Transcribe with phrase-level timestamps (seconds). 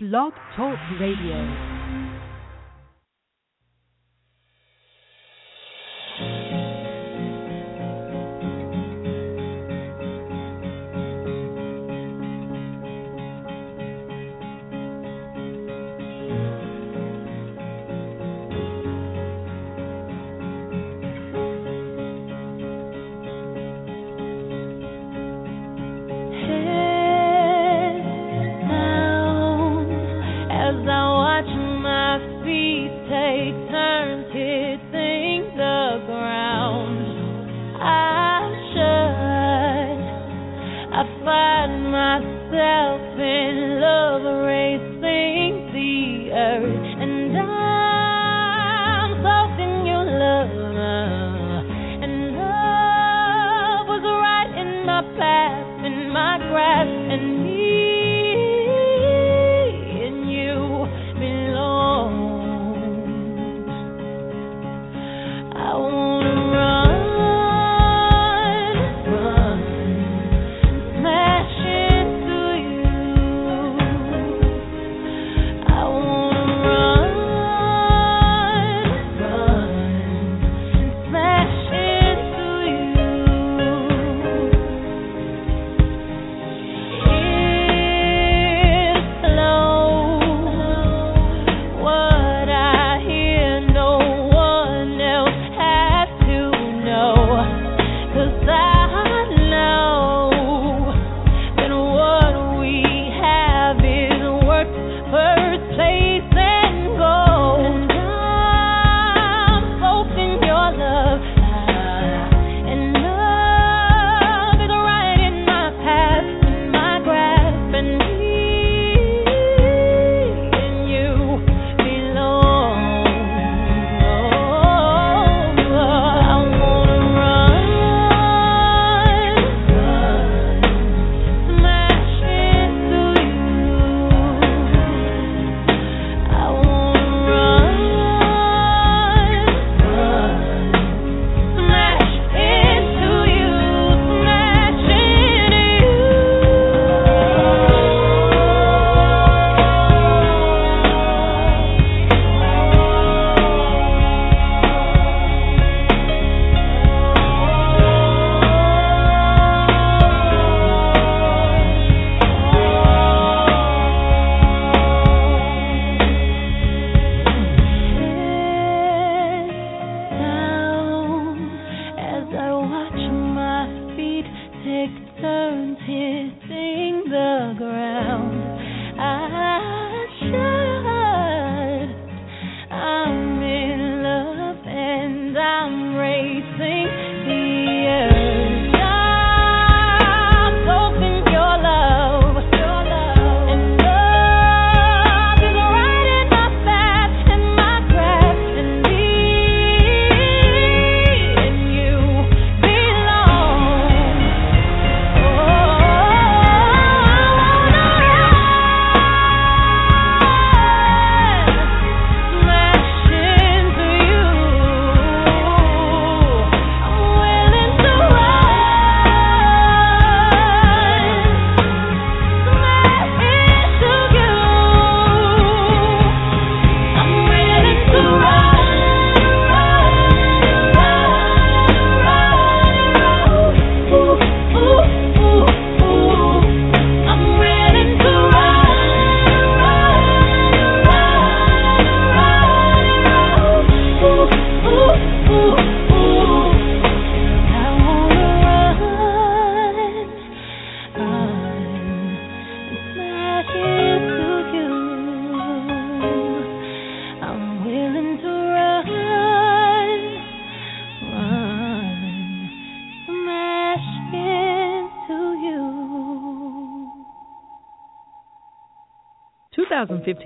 [0.00, 1.77] Blog Talk Radio.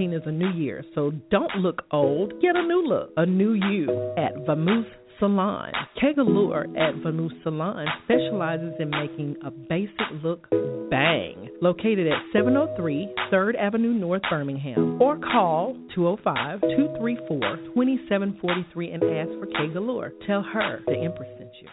[0.00, 2.40] Is a new year, so don't look old.
[2.40, 4.86] Get a new look, a new you at Vamoose
[5.18, 5.72] Salon.
[6.02, 10.48] Kegalure at Vamoose Salon specializes in making a basic look
[10.90, 11.48] bang.
[11.60, 15.00] Located at 703 3rd Avenue North, Birmingham.
[15.00, 20.10] Or call 205 234 2743 and ask for Kegalure.
[20.26, 21.68] Tell her the Empress sent you.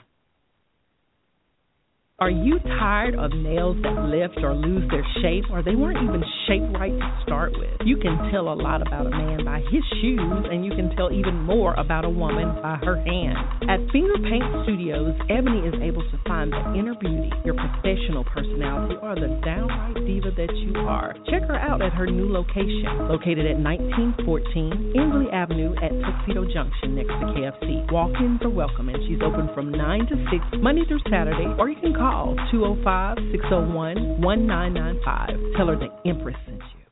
[2.19, 6.19] Are you tired of nails that lift or lose their shape, or they weren't even
[6.48, 7.71] shaped right to start with?
[7.88, 11.13] You can tell a lot about a man by his shoes, and you can tell
[11.16, 13.39] even more about a woman by her hands.
[13.71, 19.00] At Finger Paint Studios, Ebony is able to find the inner beauty, your professional personality,
[19.00, 21.15] or the downright diva that you are.
[21.31, 27.00] Check her out at her new location, located at 1914 Ensley Avenue at Tuxedo Junction
[27.00, 27.88] next to KFC.
[27.95, 29.80] Walk-ins are welcome, and she's open from 9
[30.12, 35.30] to 6 Monday through Saturday, or you can call call 205 601 1995.
[35.56, 36.86] Tell her the Empress sent you.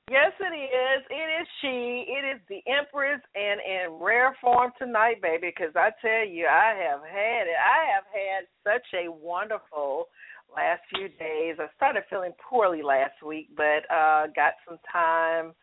[0.09, 1.05] Yes, it is.
[1.09, 2.05] It is she.
[2.09, 5.53] It is the Empress, and in rare form tonight, baby.
[5.55, 7.55] Because I tell you, I have had it.
[7.55, 10.07] I have had such a wonderful
[10.53, 11.57] last few days.
[11.59, 15.53] I started feeling poorly last week, but uh got some time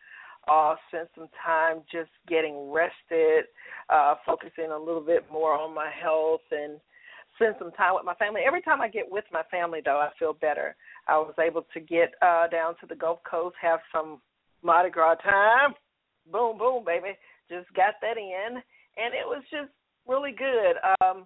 [0.47, 3.45] off, spent some time just getting rested,
[3.89, 6.79] uh focusing a little bit more on my health and
[7.37, 8.41] spend some time with my family.
[8.45, 10.75] Every time I get with my family, though, I feel better.
[11.07, 14.21] I was able to get uh down to the Gulf Coast, have some
[14.63, 15.73] Mardi Gras time.
[16.31, 17.17] Boom, boom, baby.
[17.49, 19.71] Just got that in, and it was just
[20.07, 20.75] really good.
[21.01, 21.25] Um,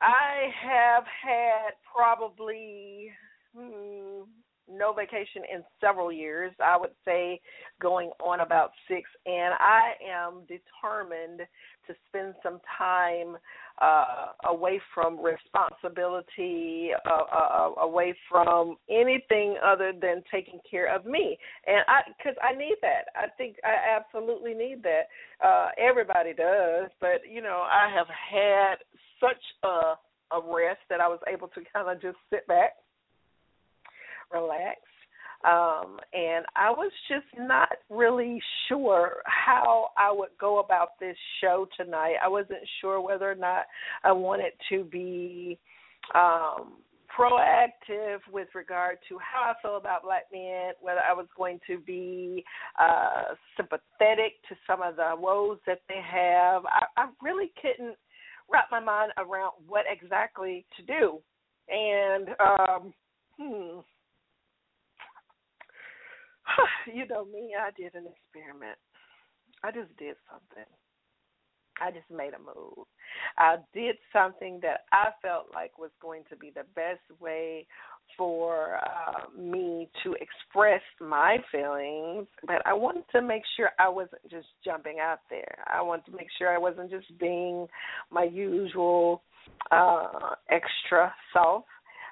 [0.00, 3.10] I have had probably
[3.56, 4.22] hmm,
[4.68, 6.52] no vacation in several years.
[6.62, 7.40] I would say
[7.80, 11.46] going on about six, and I am determined
[11.86, 13.36] to spend some time
[13.80, 21.04] uh, away from responsibility, uh, uh, uh, away from anything other than taking care of
[21.06, 21.38] me.
[21.66, 23.06] And I, because I need that.
[23.16, 25.08] I think I absolutely need that.
[25.44, 28.76] Uh, everybody does, but you know, I have had
[29.20, 29.94] such a
[30.32, 32.72] a rest that I was able to kind of just sit back,
[34.32, 34.80] relax,
[35.44, 41.66] um, and I was just not really sure how I would go about this show
[41.76, 42.14] tonight.
[42.22, 43.64] I wasn't sure whether or not
[44.04, 45.58] I wanted to be
[46.14, 46.74] um,
[47.16, 51.78] proactive with regard to how I feel about black men, whether I was going to
[51.78, 52.44] be
[52.80, 56.64] uh, sympathetic to some of the woes that they have.
[56.66, 57.96] I, I really couldn't
[58.50, 61.18] wrap my mind around what exactly to do.
[61.68, 62.94] And um,
[63.38, 63.80] hmm,
[66.92, 68.78] you know me, I did an experiment.
[69.62, 70.68] I just did something.
[71.80, 72.86] I just made a move.
[73.38, 77.66] I did something that I felt like was going to be the best way
[78.16, 84.22] for uh, me to express my feelings, but I wanted to make sure I wasn't
[84.30, 85.64] just jumping out there.
[85.72, 87.66] I wanted to make sure I wasn't just being
[88.10, 89.22] my usual
[89.70, 91.64] uh, extra self.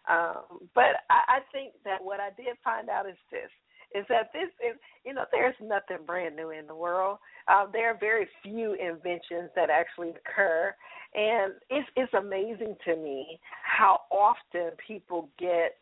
[0.08, 3.50] Um, but I, I think that what I did find out is this
[3.94, 7.18] is that this is you know there's nothing brand new in the world.
[7.48, 10.74] Uh, there are very few inventions that actually occur,
[11.14, 15.76] and it's it's amazing to me how often people get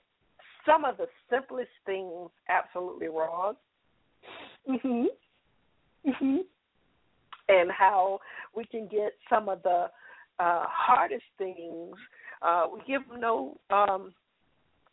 [0.65, 3.57] some of the simplest things absolutely wrong.
[4.67, 5.07] Mhm.
[6.07, 6.47] Mhm.
[7.49, 8.21] And how
[8.55, 9.91] we can get some of the
[10.39, 11.97] uh hardest things
[12.43, 14.15] uh we give no um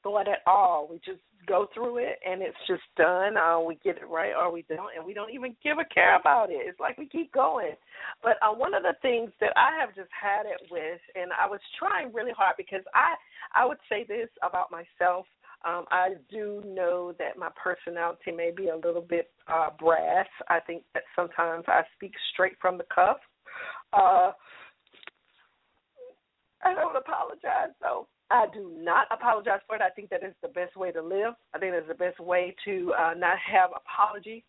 [0.03, 0.87] thought at all.
[0.87, 3.37] We just go through it and it's just done.
[3.37, 6.19] Uh, we get it right or we don't, and we don't even give a care
[6.19, 6.61] about it.
[6.65, 7.73] It's like we keep going.
[8.23, 11.47] But uh, one of the things that I have just had it with, and I
[11.47, 13.15] was trying really hard because I
[13.53, 15.25] I would say this about myself.
[15.65, 20.27] Um, I do know that my personality may be a little bit uh, brass.
[20.47, 23.17] I think that sometimes I speak straight from the cuff.
[23.93, 24.31] Uh,
[26.65, 29.81] I don't apologize So I do not apologize for it.
[29.81, 31.35] I think that is the best way to live.
[31.53, 34.43] I think that's the best way to uh, not have apology.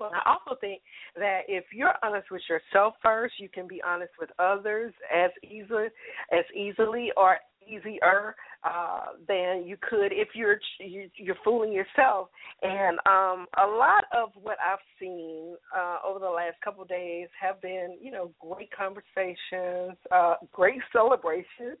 [0.00, 0.80] And I also think
[1.16, 5.86] that if you're honest with yourself first, you can be honest with others as easily
[6.30, 12.28] as easily or easier uh, than you could if you're you're fooling yourself.
[12.62, 17.28] And um, a lot of what I've seen uh, over the last couple of days
[17.40, 21.78] have been, you know, great conversations, uh, great celebrations.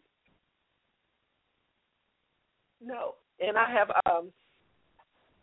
[2.80, 4.30] No, and I have um,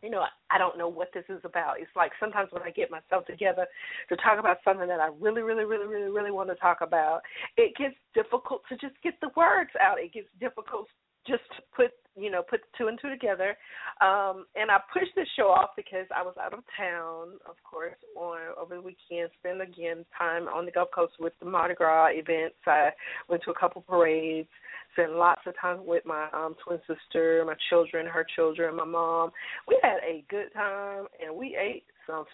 [0.05, 1.79] you know, I don't know what this is about.
[1.79, 3.65] It's like sometimes when I get myself together
[4.09, 7.21] to talk about something that I really, really, really, really, really want to talk about,
[7.57, 9.99] it gets difficult to just get the words out.
[9.99, 10.87] It gets difficult
[11.27, 11.43] just
[11.75, 13.55] put you know put two and two together.
[14.01, 17.95] Um and i pushed the show off because i was out of town of course
[18.15, 22.09] on over the weekend spent again time on the gulf coast with the mardi gras
[22.11, 22.55] events.
[22.65, 22.89] I
[23.29, 24.49] went to a couple parades
[24.93, 29.31] spent lots of time with my um twin sister my children her children my mom.
[29.67, 32.25] We had a good time and we ate some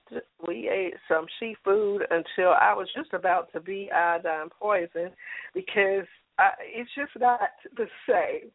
[0.47, 5.11] we ate some seafood until i was just about to be iodine poisoned
[5.53, 6.05] because
[6.37, 7.39] I, it's just not
[7.77, 8.51] the same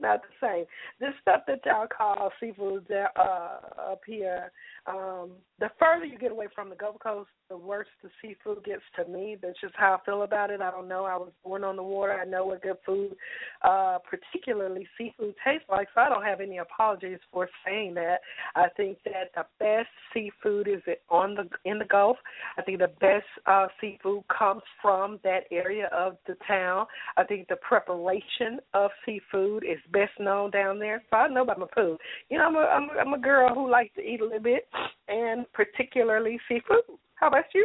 [0.00, 0.64] Not the same.
[1.00, 3.58] This stuff that y'all call seafood uh,
[3.92, 4.50] up here,
[4.86, 8.82] um, the further you get away from the Gulf Coast, the worse the seafood gets
[8.96, 9.36] to me.
[9.40, 10.60] That's just how I feel about it.
[10.60, 11.04] I don't know.
[11.04, 12.12] I was born on the water.
[12.12, 13.14] I know what good food,
[13.62, 15.88] uh, particularly seafood, tastes like.
[15.94, 18.18] So I don't have any apologies for saying that.
[18.54, 22.16] I think that the best seafood is on the in the Gulf.
[22.56, 26.86] I think the best uh, seafood comes from that area of the town.
[27.16, 31.02] I think the preparation of seafood is best known down there.
[31.10, 31.98] So I know about my food.
[32.30, 34.40] You know, I'm a I'm a, I'm a girl who likes to eat a little
[34.40, 34.66] bit,
[35.08, 36.98] and particularly seafood.
[37.16, 37.64] How about you?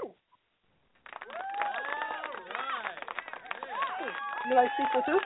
[4.49, 5.19] You like seafood too?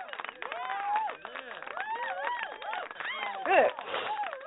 [3.45, 3.71] Good.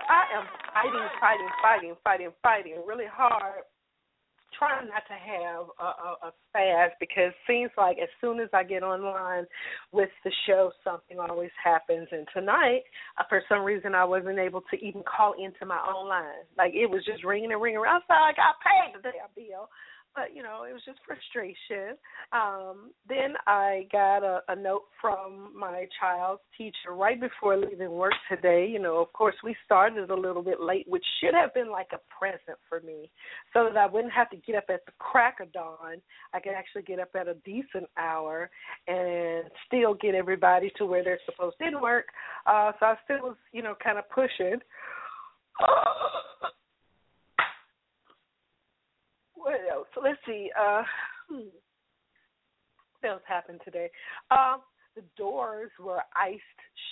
[0.09, 3.62] I am fighting, fighting, fighting, fighting, fighting really hard
[4.58, 8.48] trying not to have a, a, a fast because it seems like as soon as
[8.52, 9.44] I get online
[9.92, 12.08] with the show, something always happens.
[12.10, 12.82] And tonight,
[13.18, 16.46] uh, for some reason, I wasn't able to even call into my own line.
[16.56, 18.02] Like it was just ringing and ringing around.
[18.08, 19.68] So I got paid the damn bill
[20.16, 21.96] but you know it was just frustration.
[22.32, 28.14] Um then i got a, a note from my child's teacher right before leaving work
[28.28, 28.66] today.
[28.68, 31.88] You know of course we started a little bit late which should have been like
[31.92, 33.11] a present for me
[33.52, 36.00] so that i wouldn't have to get up at the crack of dawn.
[36.32, 38.50] I could actually get up at a decent hour
[38.88, 42.06] and still get everybody to where they're supposed to work.
[42.46, 44.61] Uh so i still was you know kind of pushing
[49.36, 49.88] what else?
[50.02, 50.50] Let's see.
[50.58, 50.82] Uh,
[51.28, 51.48] hmm.
[53.00, 53.90] What else happened today?
[54.30, 54.60] Um,
[54.94, 56.42] the doors were iced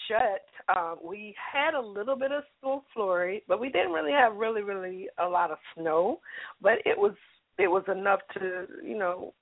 [0.07, 0.77] shut.
[0.77, 4.63] Um, we had a little bit of snow flurry, but we didn't really have really,
[4.63, 6.21] really a lot of snow.
[6.61, 7.15] But it was
[7.59, 9.33] it was enough to you know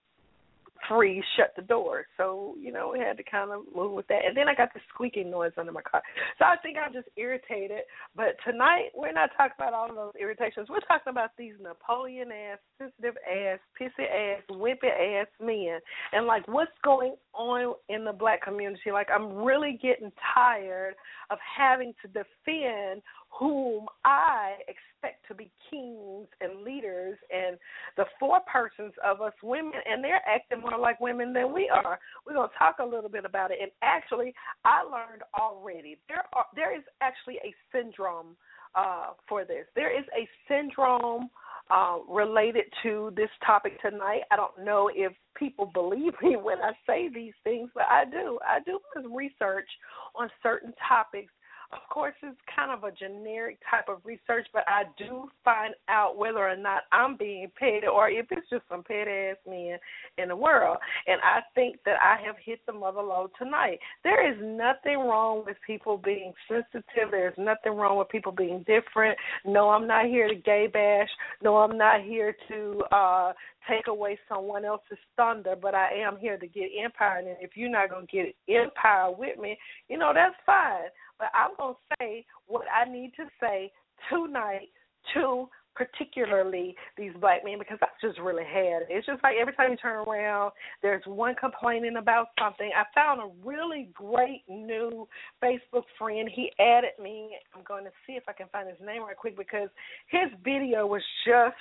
[0.89, 2.07] free shut the door.
[2.17, 4.25] So, you know, we had to kind of move with that.
[4.27, 6.03] And then I got the squeaking noise under my car.
[6.39, 7.83] So I think I'm just irritated.
[8.15, 10.69] But tonight, we're not talking about all of those irritations.
[10.69, 15.79] We're talking about these Napoleon ass, sensitive ass, pissy ass, wimpy ass men.
[16.12, 18.91] And like what's going on in the black community.
[18.93, 20.95] Like I'm really getting tired
[21.31, 23.03] of having to defend
[23.39, 27.57] whom I expect to be kings and leaders and
[27.97, 31.99] the four persons of us women, and they're acting more like women than we are.
[32.27, 33.59] We're going to talk a little bit about it.
[33.61, 34.35] And actually,
[34.65, 38.37] I learned already there are there is actually a syndrome
[38.75, 39.67] uh, for this.
[39.75, 41.31] There is a syndrome
[41.71, 44.23] uh, related to this topic tonight.
[44.31, 48.39] I don't know if people believe me when I say these things, but I do.
[48.47, 48.79] I do
[49.15, 49.69] research
[50.15, 51.33] on certain topics
[51.73, 56.19] of course, it's kind of a generic type of research, but I do find out
[56.19, 59.79] whether or not I'm being paid or if it's just some pet ass men
[60.19, 60.76] in the world.
[61.07, 63.79] And I think that I have hit the mother load tonight.
[64.05, 67.11] There is nothing wrong with people being sensitive.
[67.11, 69.17] There's nothing wrong with people being different.
[69.47, 71.09] No, I'm not here to gay bash.
[71.43, 73.33] No, I'm not here to uh
[73.69, 77.19] take away someone else's thunder, but I am here to get empire.
[77.19, 79.57] And if you're not going to get empire with me,
[79.88, 80.91] you know, that's fine.
[81.23, 83.71] But I'm going to say what I need to say
[84.11, 84.71] tonight
[85.14, 88.88] to particularly these black men because that's just really had it.
[88.91, 90.50] It's just like every time you turn around,
[90.83, 92.73] there's one complaining about something.
[92.76, 95.07] I found a really great new
[95.41, 96.29] Facebook friend.
[96.29, 97.37] He added me.
[97.55, 99.69] I'm going to see if I can find his name right quick because
[100.09, 101.55] his video was just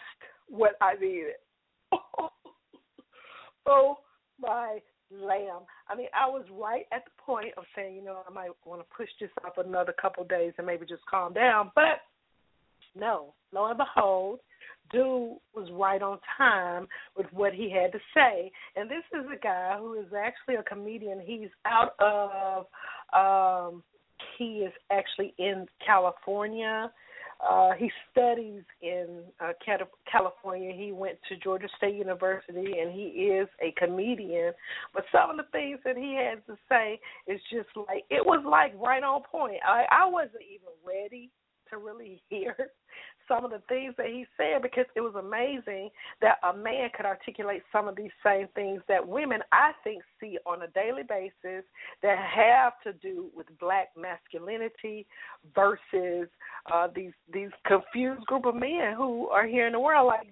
[0.49, 1.35] what I needed.
[3.67, 3.99] oh
[4.39, 4.79] my
[5.11, 5.63] lamb.
[5.89, 8.81] I mean, I was right at the point of saying, you know, I might want
[8.81, 11.71] to push this up another couple of days and maybe just calm down.
[11.75, 12.01] But
[12.95, 14.39] No, lo and behold,
[14.91, 18.51] dude was right on time with what he had to say.
[18.75, 21.21] And this is a guy who is actually a comedian.
[21.25, 22.65] He's out of
[23.13, 23.83] um
[24.37, 26.91] he is actually in California.
[27.49, 29.51] Uh, he studies in uh,
[30.11, 30.71] California.
[30.75, 34.53] He went to Georgia State University, and he is a comedian.
[34.93, 38.43] But some of the things that he had to say is just like it was
[38.47, 39.57] like right on point.
[39.65, 41.31] I, I wasn't even ready
[41.71, 42.55] to really hear
[43.27, 45.89] some of the things that he said because it was amazing
[46.21, 50.37] that a man could articulate some of these same things that women I think see
[50.45, 51.63] on a daily basis
[52.01, 55.05] that have to do with black masculinity
[55.55, 56.27] versus
[56.71, 60.27] uh these these confused group of men who are here in the world like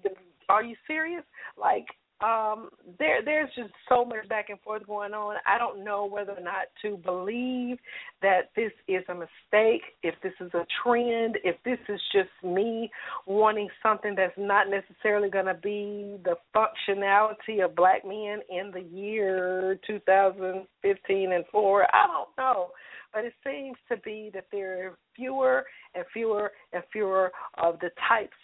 [0.49, 1.23] are you serious?
[1.57, 1.85] Like
[2.21, 5.37] um there there's just so much back and forth going on.
[5.45, 7.77] I don't know whether or not to believe
[8.21, 12.89] that this is a mistake if this is a trend if this is just me
[13.25, 18.81] wanting something that's not necessarily going to be the functionality of black men in the
[18.81, 21.85] year 2015 and forward.
[21.93, 22.69] I don't know.
[23.13, 27.89] But it seems to be that there are fewer and fewer and fewer of the
[28.07, 28.35] types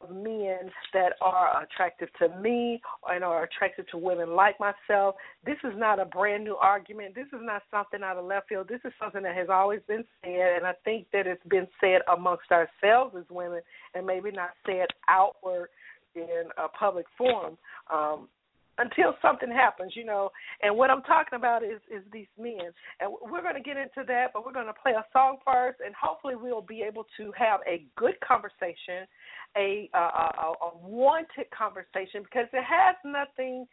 [0.00, 5.14] of men that are attractive to me and are attracted to women like myself.
[5.44, 7.14] This is not a brand new argument.
[7.14, 8.68] This is not something out of left field.
[8.68, 12.00] This is something that has always been said, and I think that it's been said
[12.12, 13.60] amongst ourselves as women
[13.94, 15.68] and maybe not said outward
[16.14, 17.56] in a public forum.
[17.92, 18.28] Um,
[18.80, 20.30] until something happens, you know.
[20.62, 24.02] And what I'm talking about is is these men, and we're going to get into
[24.08, 27.32] that, but we're going to play a song first, and hopefully we'll be able to
[27.36, 29.06] have a good conversation,
[29.56, 33.66] a a, a, a wanted conversation, because it has nothing.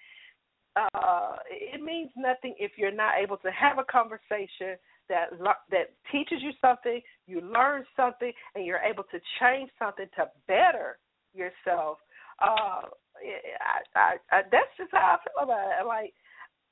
[0.75, 4.77] Uh, it means nothing if you're not able to have a conversation
[5.09, 5.29] that
[5.71, 10.99] that teaches you something, you learn something, and you're able to change something to better
[11.33, 11.97] yourself.
[12.39, 12.81] Uh,
[13.19, 15.85] I, I, I that's just how I feel about it.
[15.85, 16.13] Like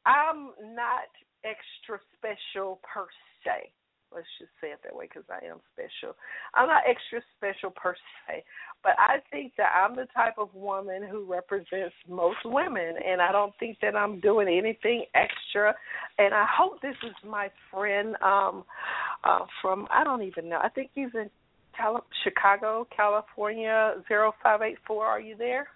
[0.06, 1.10] I'm not
[1.44, 3.06] extra special per
[3.44, 3.72] se.
[4.14, 6.16] Let's just say it that way because I am special.
[6.54, 8.46] I'm not extra special per se,
[8.84, 13.31] but I think that I'm the type of woman who represents most women, and I
[13.31, 15.74] don't think that I'm doing anything extra.
[16.18, 18.64] And I hope this is my friend um
[19.24, 20.60] uh from I don't even know.
[20.64, 21.29] I think he's in
[21.75, 25.05] Cal- Chicago, California, zero five eight four.
[25.05, 25.68] Are you there?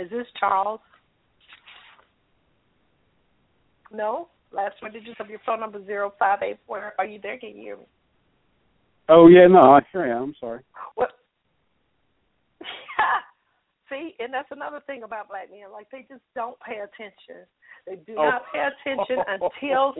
[0.00, 0.80] Is this Charles?
[3.92, 4.28] No?
[4.52, 6.94] Last four digits of your phone number zero five eight four.
[6.98, 7.38] Are you there?
[7.38, 7.84] Can you hear me?
[9.08, 10.22] Oh yeah, no, I sure am.
[10.22, 10.62] I'm sorry.
[10.94, 11.10] What?
[13.90, 15.72] See, and that's another thing about black men.
[15.72, 17.46] Like they just don't pay attention.
[17.86, 18.22] They do oh.
[18.22, 19.94] not pay attention until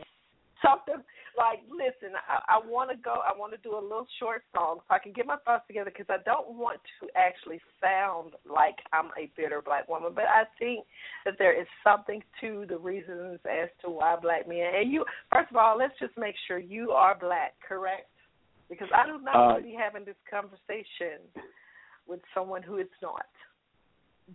[0.64, 1.02] something
[1.36, 4.78] like listen i, I want to go i want to do a little short song
[4.80, 8.76] so i can get my thoughts together because i don't want to actually sound like
[8.92, 10.86] i'm a bitter black woman but i think
[11.24, 15.50] that there is something to the reasons as to why black men and you first
[15.50, 18.08] of all let's just make sure you are black correct?
[18.68, 21.20] Because i do not uh, want to be having this conversation
[22.06, 23.26] with someone who is not.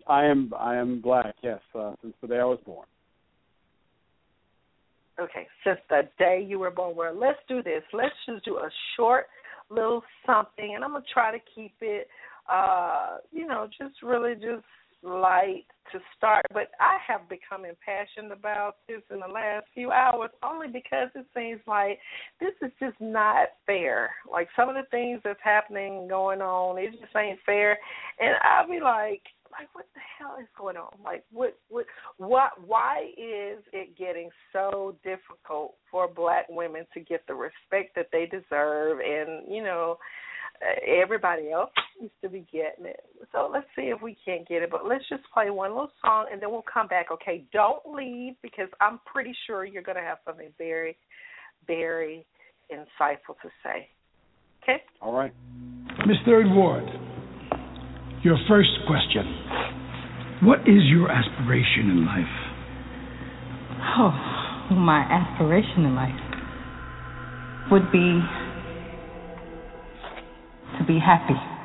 [0.08, 2.86] I am i am black yes uh, since the day i was born
[5.22, 6.96] Okay, since the day you were born.
[6.96, 7.84] Well, let's do this.
[7.94, 9.26] Let's just do a short
[9.70, 12.08] little something, and I'm gonna try to keep it,
[12.52, 14.64] uh, you know, just really just
[15.04, 16.46] light to start.
[16.54, 21.26] But I have become impassioned about this in the last few hours, only because it
[21.36, 22.00] seems like
[22.40, 24.12] this is just not fair.
[24.30, 27.78] Like some of the things that's happening, going on, it just ain't fair.
[28.20, 30.90] And I'll be like, like what the hell is going on?
[31.04, 31.86] Like what what
[32.18, 38.08] what why is it getting so difficult for black women to get the respect that
[38.12, 39.98] they deserve and, you know,
[40.86, 43.00] everybody else used to be getting it.
[43.32, 44.72] So let's see if we can't get it.
[44.72, 47.08] But let's just play one little song and then we'll come back.
[47.12, 50.98] Okay, don't leave because I'm pretty sure you're going to have something very,
[51.66, 52.26] very
[52.72, 53.88] insightful to say.
[54.64, 54.84] Okay.
[55.02, 55.34] All right.
[56.06, 56.84] Miss Third Ward.
[58.24, 59.24] Your first question
[60.44, 62.36] What is your aspiration in life?
[63.98, 66.20] Oh, my aspiration in life
[67.72, 68.20] would be
[70.78, 71.59] to be happy.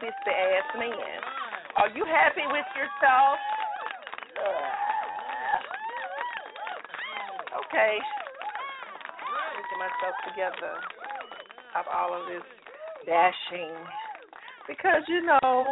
[0.00, 1.20] Fisty ass men.
[1.76, 3.38] Are you happy with yourself?
[7.66, 7.98] Okay.
[9.64, 10.74] Get myself together
[11.74, 12.46] of all of this
[13.06, 13.74] dashing.
[14.68, 15.66] Because, you know,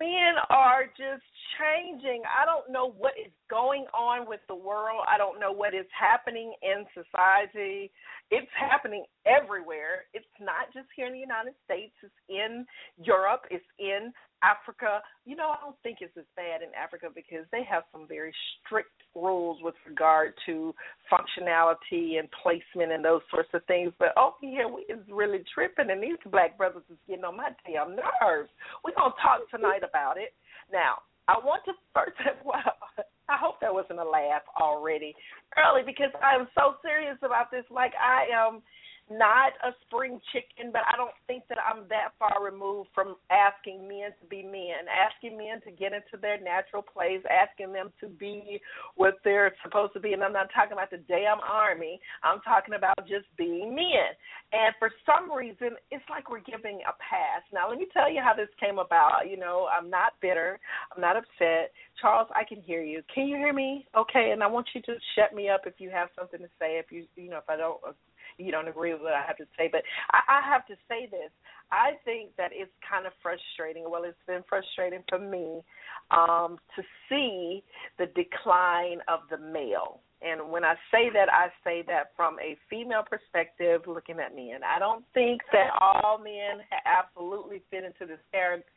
[0.00, 1.22] men are just
[1.60, 2.22] changing.
[2.24, 5.04] I don't know what is going on with the world.
[5.06, 7.92] I don't know what is happening in society.
[8.30, 10.08] It's happening everywhere.
[10.14, 12.64] It's not just here in the United States, it's in
[12.96, 15.00] Europe, it's in Africa.
[15.24, 18.32] You know, I don't think it's as bad in Africa because they have some very
[18.60, 20.74] strict rules with regard to
[21.10, 23.92] functionality and placement and those sorts of things.
[23.98, 27.50] But over here, we is really tripping, and these black brothers is getting on my
[27.66, 28.50] damn nerves.
[28.84, 30.34] We're to talk tonight about it.
[30.72, 32.74] Now, I want to first, well,
[33.30, 35.14] I hope that wasn't a laugh already
[35.54, 37.64] early because I am so serious about this.
[37.70, 38.62] Like, I am
[39.10, 43.86] not a spring chicken, but I don't think that I'm that far removed from asking
[43.88, 48.08] men to be men, asking men to get into their natural place, asking them to
[48.08, 48.60] be
[48.94, 50.12] what they're supposed to be.
[50.12, 54.14] And I'm not talking about the damn army, I'm talking about just being men.
[54.52, 57.42] And for some reason, it's like we're giving a pass.
[57.52, 59.26] Now, let me tell you how this came about.
[59.28, 60.58] You know, I'm not bitter,
[60.94, 61.74] I'm not upset.
[62.00, 63.02] Charles, I can hear you.
[63.12, 63.86] Can you hear me?
[63.96, 66.78] Okay, and I want you to shut me up if you have something to say.
[66.78, 67.80] If you, you know, if I don't
[68.40, 71.06] you don't agree with what I have to say, but I, I have to say
[71.10, 71.30] this.
[71.72, 73.84] I think that it's kind of frustrating.
[73.88, 75.62] Well, it's been frustrating for me
[76.10, 77.62] um, to see
[77.98, 80.00] the decline of the male.
[80.22, 84.60] And when I say that, I say that from a female perspective, looking at men.
[84.60, 88.20] I don't think that all men absolutely fit into this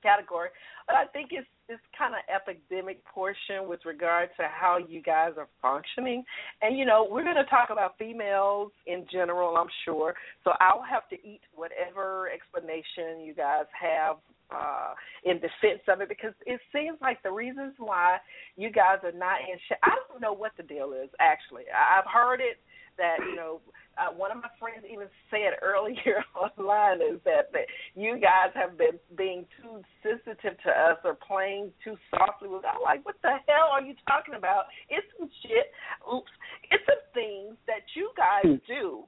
[0.02, 0.50] category,
[0.88, 5.32] but I think it's this kind of epidemic portion with regard to how you guys
[5.38, 6.24] are functioning.
[6.62, 10.14] And you know, we're going to talk about females in general, I'm sure.
[10.44, 14.18] So I'll have to eat whatever explanation you guys have
[14.52, 14.94] uh,
[15.26, 18.18] in defense of it because it seems like the reasons why
[18.56, 19.58] you guys are not in.
[19.68, 21.10] Sh- I don't know what the deal is.
[21.20, 22.60] Actually, I've heard it
[22.98, 23.62] that you know.
[23.94, 28.74] Uh, one of my friends even said earlier online is that, that you guys have
[28.74, 32.66] been being too sensitive to us or playing too softly with.
[32.66, 34.66] I'm like, what the hell are you talking about?
[34.90, 35.70] It's some shit.
[36.10, 36.34] Oops,
[36.74, 38.66] it's some things that you guys hmm.
[38.66, 39.06] do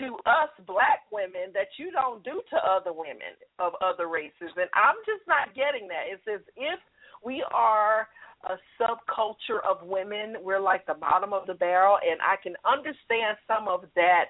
[0.00, 4.48] to us black women that you don't do to other women of other races.
[4.56, 6.08] And I'm just not getting that.
[6.08, 6.80] It's as if
[7.20, 8.08] we are
[8.48, 10.36] a subculture of women.
[10.42, 14.26] We're like the bottom of the barrel, and I can understand some of that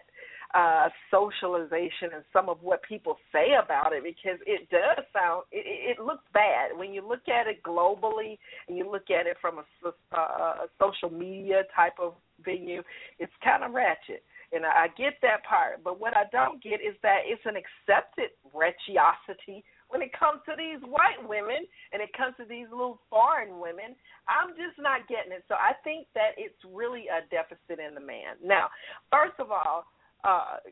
[0.53, 5.97] uh socialization and some of what people say about it because it does sound it,
[5.97, 9.59] it looks bad when you look at it globally and you look at it from
[9.59, 12.83] a, uh, a social media type of venue
[13.21, 15.83] it's kind of ratchet and I get that part.
[15.85, 20.55] But what I don't get is that it's an accepted wretchiosity when it comes to
[20.57, 23.99] these white women and it comes to these little foreign women.
[24.31, 25.45] I'm just not getting it.
[25.51, 28.39] So I think that it's really a deficit in the man.
[28.43, 28.71] Now,
[29.11, 29.91] first of all,
[30.23, 30.63] uh,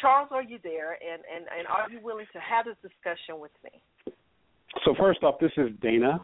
[0.00, 0.98] Charles, are you there?
[1.02, 3.82] And, and, and are you willing to have this discussion with me?
[4.84, 6.22] So first off, this is Dana.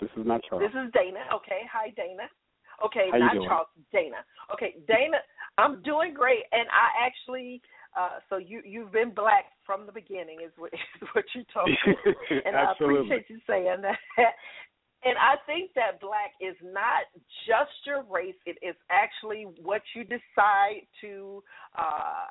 [0.00, 0.64] This is not Charles.
[0.64, 1.24] This is Dana.
[1.34, 1.64] Okay.
[1.72, 2.28] Hi, Dana.
[2.84, 4.20] Okay, How not Charles, Dana.
[4.52, 5.18] Okay, Dana,
[5.58, 7.62] I'm doing great, and I actually.
[7.96, 11.68] Uh, so you you've been black from the beginning is what is what you told
[11.68, 11.76] me,
[12.44, 13.98] and I appreciate you saying that.
[15.04, 17.06] And I think that black is not
[17.46, 21.44] just your race; it is actually what you decide to
[21.78, 22.26] uh,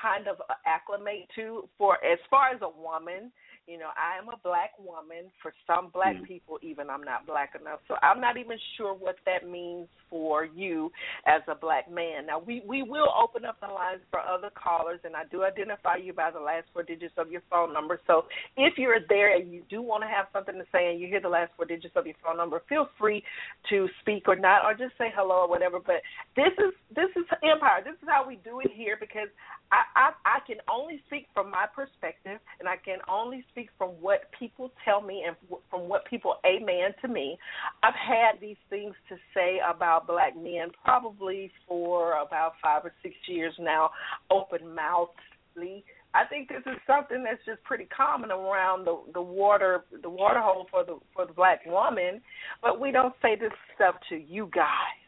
[0.00, 1.68] kind of acclimate to.
[1.78, 3.32] For as far as a woman,
[3.66, 5.30] you know, I am a black woman.
[5.40, 6.26] For some black mm.
[6.26, 7.80] people, even I'm not black enough.
[7.86, 10.90] So I'm not even sure what that means for you
[11.26, 12.26] as a black man.
[12.26, 15.96] Now we we will open up the lines for other callers, and I do identify
[15.96, 18.00] you by the last four digits of your phone number.
[18.06, 18.24] So
[18.56, 21.20] if you're there and you do want to have something to say, and you hear
[21.20, 23.22] the last four digits of your phone number, feel free
[23.70, 25.78] to speak or not, or just say hello or whatever.
[25.78, 26.02] But
[26.36, 27.82] this is this is Empire.
[27.84, 29.28] This is how we do it here because
[29.70, 33.90] I I, I can only speak from my perspective, and I can only speak from
[34.00, 35.36] what people tell me and
[35.70, 37.38] from what people amen to me.
[37.82, 43.14] I've had these things to say about black men probably for about five or six
[43.28, 43.90] years now,
[44.30, 45.84] open mouthedly.
[46.14, 50.40] I think this is something that's just pretty common around the the water the water
[50.40, 52.20] hole for the for the black woman,
[52.60, 54.98] but we don't say this stuff to you guys.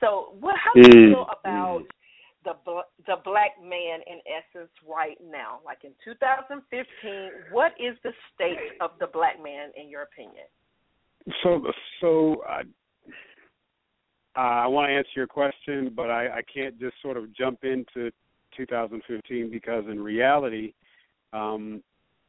[0.00, 1.86] So, what how do you mm, feel about mm.
[2.46, 5.60] The the black man in essence right now?
[5.64, 10.46] Like in 2015, what is the state of the black man in your opinion?
[11.42, 11.60] So
[12.00, 12.62] so uh,
[14.36, 18.10] I want to answer your question, but I, I can't just sort of jump into
[18.56, 20.72] 2015 because in reality,
[21.32, 21.82] um,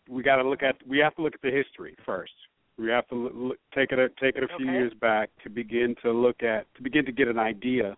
[0.09, 2.31] we got to look at we have to look at the history first.
[2.77, 4.73] We have to look, take it a, take it a few Okay.
[4.73, 7.97] years back to begin to look at to begin to get an idea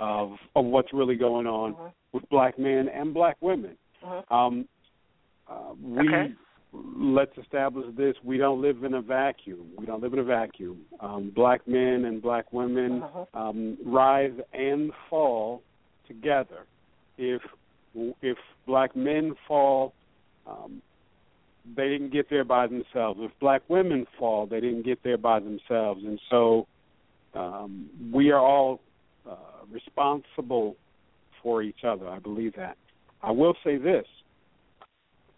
[0.00, 1.92] of of what's really going on Mhm.
[2.12, 3.76] with black men and black women.
[4.02, 4.32] Mhm.
[4.32, 4.68] Um,
[5.48, 6.34] uh, we Okay.
[6.72, 9.72] let's establish this: we don't live in a vacuum.
[9.76, 10.84] We don't live in a vacuum.
[11.00, 13.26] Um, black men and black women Mhm.
[13.34, 15.62] um, rise and fall
[16.06, 16.66] together.
[17.16, 17.42] If
[18.22, 19.92] if black men fall,
[20.46, 20.82] um,
[21.74, 23.18] they didn't get there by themselves.
[23.20, 26.04] If black women fall, they didn't get there by themselves.
[26.04, 26.66] And so
[27.34, 28.80] um, we are all
[29.28, 29.36] uh,
[29.70, 30.76] responsible
[31.42, 32.08] for each other.
[32.08, 32.76] I believe that.
[33.22, 34.06] I will say this.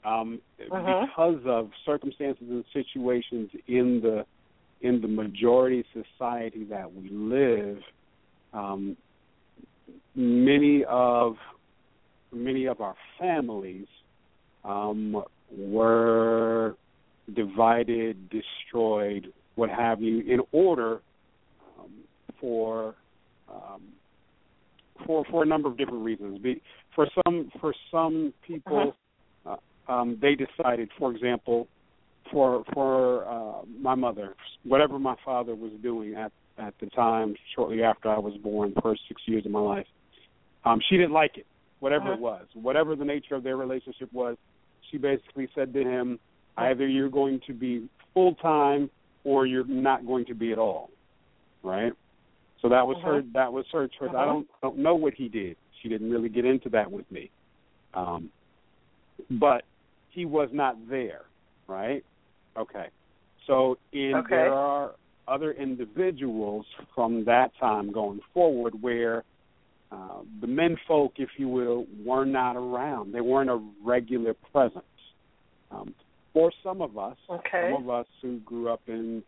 [0.04, 1.06] Um, Mhm.
[1.06, 4.26] Because of circumstances and situations in the
[4.82, 7.82] in the majority society that we live,
[8.54, 8.96] um,
[10.14, 11.36] many of
[12.32, 13.86] many of our families
[14.64, 16.76] um, were
[17.34, 21.00] divided, destroyed, what have you, in order
[21.78, 21.90] um,
[22.40, 22.94] for
[23.50, 23.82] um,
[25.06, 26.38] for for a number of different reasons.
[26.38, 26.62] Be,
[26.94, 28.94] for some for some people,
[29.46, 29.56] uh,
[29.88, 31.68] um, they decided, for example,
[32.30, 34.34] for for uh, my mother,
[34.64, 39.02] whatever my father was doing at at the time, shortly after I was born, first
[39.08, 39.86] six years of my life,
[40.64, 41.46] um, she didn't like it,
[41.78, 42.20] whatever it Uh-huh.
[42.20, 44.36] was, whatever the nature of their relationship was.
[44.90, 46.18] She basically said to him,
[46.56, 48.90] either you're going to be full time
[49.24, 50.90] or you're not going to be at all,
[51.62, 51.92] right?
[52.62, 53.18] So that was her.
[53.18, 53.28] Uh-huh.
[53.32, 54.10] That was her choice.
[54.10, 54.24] I Uh-huh.
[54.26, 55.56] don't don't know what he did.
[55.80, 57.30] She didn't really get into that with me,
[57.94, 58.30] um,
[59.30, 59.64] but
[60.10, 61.22] he was not there,
[61.66, 62.04] right?
[62.56, 62.88] Okay.
[63.46, 64.30] So in Okay.
[64.36, 64.94] there are
[65.26, 69.24] other individuals from that time going forward where
[69.92, 73.12] uh, the men folk, if you will, were not around.
[73.12, 74.84] They weren't a regular presence.
[75.70, 75.94] Um,
[76.32, 77.70] for some of us, Okay.
[77.72, 79.22] some of us who grew up in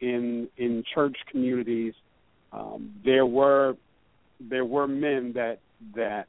[0.00, 1.94] in in church communities,
[2.52, 3.74] um, there were
[4.48, 5.58] there were men that
[5.94, 6.26] that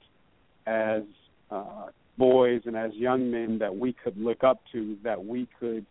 [0.67, 1.03] as
[1.49, 5.85] uh, boys and as young men that we could look up to, that we could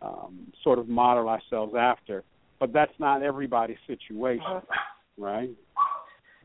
[0.00, 2.22] um, sort of model ourselves after.
[2.60, 4.62] But that's not everybody's situation,
[5.18, 5.50] right?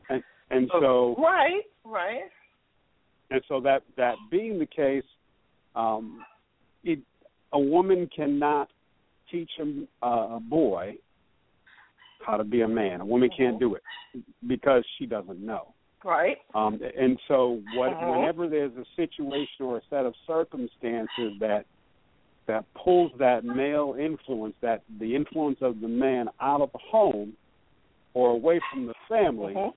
[0.08, 2.22] And and so right, right.
[3.30, 5.04] and so that that being the case,
[5.76, 6.24] um,
[6.84, 6.98] it,
[7.52, 8.68] a woman cannot
[9.30, 10.96] teach a, a boy
[12.24, 13.00] how to be a man.
[13.00, 13.82] A woman can't do it
[14.46, 15.74] because she doesn't know.
[16.04, 16.38] Right.
[16.54, 18.10] Um, and so, what, Uh-huh.
[18.10, 21.66] whenever there's a situation or a set of circumstances that
[22.46, 27.36] that pulls that male influence, that the influence of the man out of the home
[28.14, 29.72] or away from the family, Mhm.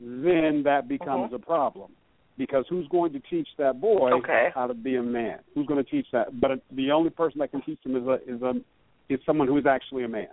[0.00, 1.94] then that becomes a problem.
[2.36, 4.50] Because who's going to teach that boy Okay.
[4.52, 5.38] how to be a man?
[5.54, 6.40] Who's going to teach that?
[6.40, 8.60] But the only person that can teach him is a is a
[9.08, 10.28] is someone who is actually a man,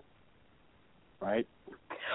[1.23, 1.47] right?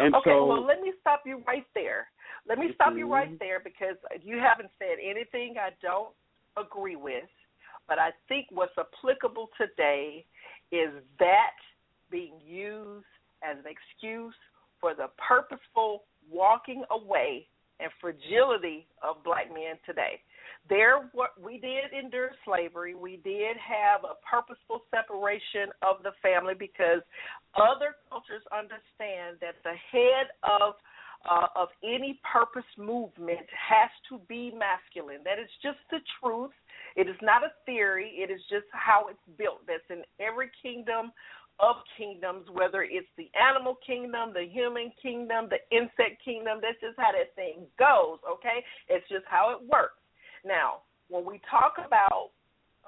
[0.00, 2.08] And okay, so, well, let me stop you right there.
[2.48, 6.10] Let me stop you right there because you haven't said anything I don't
[6.56, 7.24] agree with.
[7.88, 10.24] But I think what's applicable today
[10.70, 11.56] is that
[12.10, 13.06] being used
[13.42, 14.34] as an excuse
[14.80, 17.46] for the purposeful walking away
[17.80, 20.20] and fragility of black men today.
[20.68, 22.94] There, what we did endure slavery.
[22.94, 27.00] We did have a purposeful separation of the family because
[27.56, 30.74] other cultures understand that the head of
[31.28, 35.18] uh, of any purpose movement has to be masculine.
[35.24, 36.54] That is just the truth.
[36.94, 38.14] It is not a theory.
[38.16, 39.66] It is just how it's built.
[39.66, 41.10] That's in every kingdom
[41.60, 46.58] of kingdoms, whether it's the animal kingdom, the human kingdom, the insect kingdom.
[46.62, 48.64] That's just how that thing goes, okay?
[48.88, 49.98] It's just how it works.
[50.44, 52.30] Now, when we talk about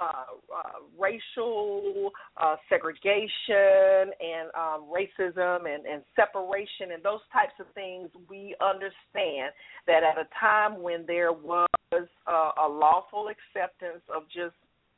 [0.01, 7.67] uh, uh, racial uh, segregation and um, racism and, and separation and those types of
[7.75, 9.53] things, we understand
[9.87, 14.55] that at a time when there was uh, a lawful acceptance of just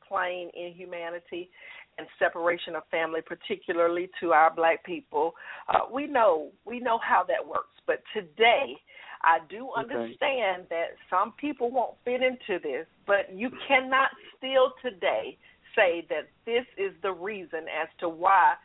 [0.07, 1.49] plain inhumanity
[1.97, 5.33] and separation of family, particularly to our black people,
[5.69, 7.69] uh, we know we know how that works.
[7.85, 8.75] But today,
[9.21, 9.93] I do Okay.
[9.95, 15.37] understand that some people won't fit into this, but you cannot still today
[15.75, 18.55] say that this is the reason as to why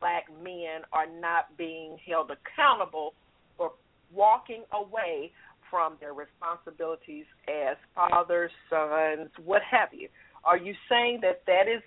[0.00, 3.14] black men are not being held accountable
[3.56, 3.72] for
[4.12, 5.32] walking away
[5.70, 10.08] from their responsibilities as fathers, sons, what have you.
[10.44, 11.82] Are you saying that that is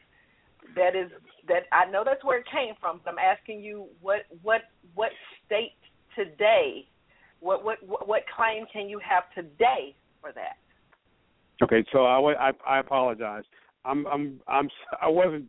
[0.76, 1.12] that is
[1.48, 4.62] that I know that's where it came from, but I'm asking you what what
[4.94, 5.12] what
[5.46, 5.74] state
[6.16, 6.88] today
[7.42, 10.58] what what what claim can you have today for that?
[11.62, 13.44] Okay, so I, I, I apologize.
[13.84, 14.70] I'm I'm I'm
[15.02, 15.46] I wasn't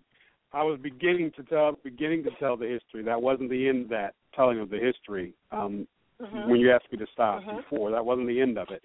[0.53, 3.03] I was beginning to tell beginning to tell the history.
[3.05, 5.35] That wasn't the end of that telling of the history.
[5.53, 5.87] Um,
[6.21, 6.47] Mhm.
[6.47, 7.57] When you asked me to stop Mhm.
[7.57, 8.83] before, that wasn't the end of it.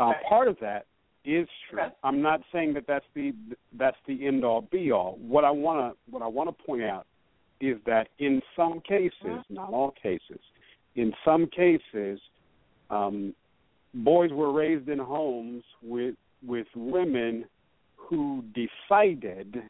[0.00, 0.14] Uh.
[0.28, 0.86] Part of that
[1.24, 1.80] is true.
[2.02, 3.32] I'm not saying that that's the
[3.78, 5.18] that's the end all be all.
[5.20, 7.06] What I want to what I want to point out
[7.60, 9.50] is that in some cases, Mhm.
[9.50, 10.40] not all cases,
[10.96, 12.20] in some cases,
[12.90, 13.34] um,
[13.94, 17.48] boys were raised in homes with with women
[17.96, 19.62] who decided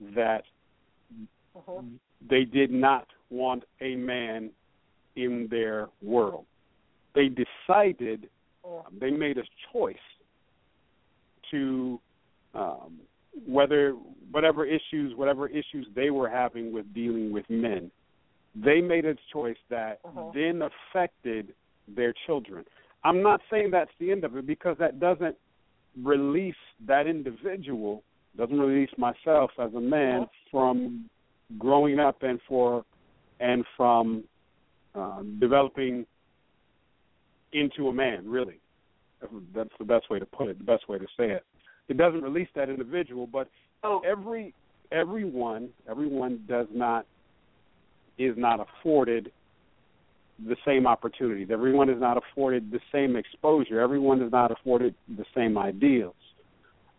[0.00, 0.44] that
[1.56, 1.98] Mhm.
[2.20, 4.52] they did not want a man
[5.16, 6.46] in their world.
[7.14, 8.28] They decided,
[8.64, 8.98] Mhm.
[8.98, 9.96] they made a choice
[11.54, 12.00] to
[12.54, 13.00] um,
[13.46, 13.92] whether
[14.30, 17.90] whatever issues, whatever issues they were having with dealing with men,
[18.54, 20.32] they made a choice that Mhm.
[20.32, 21.54] then affected
[21.88, 22.64] their children.
[23.02, 25.36] I'm not saying that's the end of it because that doesn't
[26.02, 28.02] release that individual,
[28.36, 31.08] doesn't release myself as a man from
[31.58, 32.84] growing up and for
[33.40, 34.24] and from
[34.94, 36.06] um, developing
[37.52, 38.28] into a man.
[38.28, 38.60] Really,
[39.52, 40.58] that's the best way to put it.
[40.58, 41.44] The best way to say it.
[41.88, 43.48] It doesn't release that individual, but
[43.84, 44.54] Oh, every
[44.90, 47.06] everyone everyone does not
[48.18, 49.30] is not afforded
[50.48, 51.48] the same opportunities.
[51.52, 53.80] Everyone is not afforded the same exposure.
[53.80, 56.14] Everyone is not afforded the same ideals.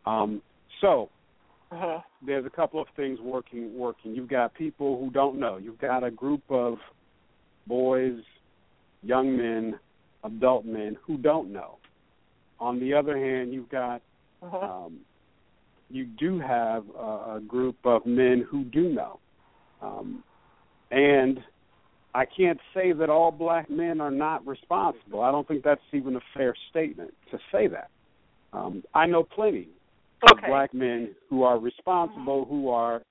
[0.06, 0.42] Um,
[0.80, 1.10] so
[1.72, 2.04] mhm.
[2.26, 4.14] there's a couple of things working working.
[4.14, 5.58] You've got people who don't know.
[5.58, 6.78] You've got a group of
[7.66, 8.20] boys,
[9.02, 9.80] young men,
[10.24, 11.78] adult men who don't know.
[12.60, 14.02] On the other hand, you've got
[14.46, 14.64] Mhm.
[14.64, 15.00] um,
[15.90, 19.20] you do have a, a group of men who do know.
[19.82, 20.24] Um,
[20.92, 21.44] and
[22.14, 25.22] I can't say that all black men are not responsible.
[25.22, 27.90] I don't think that's even a fair statement to say that.
[28.54, 29.68] Um, I know plenty
[30.24, 33.02] of black men who are responsible, who are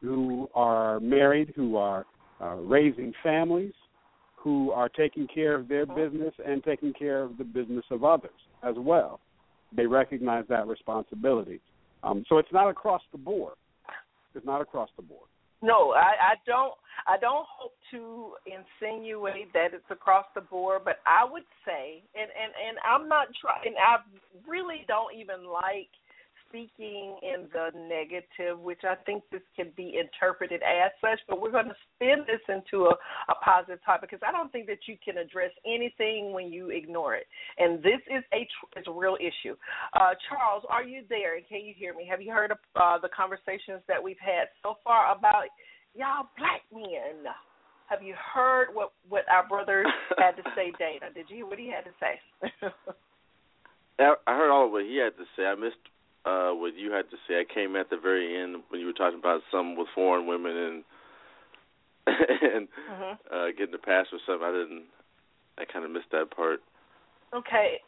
[0.00, 2.04] who are married, who are
[2.40, 3.72] uh, raising families,
[4.34, 8.32] who are taking care of their business and taking care of the business of others
[8.64, 9.20] as well.
[9.76, 11.60] They recognize that responsibility.
[12.02, 13.54] Um, so it's not across the board.
[14.34, 15.28] It's not across the board.
[15.62, 16.74] No, I, I don't.
[17.06, 22.28] I don't hope to insinuate that it's across the board, but I would say, and
[22.30, 23.74] and and I'm not trying.
[23.78, 24.02] I
[24.46, 25.90] really don't even like
[26.52, 31.18] speaking in the negative, which I think this can be interpreted as such.
[31.26, 32.94] But we're going to spin this into a,
[33.32, 37.14] a positive topic because I don't think that you can address anything when you ignore
[37.14, 37.26] it.
[37.58, 39.56] And this is a tr- is a real issue.
[39.94, 41.36] Uh, Charles, are you there?
[41.36, 42.06] And can you hear me?
[42.10, 45.48] Have you heard of uh, the conversations that we've had so far about
[45.94, 47.32] y'all black men?
[47.88, 49.86] Have you heard what what our brothers
[50.18, 51.12] had to say, Dana?
[51.14, 52.20] Did you hear what he had to say?
[53.98, 55.44] I I heard all of what he had to say.
[55.44, 55.80] I missed
[56.24, 57.40] uh what you had to say.
[57.40, 60.56] I came at the very end when you were talking about some with foreign women
[60.56, 60.84] and
[62.06, 63.18] and Mhm.
[63.32, 64.46] uh getting the pass or something.
[64.46, 64.84] I didn't.
[65.58, 66.60] I kind of missed that part.
[67.34, 67.80] Okay.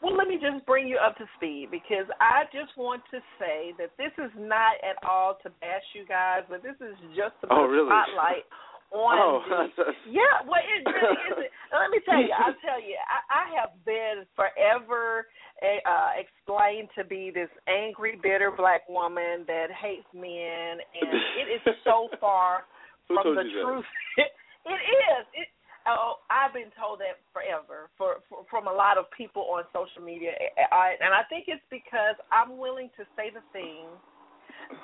[0.00, 3.74] Well, let me just bring you up to speed because I just want to say
[3.78, 7.48] that this is not at all to bash you guys, but this is just to
[7.50, 7.90] put Oh, really?
[7.90, 8.46] spotlight
[8.94, 9.42] on Oh,
[9.76, 11.50] the Yeah, well, it really isn't.
[11.74, 15.26] Let me tell you, I'll tell you, I, I have been forever
[15.58, 21.50] Eh, uh, explained to be this angry, bitter black woman that hates men, and it
[21.50, 22.62] is so far
[23.08, 23.84] from the truth.
[24.18, 25.26] it is.
[25.34, 25.48] It,
[25.88, 30.00] oh, I've been told that forever for, for from a lot of people on social
[30.00, 33.90] media, eh, eh, I, and I think it's because I'm willing to say the things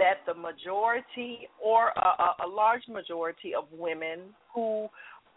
[0.03, 4.89] that the majority or a, a, a large majority of women who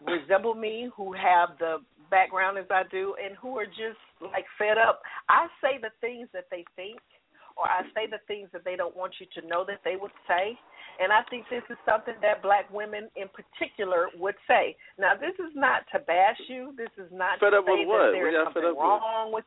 [0.04, 1.78] resemble me, who have the
[2.10, 5.02] background as I do, and who are just like fed up.
[5.28, 6.98] I say the things that they think,
[7.56, 10.14] or I say the things that they don't want you to know that they would
[10.26, 10.58] say.
[10.98, 14.74] And I think this is something that black women in particular would say.
[14.98, 16.74] Now, this is not to bash you.
[16.76, 18.10] This is not Fed to up say with what?
[18.10, 19.46] that there What is y'all fed up wrong with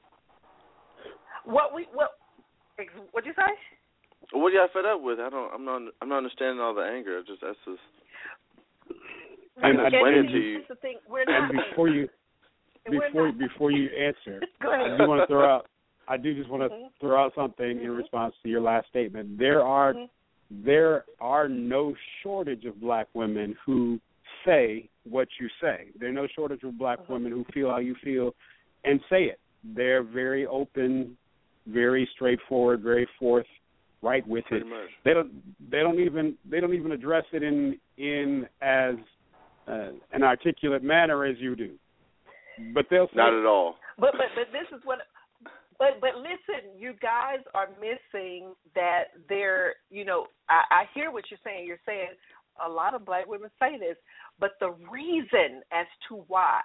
[1.43, 2.15] what we what.
[3.11, 3.51] What'd you say?
[4.31, 5.19] What are y'all fed up with?
[5.19, 5.51] I don't.
[5.53, 5.81] I'm not.
[6.01, 7.19] I'm not understanding all the anger.
[7.19, 7.83] It's just that's just.
[9.61, 10.61] I'm explain it to is you.
[10.69, 10.97] the thing.
[11.09, 12.20] We're And before you we're
[12.89, 13.37] before not.
[13.37, 15.67] before you answer, I do want to throw out.
[16.07, 16.89] I do just want to Mhm.
[16.99, 17.97] throw out something in Mhm.
[17.97, 19.37] response to your last statement.
[19.37, 20.09] There are Mhm.
[20.49, 23.99] there are no shortage of black women who
[24.43, 25.89] say what you say.
[25.95, 27.09] There are no shortage of black Mhm.
[27.09, 28.35] women who feel how you feel
[28.83, 29.39] and say it.
[29.63, 31.15] They're very open,
[31.67, 34.69] very straightforward, very forthright with Pretty it.
[34.69, 34.89] much.
[35.03, 35.31] They don't
[35.69, 38.95] they don't even they don't even address it in in as
[39.67, 41.77] uh, an articulate manner as you do.
[42.73, 43.75] But they'll say Not at all.
[43.97, 44.99] But but but this is what.
[45.79, 49.75] but but listen, you guys are missing that there.
[49.89, 51.65] You know, I, I hear what you're saying.
[51.67, 52.09] You're saying
[52.65, 53.97] a lot of black women say this,
[54.39, 56.61] but the reason as to why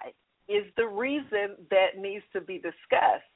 [0.49, 3.27] is the reason that needs to be discussed.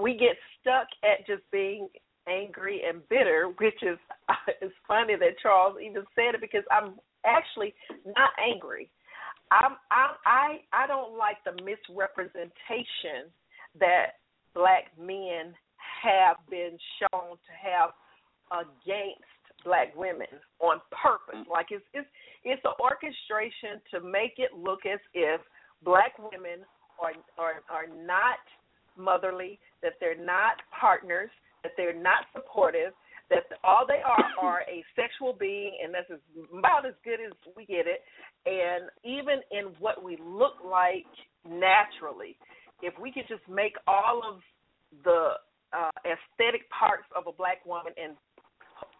[0.00, 1.88] We get stuck at just being
[2.28, 3.98] angry and bitter, which is
[4.60, 6.94] it's funny that Charles even said it because I'm
[7.26, 7.74] actually
[8.06, 8.90] not angry.
[9.50, 13.30] I'm, I'm I I don't like the misrepresentation
[13.78, 14.22] that
[14.54, 15.54] black men
[16.02, 17.90] have been shown to have
[18.52, 19.26] against
[19.64, 20.30] black women
[20.60, 21.46] on purpose.
[21.46, 21.50] Mm.
[21.50, 22.08] Like it's it's
[22.44, 25.40] it's an orchestration to make it look as if
[25.84, 26.64] black women
[27.00, 28.38] are are are not
[28.96, 31.30] motherly, that they're not partners,
[31.62, 32.92] that they're not supportive,
[33.30, 36.10] that all they are are a sexual being, and that's
[36.56, 38.02] about as good as we get it.
[38.46, 41.06] And even in what we look like
[41.48, 42.36] naturally,
[42.82, 44.40] if we could just make all of
[45.04, 45.32] the
[45.72, 48.16] uh, aesthetic parts of a black woman and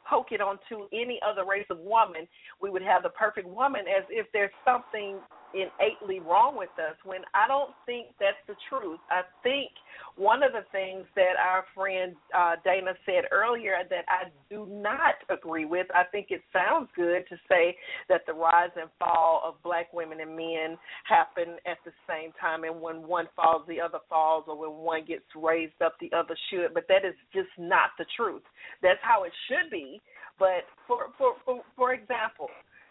[0.09, 2.27] poke it onto any other race of woman,
[2.61, 5.19] we would have the perfect woman as if there's something
[5.55, 9.01] innately wrong with us when I don't think that's the truth.
[9.11, 9.71] I think
[10.17, 15.15] one of the things that our friend uh, Dana said earlier that I do not
[15.29, 17.77] agree with, I think it sounds good to say
[18.09, 20.79] that the rise and fall of black women and men
[21.09, 25.05] happen at the same time, and when one falls, the other falls, or when one
[25.07, 26.75] gets raised up, the other should.
[26.75, 28.43] But that is just not the truth.
[28.83, 30.01] That's how it should be.
[30.39, 32.49] But for for for, for example,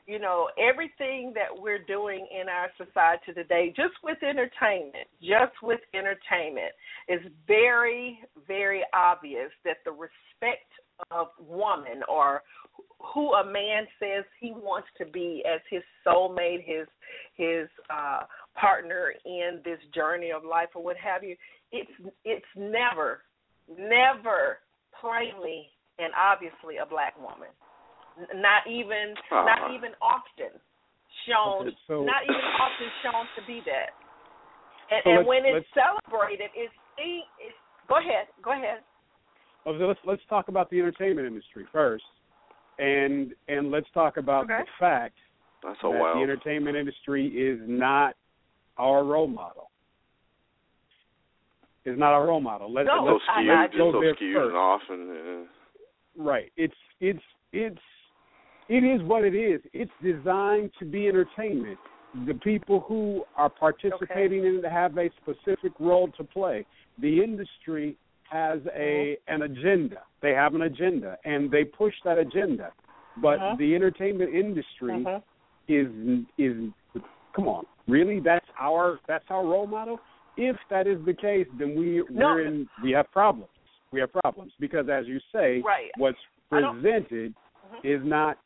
[0.09, 5.79] you know, everything that we're doing in our society today, just with entertainment, just with
[5.93, 6.73] entertainment,
[7.07, 10.71] is very, very obvious that the respect
[11.11, 12.41] of woman or
[13.13, 16.87] who a man says he wants to be as his soulmate, his
[17.35, 18.21] his uh
[18.59, 21.35] partner in this journey of life or what have you,
[21.71, 21.91] it's
[22.25, 23.21] it's never,
[23.77, 24.57] never
[24.99, 27.49] plainly and obviously a black woman
[28.35, 29.45] not even uh-huh.
[29.45, 30.59] not even often
[31.27, 33.95] shown okay, so, not even often shown to be that.
[34.91, 38.81] And, so and when it's celebrated, it's, it's go ahead, go ahead.
[39.65, 42.03] Oh, so let's let's talk about the entertainment industry first,
[42.79, 44.59] and and let's talk about okay.
[44.59, 45.15] the fact
[45.63, 46.17] That's so that wild.
[46.17, 48.15] the entertainment industry is not
[48.77, 49.69] our role model.
[51.85, 52.71] Is not our role model.
[52.71, 54.47] Let, no, let's, so skewed, I, I go so there skewed first.
[54.49, 56.51] and off, and uh, right.
[56.57, 57.79] It's it's it's
[58.69, 59.61] it is what it is.
[59.73, 61.79] It's designed to be entertainment.
[62.27, 64.47] The people who are participating okay.
[64.47, 66.65] in it have a specific role to play.
[66.99, 67.97] The industry
[68.31, 69.33] has a mm-hmm.
[69.33, 70.03] an agenda.
[70.21, 72.71] They have an agenda and they push that agenda.
[73.21, 73.59] But mm-hmm.
[73.59, 75.17] the entertainment industry mm-hmm.
[75.67, 76.71] is is
[77.35, 78.19] come on, really?
[78.19, 79.99] That's our that's our role model.
[80.37, 82.27] If that is the case, then we no.
[82.27, 83.49] we're in we have problems.
[83.91, 85.89] We have problems because, as you say, right.
[85.97, 86.17] what's
[86.49, 87.87] presented mm-hmm.
[87.87, 88.37] is not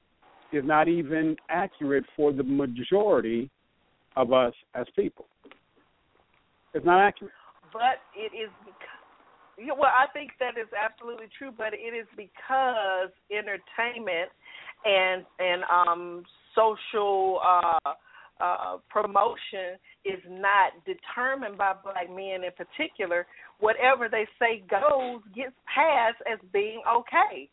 [0.55, 3.49] is not even accurate for the majority
[4.15, 5.25] of us as people.
[6.73, 7.33] It's not accurate.
[7.71, 11.51] But it is because, well, I think that is absolutely true.
[11.55, 14.29] But it is because entertainment
[14.85, 16.23] and and um,
[16.55, 17.93] social uh,
[18.41, 23.25] uh, promotion is not determined by black men in particular.
[23.59, 27.49] Whatever they say goes gets passed as being okay.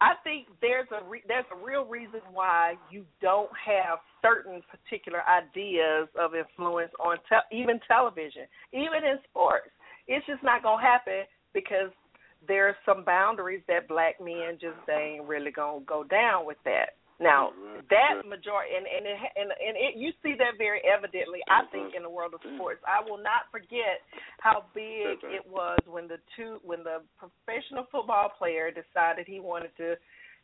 [0.00, 5.22] I think there's a re- there's a real reason why you don't have certain particular
[5.28, 8.42] ideas of influence on te- even television,
[8.72, 9.70] even in sports.
[10.08, 11.90] It's just not gonna happen because
[12.46, 16.96] there's some boundaries that black men just ain't really gonna go down with that.
[17.20, 17.52] Now
[17.90, 21.72] that majority and and it, and and it, you see that very evidently, I mm-hmm.
[21.72, 22.56] think, in the world of mm.
[22.56, 22.80] sports.
[22.86, 24.02] I will not forget
[24.40, 29.70] how big it was when the two when the professional football player decided he wanted
[29.78, 29.94] to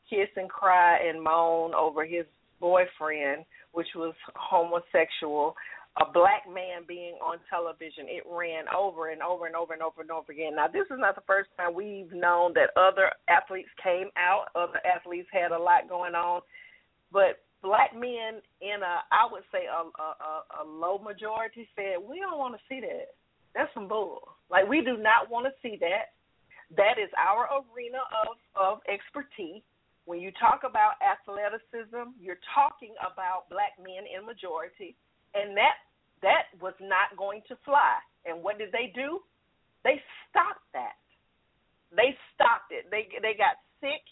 [0.08, 2.24] kiss and cry and moan over his
[2.60, 5.54] boyfriend, which was homosexual.
[5.98, 10.02] A black man being on television, it ran over and over and over and over
[10.02, 10.54] and over again.
[10.54, 14.54] Now, this is not the first time we've known that other athletes came out.
[14.54, 16.42] Other athletes had a lot going on
[17.12, 22.20] but black men in a I would say a a, a low majority said we
[22.20, 23.14] don't want to see that.
[23.54, 24.36] That's some bull.
[24.50, 26.16] Like we do not want to see that.
[26.76, 29.62] That is our arena of of expertise.
[30.06, 34.96] When you talk about athleticism, you're talking about black men in majority,
[35.34, 35.76] and that
[36.22, 38.00] that was not going to fly.
[38.24, 39.20] And what did they do?
[39.84, 41.00] They stopped that.
[41.94, 42.86] They stopped it.
[42.90, 44.04] They they got sick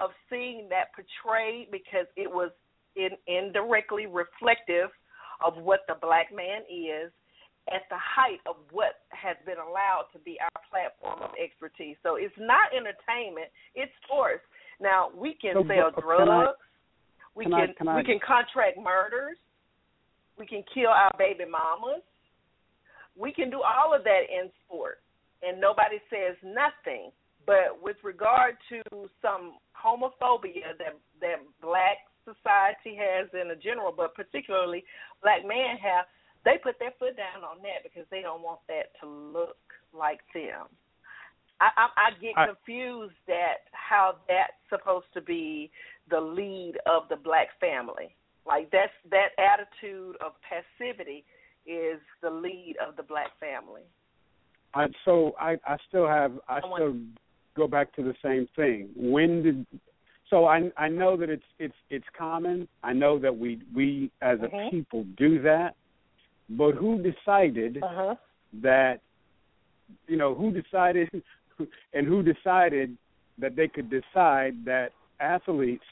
[0.00, 2.50] of seeing that portrayed because it was
[2.96, 4.90] in, indirectly reflective
[5.44, 7.12] of what the black man is
[7.68, 11.96] at the height of what has been allowed to be our platform of expertise.
[12.02, 14.44] So it's not entertainment; it's sports.
[14.80, 16.22] Now we can So, sell drugs.
[16.22, 16.54] Uh, can I-
[17.34, 19.36] we can can, I- can I- we can contract murders.
[20.38, 22.02] We can kill our baby mamas.
[23.16, 25.00] We can do all of that in sport,
[25.42, 27.10] and nobody says nothing.
[27.46, 34.14] But with regard to some homophobia that that black society has in a general, but
[34.14, 34.82] particularly
[35.22, 36.06] black men have,
[36.44, 39.56] they put their foot down on that because they don't want that to look
[39.96, 40.66] like them.
[41.60, 45.70] I, I, I get I- confused at how that's supposed to be
[46.10, 48.14] the lead of the black family.
[48.46, 51.24] Like that's that attitude of passivity
[51.66, 53.82] is the lead of the black family.
[54.74, 56.94] I, so I, I still have I I want- still
[57.56, 58.88] go back to the same thing.
[58.94, 59.66] When did
[60.30, 62.68] so I I know that it's it's it's common.
[62.82, 64.70] I know that we we as a Mhm.
[64.70, 65.74] people do that.
[66.50, 68.14] But who decided Uh-huh.
[68.62, 69.00] that
[70.08, 71.10] you know who decided
[71.94, 72.96] and who decided
[73.38, 75.84] that they could decide that athletes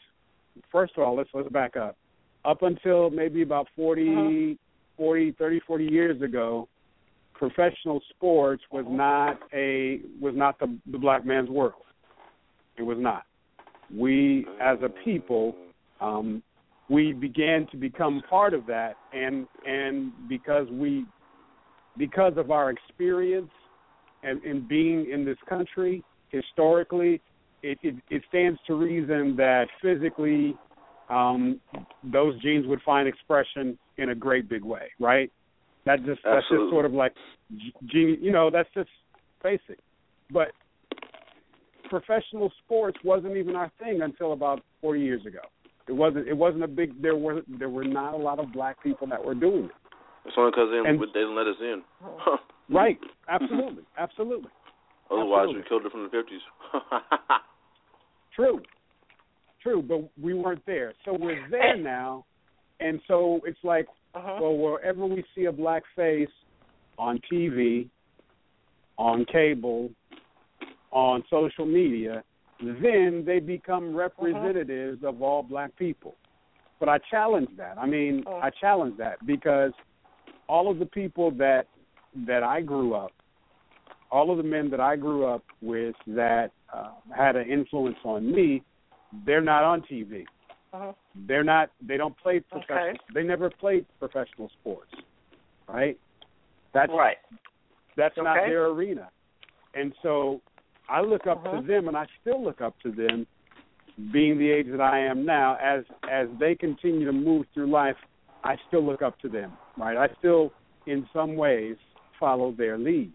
[0.70, 1.96] first of all let's let's back up
[2.44, 4.58] up until maybe about 40
[4.96, 6.68] 40 30 40 years ago
[7.48, 11.82] professional sports was not a was not the, the black man's world.
[12.78, 13.24] It was not.
[13.94, 15.54] We as a people
[16.00, 16.42] um
[16.88, 21.04] we began to become part of that and and because we
[21.96, 23.50] because of our experience
[24.22, 27.20] and, and being in this country historically
[27.62, 30.56] it, it it stands to reason that physically
[31.10, 31.60] um
[32.12, 35.30] those genes would find expression in a great big way right
[35.86, 37.12] that just that's just sort of like
[37.92, 38.88] g- you know that's just
[39.42, 39.78] basic
[40.32, 40.48] but
[41.88, 45.40] professional sports wasn't even our thing until about 40 years ago
[45.86, 48.82] it wasn't it wasn't a big there were there were not a lot of black
[48.82, 49.70] people that were doing it
[50.26, 51.82] It's only because they, And- they didn't let us in.
[52.74, 54.50] right absolutely absolutely
[55.10, 55.62] Otherwise, Absolutely.
[55.62, 56.40] we killed it from the fifties.
[58.34, 58.58] True.
[59.62, 60.94] True, but we weren't there.
[61.04, 62.24] So we're there now,
[62.80, 64.38] and so it's like, Uh-huh.
[64.40, 66.28] well, wherever we see a black face
[66.98, 67.88] on TV,
[68.96, 69.90] on cable,
[70.92, 72.22] on social media,
[72.60, 76.14] then they become representatives of all black people.
[76.78, 77.76] But I challenge that.
[77.78, 78.36] I mean, Oh.
[78.42, 79.72] I challenge that because
[80.48, 81.66] all of the people that
[82.26, 83.10] that I grew up,
[84.12, 88.30] all of the men that I grew up with that uh, had an influence on
[88.32, 88.62] me,
[89.26, 90.24] they're not on TV.
[90.74, 90.92] Uh-huh.
[91.28, 91.70] They're not.
[91.86, 92.78] They don't play professional.
[92.90, 92.98] Okay.
[93.14, 94.90] They never played professional sports,
[95.68, 95.96] right?
[96.72, 97.18] That's Right.
[97.96, 99.08] that's not their arena.
[99.74, 100.40] And so
[100.88, 101.60] I look up Uh-huh.
[101.60, 103.26] to them and I still look up to them
[104.10, 107.96] being the age that I am now as as they continue to move through life
[108.42, 109.96] I still look up to them, right?
[109.96, 110.52] I still
[110.86, 111.76] in some ways
[112.20, 113.10] follow their lead.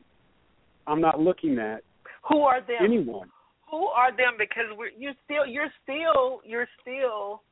[0.88, 1.84] I'm not looking at
[2.30, 2.78] Who are them?
[2.82, 3.30] anyone.
[3.70, 4.38] Who are them?
[4.38, 7.44] Because we're you still you're still you're still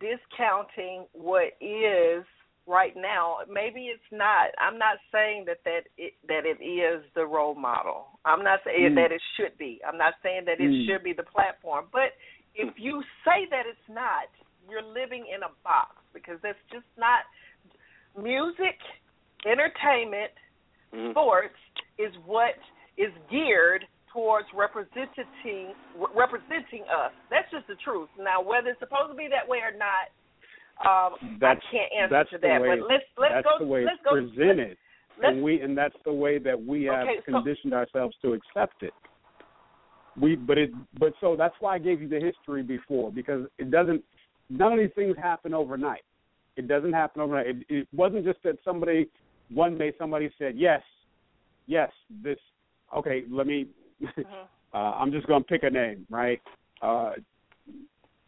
[0.00, 2.24] discounting what is
[2.66, 3.38] right now.
[3.50, 4.48] Maybe it's not.
[4.58, 8.18] I'm not saying that that it, that it is the role model.
[8.24, 8.94] I'm not saying Mm.
[8.96, 9.80] that it should be.
[9.86, 10.86] I'm not saying that it Mm.
[10.86, 11.88] should be the platform.
[11.92, 12.16] But
[12.54, 14.28] if you say that it's not,
[14.68, 17.24] you're living in a box because that's just not
[18.16, 18.78] music,
[19.44, 20.32] entertainment,
[20.92, 21.10] Mhm.
[21.10, 21.58] sports
[21.98, 22.56] is what
[22.96, 25.74] is geared towards representing
[26.14, 27.10] representing us.
[27.28, 28.08] That's just the truth.
[28.16, 30.14] Now, whether it's supposed to be that way or not,
[30.86, 32.62] um, That's I can't answer that's to the that.
[32.62, 33.64] way but let's let's that's go.
[33.64, 34.14] the way let's it's go.
[34.14, 34.78] presented.
[35.20, 38.32] Let's, and we and that's the way that we have Okay, so- conditioned ourselves to
[38.32, 38.94] accept it.
[40.20, 43.70] We but it but so that's why I gave you the history before because it
[43.70, 44.02] doesn't
[44.48, 46.02] none of these things happen overnight.
[46.56, 47.46] It doesn't happen overnight.
[47.48, 49.08] It, it wasn't just that somebody
[49.52, 50.82] one day somebody said yes,
[51.66, 51.90] yes
[52.22, 52.38] this
[52.96, 53.66] okay let me
[54.06, 54.24] Mhm.
[54.74, 56.40] uh, I'm just going to pick a name right.
[56.82, 57.12] Uh,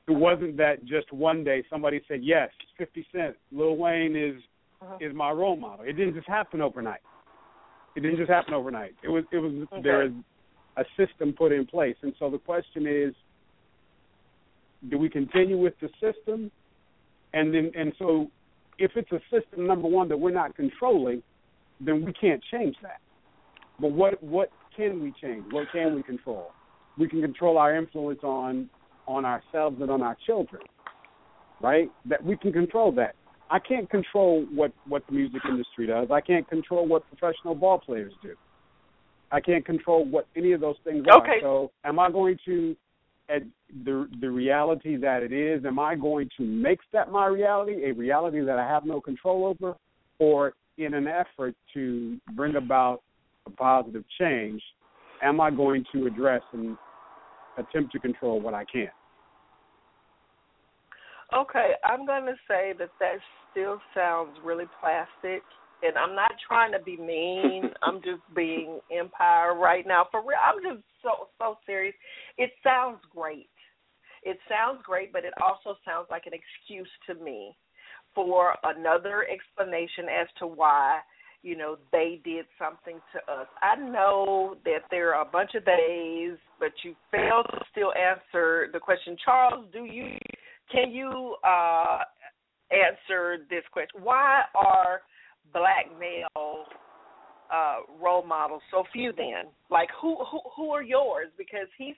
[0.08, 4.42] it wasn't that just one day somebody said yes, Fifty Cent, Lil Wayne is
[4.82, 4.98] Uh-huh.
[5.00, 5.84] is my role model.
[5.84, 7.00] It didn't just happen overnight.
[7.96, 8.94] It didn't just happen overnight.
[9.02, 9.82] It was it was Okay.
[9.82, 10.12] there is
[10.76, 13.14] a system put in place, and so the question is,
[14.90, 16.50] do we continue with the system?
[17.32, 18.30] And then and so
[18.78, 21.22] if it's a system number one that we're not controlling,
[21.80, 23.00] then we can't change that.
[23.80, 25.44] But what what can we change?
[25.50, 26.50] What can we control?
[26.98, 28.68] We can control our influence on
[29.06, 30.62] on ourselves and on our children,
[31.62, 31.90] right?
[32.06, 33.14] That we can control that.
[33.50, 36.08] I can't control what what the music industry does.
[36.10, 38.34] I can't control what professional ball players do.
[39.30, 41.26] I can't control what any of those things are.
[41.40, 42.76] So, am I going to
[43.28, 43.42] at
[43.84, 45.64] the the reality that it is?
[45.64, 49.46] Am I going to make that my reality, a reality that I have no control
[49.46, 49.76] over,
[50.18, 53.02] or in an effort to bring about
[53.46, 54.62] a positive change,
[55.22, 56.76] am I going to address and
[57.58, 58.88] attempt to control what I can?
[61.34, 63.16] Okay, I'm going to say that that
[63.50, 65.42] still sounds really plastic,
[65.82, 67.70] and I'm not trying to be mean.
[67.82, 70.06] I'm just being empire right now.
[70.10, 71.94] For real, I'm just so so serious.
[72.38, 73.48] It sounds great.
[74.22, 77.56] It sounds great, but it also sounds like an excuse to me
[78.14, 81.00] for another explanation as to why
[81.46, 83.46] you know they did something to us.
[83.62, 88.68] I know that there are a bunch of days, but you failed to still answer
[88.72, 89.16] the question.
[89.24, 90.18] Charles, do you
[90.72, 91.98] can you uh,
[92.72, 94.02] answer this question?
[94.02, 95.02] Why are
[95.52, 96.64] black male
[97.54, 99.12] uh, role models so few?
[99.16, 101.28] Then, like who who who are yours?
[101.38, 101.94] Because he's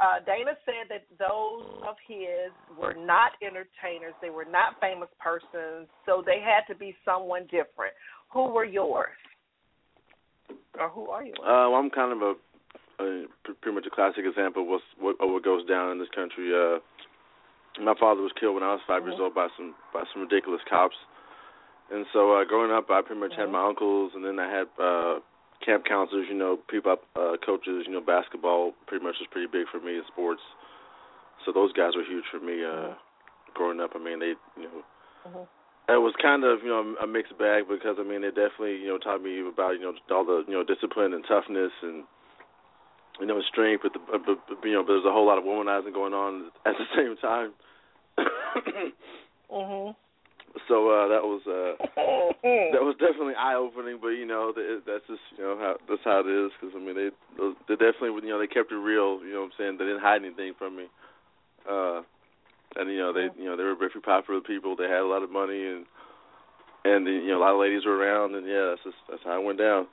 [0.00, 5.86] uh, Dana said that those of his were not entertainers, they were not famous persons,
[6.04, 7.94] so they had to be someone different.
[8.32, 9.14] Who were yours,
[10.78, 11.34] or who are you?
[11.38, 12.34] Uh, well, I'm kind of a,
[13.04, 13.26] a
[13.62, 16.50] pretty much a classic example of what, what goes down in this country.
[16.50, 16.82] Uh,
[17.82, 19.10] my father was killed when I was 5 mm-hmm.
[19.10, 20.94] years old by some by some ridiculous cops.
[21.90, 23.40] And so uh growing up I pretty much mm-hmm.
[23.40, 25.18] had my uncles and then I had uh
[25.64, 29.66] camp counselors, you know, people uh coaches, you know, basketball pretty much was pretty big
[29.70, 30.42] for me in sports.
[31.44, 33.52] So those guys were huge for me uh mm-hmm.
[33.54, 33.92] growing up.
[33.94, 34.82] I mean, they, you know,
[35.26, 35.92] mm-hmm.
[35.92, 38.88] it was kind of, you know, a mixed bag because I mean, they definitely, you
[38.88, 42.04] know, taught me about, you know, all the, you know, discipline and toughness and
[43.20, 45.44] you know, strength, but, the, but, but you know, but there's a whole lot of
[45.44, 47.52] womanizing going on at the same time.
[49.50, 49.94] mhm.
[50.68, 51.74] So uh that was uh
[52.72, 56.04] that was definitely eye opening, but you know that, that's just you know how that's
[56.04, 57.10] how it is because I mean they
[57.68, 59.18] they definitely you know they kept it real.
[59.22, 60.86] You know what I'm saying they didn't hide anything from me.
[61.68, 62.02] Uh,
[62.76, 64.76] and you know they you know they were very popular people.
[64.76, 65.86] They had a lot of money and
[66.84, 69.40] and you know a lot of ladies were around and yeah that's just that's how
[69.40, 69.86] it went down.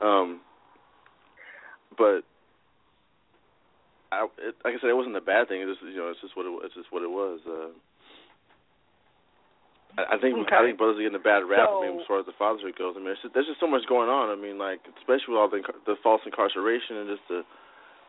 [0.00, 0.40] Um,
[1.96, 2.22] but
[4.10, 5.60] I, it, like I said, it wasn't a bad thing.
[5.60, 7.40] It just you know, it's just what it, it's just what it was.
[7.44, 7.72] Uh,
[9.98, 10.54] I, I think okay.
[10.54, 11.66] I think brothers are getting a bad rap.
[11.66, 13.66] So, I mean, as far as the fatherhood goes, I mean, just, there's just so
[13.66, 14.30] much going on.
[14.30, 17.42] I mean, like especially with all the the false incarceration and just the.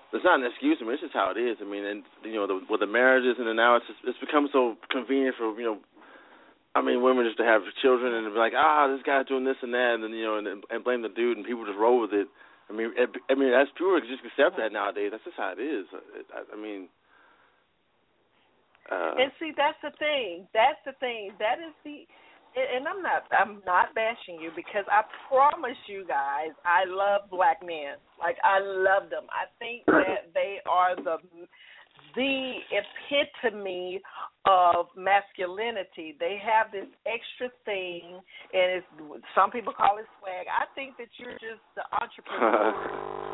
[0.10, 0.82] It's not an excuse.
[0.82, 1.62] I mean, it's just how it is.
[1.62, 4.50] I mean, and you know, the, with the marriages and now it's just, it's become
[4.50, 5.78] so convenient for you know
[6.76, 9.58] I mean, women just to have children and be like, ah, this guy's doing this
[9.62, 12.02] and that, and then you know, and, and blame the dude, and people just roll
[12.02, 12.30] with it.
[12.70, 14.00] I mean, it, I mean, that's pure.
[14.02, 15.10] Just accept that nowadays.
[15.10, 15.86] That's just how it is.
[16.30, 16.90] I, I mean.
[18.90, 20.48] Uh, and see, that's the thing.
[20.54, 21.32] That's the thing.
[21.38, 22.10] That is the,
[22.58, 27.62] and I'm not, I'm not bashing you because I promise you guys, I love black
[27.62, 28.02] men.
[28.18, 29.30] Like I love them.
[29.30, 31.18] I think that they are the
[32.16, 34.02] the epitome
[34.46, 36.16] of masculinity.
[36.20, 38.18] They have this extra thing,
[38.54, 38.88] and it's
[39.36, 40.48] some people call it swag.
[40.48, 42.74] I think that you're just the entrepreneur,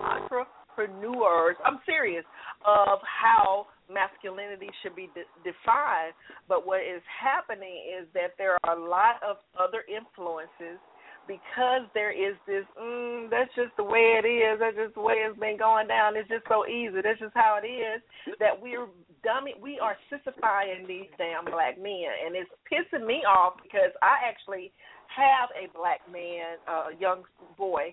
[0.77, 1.55] entrepreneurs.
[1.65, 2.25] I'm serious
[2.65, 6.13] of how masculinity should be de- defined.
[6.47, 10.79] But what is happening is that there are a lot of other influences
[11.27, 15.25] because there is this mm, that's just the way it is that's just the way
[15.25, 17.97] it's been going down it's just so easy that's just how it is
[18.37, 18.85] that we're
[19.25, 24.21] dummy we are sissifying these damn black men and it's pissing me off because i
[24.21, 24.71] actually
[25.09, 27.23] have a black man a uh, young
[27.57, 27.89] boy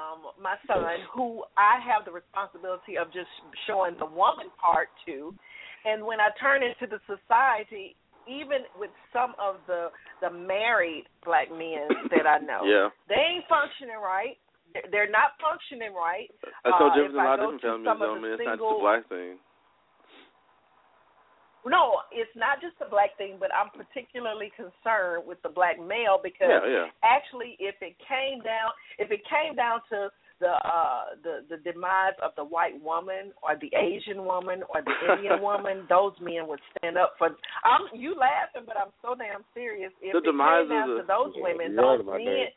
[0.00, 3.30] um my son who i have the responsibility of just
[3.66, 5.34] showing the woman part to
[5.84, 7.96] and when i turn into the society
[8.28, 9.88] even with some of the
[10.20, 12.88] the married black men that I know, yeah.
[13.08, 14.36] they ain't functioning right.
[14.90, 16.26] They're not functioning right.
[16.42, 18.10] That's so uh, different than a lot of different families.
[18.10, 19.38] I mean, it's not just a black thing.
[21.64, 26.20] No, it's not just a black thing, but I'm particularly concerned with the black male
[26.20, 26.86] because yeah, yeah.
[27.00, 28.68] actually, if it came down,
[29.00, 30.12] if it came down to
[30.44, 34.96] the uh the the demise of the white woman or the Asian woman or the
[35.08, 37.32] Indian woman, those men would stand up for.
[37.64, 39.92] I'm you laughing, but I'm so damn serious.
[40.04, 42.52] If the it demise came down of to those women, right those men.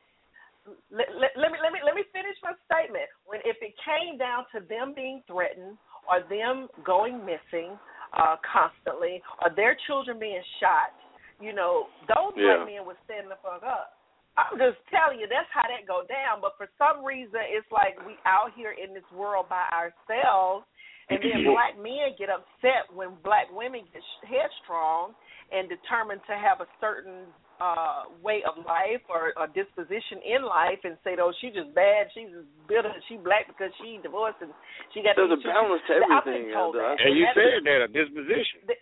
[0.92, 3.08] Let, let, let me let me let me finish my statement.
[3.24, 5.80] When if it came down to them being threatened
[6.12, 7.80] or them going missing
[8.16, 10.96] uh constantly or their children being shot,
[11.42, 12.64] you know, those yeah.
[12.64, 13.98] white men would stand the fuck up.
[14.38, 16.46] I'm just telling you, that's how that go down.
[16.46, 20.62] But for some reason, it's like we out here in this world by ourselves,
[21.10, 25.18] and then black men get upset when black women get headstrong
[25.50, 27.26] and determined to have a certain
[27.58, 32.08] uh way of life or a disposition in life and say, "Oh, she's just bad.
[32.14, 32.94] She's just bitter.
[33.10, 34.54] She black because she divorced and
[34.94, 36.54] she got." There's a balance to everything.
[36.54, 37.02] Told uh, that.
[37.02, 38.66] and you that's said that a disposition.
[38.70, 38.76] The,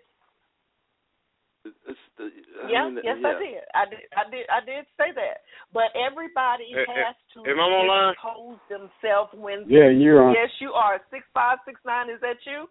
[1.66, 2.30] it's the,
[2.70, 3.30] Yeah, mean, yes, yeah.
[3.30, 3.64] I did.
[3.74, 4.04] I did.
[4.14, 4.46] I did.
[4.50, 5.42] I did say that.
[5.74, 8.14] But everybody eh, has to am I on line?
[8.14, 9.66] expose themselves when.
[9.66, 10.34] Yeah, you're on.
[10.34, 11.02] Yes, you are.
[11.10, 12.10] Six five six nine.
[12.10, 12.70] Is that you?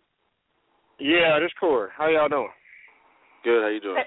[1.03, 1.91] Yeah, this Corey.
[1.97, 2.55] How y'all doing?
[3.43, 3.63] Good.
[3.63, 4.05] How you doing?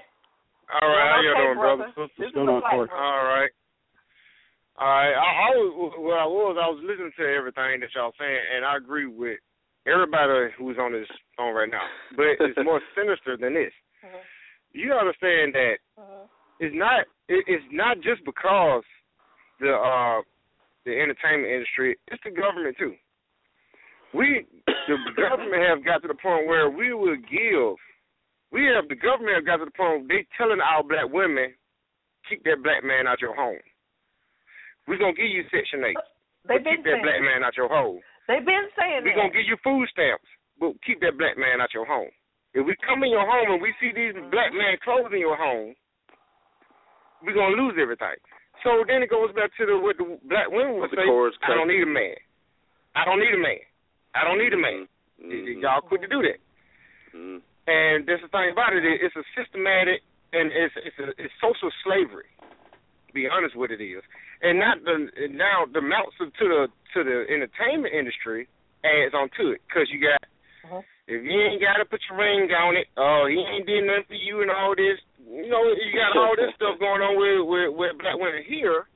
[0.68, 1.88] All right, how okay, y'all doing, brother.
[1.96, 2.12] brother?
[2.18, 2.88] This is going a on, black Corey?
[2.88, 3.02] brother.
[3.02, 3.52] All right.
[4.78, 5.14] All right.
[5.16, 6.54] I, I was what I was.
[6.60, 9.38] I was listening to everything that y'all saying, and I agree with
[9.88, 11.86] everybody who's on this phone right now.
[12.14, 13.72] But it's more sinister than this.
[14.04, 14.22] Mhm.
[14.72, 16.28] You understand that Mhm.
[16.60, 17.08] it's not.
[17.28, 18.84] It, it's not just because
[19.60, 20.20] the uh
[20.84, 21.96] the entertainment industry.
[22.08, 22.94] It's the government too.
[24.12, 24.46] We
[24.86, 27.76] the government have got to the point where we will give.
[28.50, 31.52] We have the government have got to the point where they telling our black women
[32.28, 33.60] keep that black man out your home.
[34.88, 35.96] We're gonna give you Section Eight.
[36.48, 37.04] They've but been keep that saying.
[37.04, 38.00] black man out your home.
[38.26, 39.28] They've been saying We're that.
[39.28, 40.24] gonna give you food stamps,
[40.56, 42.08] but keep that black man out your home.
[42.56, 45.36] If we come in your home and we see these black men clothes in your
[45.36, 45.76] home,
[47.20, 48.16] we're gonna lose everything.
[48.64, 51.52] So then it goes back to the what the black women would What the say,
[51.52, 52.16] I don't need a man.
[52.96, 53.60] I don't need a man.
[54.16, 54.88] I don't need a man.
[55.20, 55.60] Mhm.
[55.62, 56.40] Y'all quit to do that.
[57.14, 57.42] Mhm.
[57.68, 58.80] And that's the thing about it.
[58.80, 60.00] It's a systematic
[60.32, 62.32] and it's it's a it's social slavery.
[63.08, 64.00] To be honest, what it is,
[64.40, 68.48] and not the and now the amounts to the to the entertainment industry
[68.84, 70.20] adds on to it because you got
[70.64, 70.84] Mhm.
[71.08, 74.04] if you ain't got to put your ring on it, oh he ain't did nothing
[74.08, 74.96] for you and all this.
[75.28, 78.88] You know you got all this stuff going on with with, with black women here,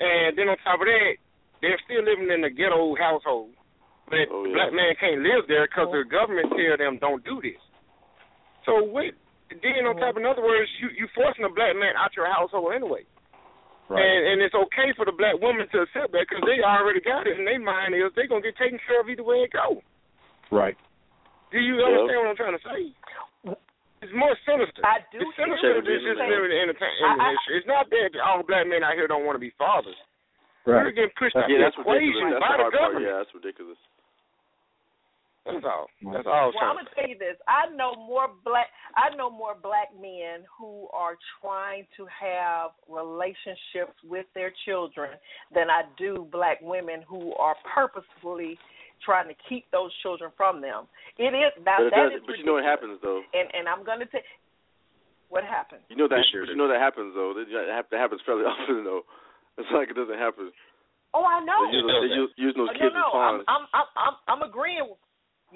[0.00, 1.14] and then on top of that,
[1.62, 3.50] they're still living in a ghetto household.
[4.10, 4.54] But Oh, the yeah.
[4.54, 7.58] black man can't live there because the government tell them don't do this.
[8.66, 9.14] So wait,
[9.48, 12.74] then on top, in other words, you you forcing a black man out your household
[12.74, 13.06] anyway,
[13.88, 14.02] Right.
[14.02, 17.26] and and it's okay for the black woman to accept that because they already got
[17.30, 19.80] it in their mind is they gonna get taken care of either way it go.
[20.50, 20.76] Right.
[21.54, 21.86] Do you Yeah.
[21.86, 22.80] understand what I'm trying to say?
[24.02, 24.84] It's more sinister.
[24.84, 26.28] I do It's sinister what than just saying.
[26.30, 27.56] living in the entertainment I- I- industry.
[27.56, 29.96] It's not that all black men out here don't want to be fathers.
[30.66, 32.72] We're getting pushed out Yeah, the that's equation by the the hard part.
[32.74, 33.06] government.
[33.06, 33.78] Yeah, that's ridiculous.
[35.46, 35.86] That's all.
[36.02, 36.12] Mm-hmm.
[36.12, 36.34] That's all.
[36.34, 37.38] I was Well, I'm gonna tell you this.
[37.46, 38.66] I know more black.
[38.98, 45.14] I know more black men who are trying to have relationships with their children
[45.54, 48.58] than I do black women who are purposefully
[49.04, 50.90] trying to keep those children from them.
[51.18, 52.20] It is now But it that does.
[52.20, 53.22] is But you know what happens though.
[53.32, 54.20] And and I'm gonna tell.
[55.28, 55.82] What happened?
[55.90, 56.22] You know that.
[56.22, 57.34] This year But you know that happens though.
[57.34, 59.02] That happens fairly often though.
[59.58, 60.50] It's like it doesn't happen.
[61.14, 61.64] Oh, I know.
[61.64, 63.44] They use, they use, using those Oh, kids no, no, as pawns.
[63.48, 64.84] I'm, I'm, I'm, I'm, I'm agreeing.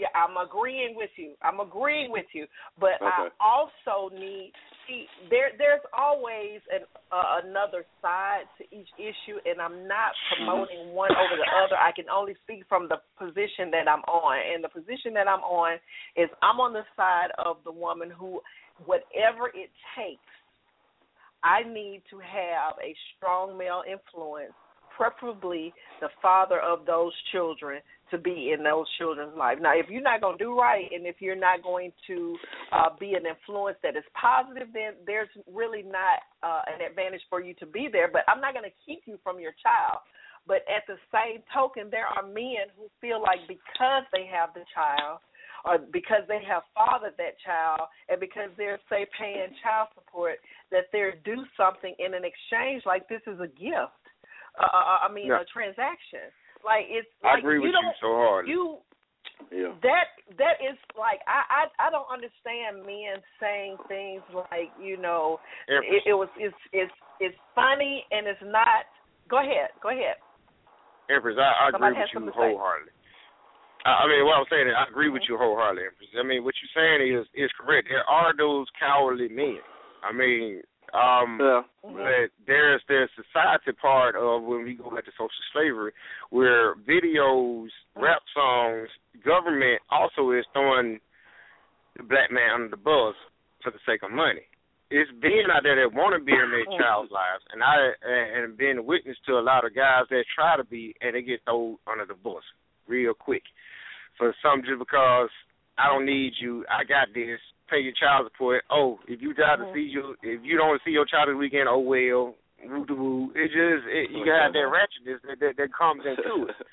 [0.00, 1.34] Yeah, I'm agreeing with you.
[1.42, 2.46] I'm agreeing with you.
[2.80, 4.52] But I also need
[4.88, 5.52] see there.
[5.58, 11.36] There's always an uh, another side to each issue, and I'm not promoting one over
[11.36, 11.76] the other.
[11.76, 15.44] I can only speak from the position that I'm on, and the position that I'm
[15.44, 15.76] on
[16.16, 18.40] is I'm on the side of the woman who,
[18.86, 20.32] whatever it takes,
[21.44, 24.56] I need to have a strong male influence
[25.00, 25.72] preferably
[26.02, 27.80] the father of those children
[28.10, 29.56] to be in those children's life.
[29.60, 32.36] Now, if you're not going to do right, and if you're not going to
[32.72, 37.40] uh, be an influence that is positive, then there's really not uh, an advantage for
[37.40, 38.10] you to be there.
[38.12, 40.04] But I'm not going to keep you from your child.
[40.46, 44.68] But at the same token, there are men who feel like because they have the
[44.74, 45.20] child,
[45.64, 50.40] or because they have fathered that child, and because they're say paying child support,
[50.72, 52.82] that they're due something in an exchange.
[52.84, 53.99] Like this is a gift.
[54.58, 55.40] Uh, uh, uh, I mean, Yeah.
[55.40, 56.32] a transaction.
[56.64, 57.08] Like it's.
[57.24, 58.48] I agree you with you don't, so hard.
[58.48, 58.78] You
[59.50, 59.72] Yeah.
[59.82, 65.40] that that is like I I I don't understand men saying things like you know
[65.68, 68.86] it, it was it's it's it's funny and it's not.
[69.28, 70.16] Go ahead, go ahead.
[71.08, 72.50] Empress, I, I agree with you something to say.
[72.54, 72.94] wholeheartedly.
[73.86, 75.34] I, I mean, what I'm saying is, I agree with mm-hmm.
[75.34, 76.10] you wholeheartedly, Empress.
[76.18, 77.88] I mean, what you're saying is is correct.
[77.90, 79.62] There are those cowardly men.
[80.02, 80.62] I mean,
[80.94, 81.62] um, Yeah.
[81.82, 85.92] but there's the society part of when we go back to social slavery,
[86.30, 88.88] where videos, rap songs,
[89.24, 91.00] government also is throwing
[91.96, 93.14] the black man under the bus
[93.62, 94.42] for the sake of money.
[94.90, 98.44] It's being out there that want to be in their child's lives, and I and
[98.44, 101.22] and being a witness to a lot of guys that try to be and they
[101.22, 102.42] get thrown under the bus
[102.88, 103.42] real quick
[104.18, 105.30] for some just because
[105.80, 107.40] I don't need you, I got this.
[107.70, 108.64] Pay your child support.
[108.70, 111.68] Oh, if you try to see your, if you don't see your child this weekend,
[111.68, 112.34] oh well,
[112.66, 113.32] woo woo.
[113.34, 116.56] It just it, you got that ratchetness that, that that comes into it.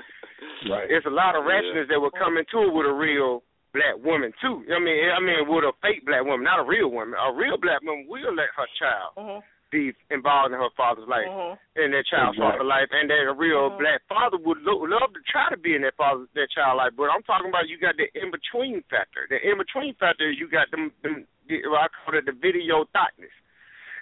[0.70, 0.86] Right.
[0.90, 1.54] It's a lot of Yeah.
[1.58, 3.42] ratchetness that will come into it with a real
[3.74, 4.66] black woman too.
[4.74, 7.14] I mean, I mean, with a fake black woman, not a real woman.
[7.18, 9.42] A real black woman will let her child Mhm.
[9.70, 11.60] Be involved in her father's life, Mhm.
[11.76, 12.58] in their child's Exactly.
[12.60, 13.78] father's life, and that a real Mhm.
[13.80, 16.94] black father would lo- love to try to be in that father, that child life.
[16.96, 19.28] But I'm talking about you got the in between factor.
[19.30, 22.32] The in between factor is you got them, them the, well, I call it the
[22.32, 23.32] video thoughtness.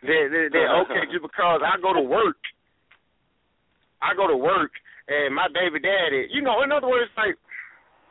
[0.02, 2.38] They they they're okay just because I go to work.
[4.02, 4.72] I go to work
[5.08, 7.36] and my baby daddy, you know, in other words, like,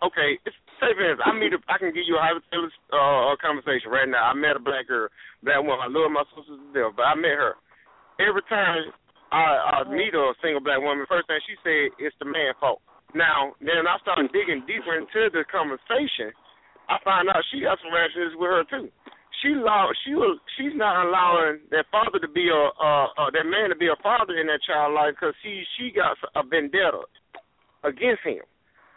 [0.02, 3.90] okay, it's say instance, I meet a, I can give you a hypothetical uh, conversation
[3.90, 4.30] right now.
[4.30, 5.08] I met a black girl,
[5.42, 5.82] black woman.
[5.82, 7.54] I love my sister to death, but I met her.
[8.22, 8.94] Every time
[9.34, 12.82] I, I meet a single black woman, first thing she said, "It's the man fault."
[13.14, 16.34] Now, then I started digging deeper into the conversation.
[16.90, 18.88] I find out she got some rashes with her too.
[19.42, 23.46] She allow she will she's not allowing that father to be a uh, uh that
[23.46, 27.02] man to be a father in that child life because she she got a vendetta
[27.82, 28.42] against him.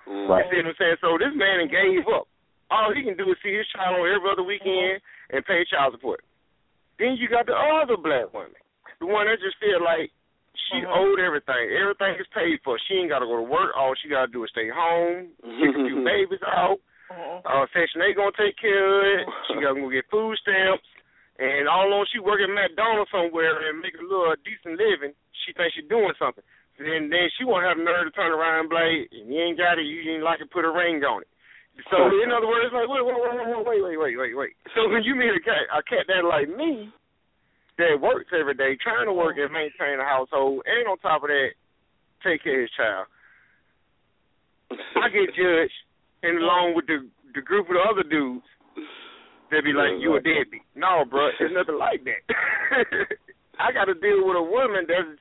[0.08, 0.46] Right.
[0.48, 0.98] You see what I'm saying?
[1.04, 2.28] So this man gave up.
[2.72, 5.00] All he can do is see his child on every other weekend
[5.32, 6.24] and pay child support.
[7.00, 8.58] Then you got the other black woman,
[9.00, 10.12] the one that just feel like
[10.68, 10.90] she Mhm.
[10.92, 11.70] owed everything.
[11.78, 12.80] Everything is paid for.
[12.80, 13.72] She ain't got to go to work.
[13.76, 16.80] All she got to do is stay home, kick a few babies out.
[17.12, 17.42] Mhm.
[17.46, 19.28] Uh, Section 8 gonna take care of it.
[19.48, 20.84] She got to go get food stamps.
[21.40, 25.14] And all along she working at McDonald's somewhere and make a little decent living,
[25.46, 26.44] she thinks she's doing something.
[26.78, 29.82] Then then she won't have nerve to turn around and be like, you ain't got
[29.82, 31.32] it, you ain't like it, put a ring on it.
[31.90, 34.54] So in other words, like wait, wait, wait, wait, wait, wait, wait, wait.
[34.74, 36.90] So when you meet a cat, a cat that like me,
[37.78, 41.30] that works every day, trying to work and maintain a household, and on top of
[41.30, 41.54] that,
[42.26, 43.06] take care of his child.
[44.98, 45.80] I get judged,
[46.24, 48.46] and along with the the group of the other dudes,
[49.50, 52.22] they be like, "You a deadbeat." No, bro, it's nothing like that.
[53.60, 55.18] I got to deal with a woman that's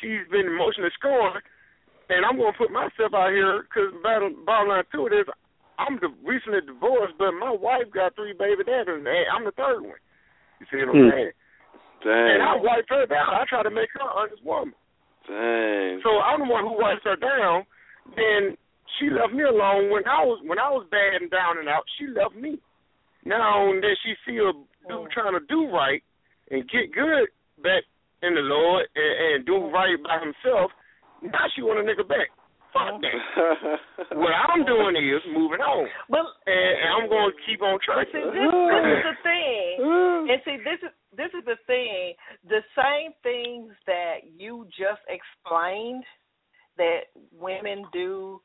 [0.00, 1.42] she's been emotionally scorned,
[2.08, 5.28] and I'm gonna put myself out here because bottom, bottom line to it is,
[5.78, 9.82] I'm the, recently divorced, but my wife got three baby daddies, and I'm the third
[9.82, 10.00] one.
[10.58, 11.10] You see what I'm Hmm.
[11.10, 11.32] saying?
[12.02, 12.30] Dang.
[12.34, 13.34] And I wiped her down.
[13.34, 14.74] I try to make her an honest woman.
[15.26, 16.00] Dang.
[16.02, 17.66] So I'm the one who wipes her down.
[18.16, 18.56] Then
[18.98, 21.84] she left me alone when I was when I was bad and down and out.
[21.98, 22.58] She left me.
[23.24, 24.52] Now that she see a
[24.88, 26.02] dude trying to do right
[26.50, 27.28] and get good
[27.62, 27.84] back
[28.22, 30.70] in the Lord and, and do right by himself,
[31.22, 32.28] now she want a nigga back.
[32.72, 33.02] Fuck mm-hmm.
[33.02, 34.14] that.
[34.18, 37.84] What I'm doing is moving on, But and, and I'm going to keep on But
[37.84, 38.06] trying.
[38.12, 40.30] see, this, this is the thing, mm-hmm.
[40.30, 42.14] and see, this is this is the thing.
[42.48, 46.04] The same things that you just explained
[46.76, 48.40] that women do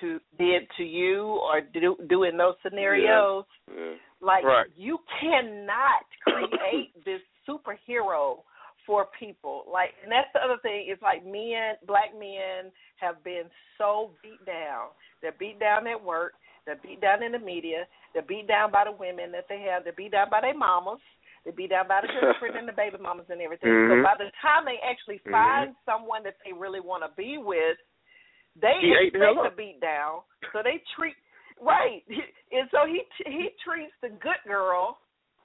[0.00, 3.94] to did to you or do do in those scenarios, Yeah.
[4.20, 4.66] like Right.
[4.76, 8.42] you cannot create this superhero
[8.86, 9.64] for people.
[9.70, 10.88] Like, and that's the other thing.
[10.90, 13.44] Is like men, black men, have been
[13.78, 14.88] so beat down.
[15.22, 16.34] They're beat down at work.
[16.66, 17.86] They're beat down in the media.
[18.12, 19.84] They're beat down by the women that they have.
[19.84, 21.00] They're beat down by their mamas.
[21.44, 23.68] They're beat down by the girlfriend and the baby mamas and everything.
[23.68, 24.02] So Mhm.
[24.02, 25.30] by the time they actually Mhm.
[25.30, 27.76] find someone that they really want to be with,
[28.56, 30.22] they He ate the hell expect to beat down.
[30.52, 31.16] So they treat
[31.60, 32.02] right,
[32.52, 34.98] and so he he treats the good girl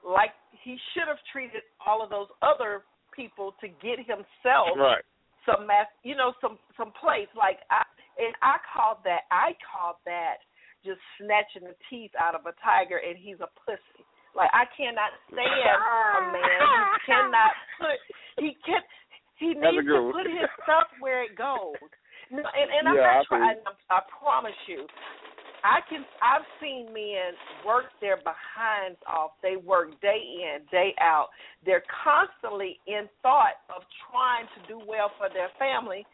[0.04, 2.86] like he should have treated all of those other
[3.20, 5.04] people to get himself Right.
[5.44, 7.28] some mass, you know, some some place.
[7.36, 7.84] Like I
[8.16, 10.40] and I call that I call that
[10.88, 14.04] just snatching the teeth out of a tiger, and he's a pussy.
[14.36, 17.98] Like I cannot stand a man who cannot put
[18.40, 18.80] he can
[19.36, 21.76] he needs to put his stuff where it goes.
[22.32, 23.56] No, and and I'm Yeah, I not trying.
[23.58, 24.86] feel I promise you,
[25.64, 26.06] I can.
[26.22, 27.36] I've seen men
[27.66, 29.32] work their behinds off.
[29.44, 31.28] They work day in, day out.
[31.66, 36.06] They're constantly in thought of trying to do well for their family,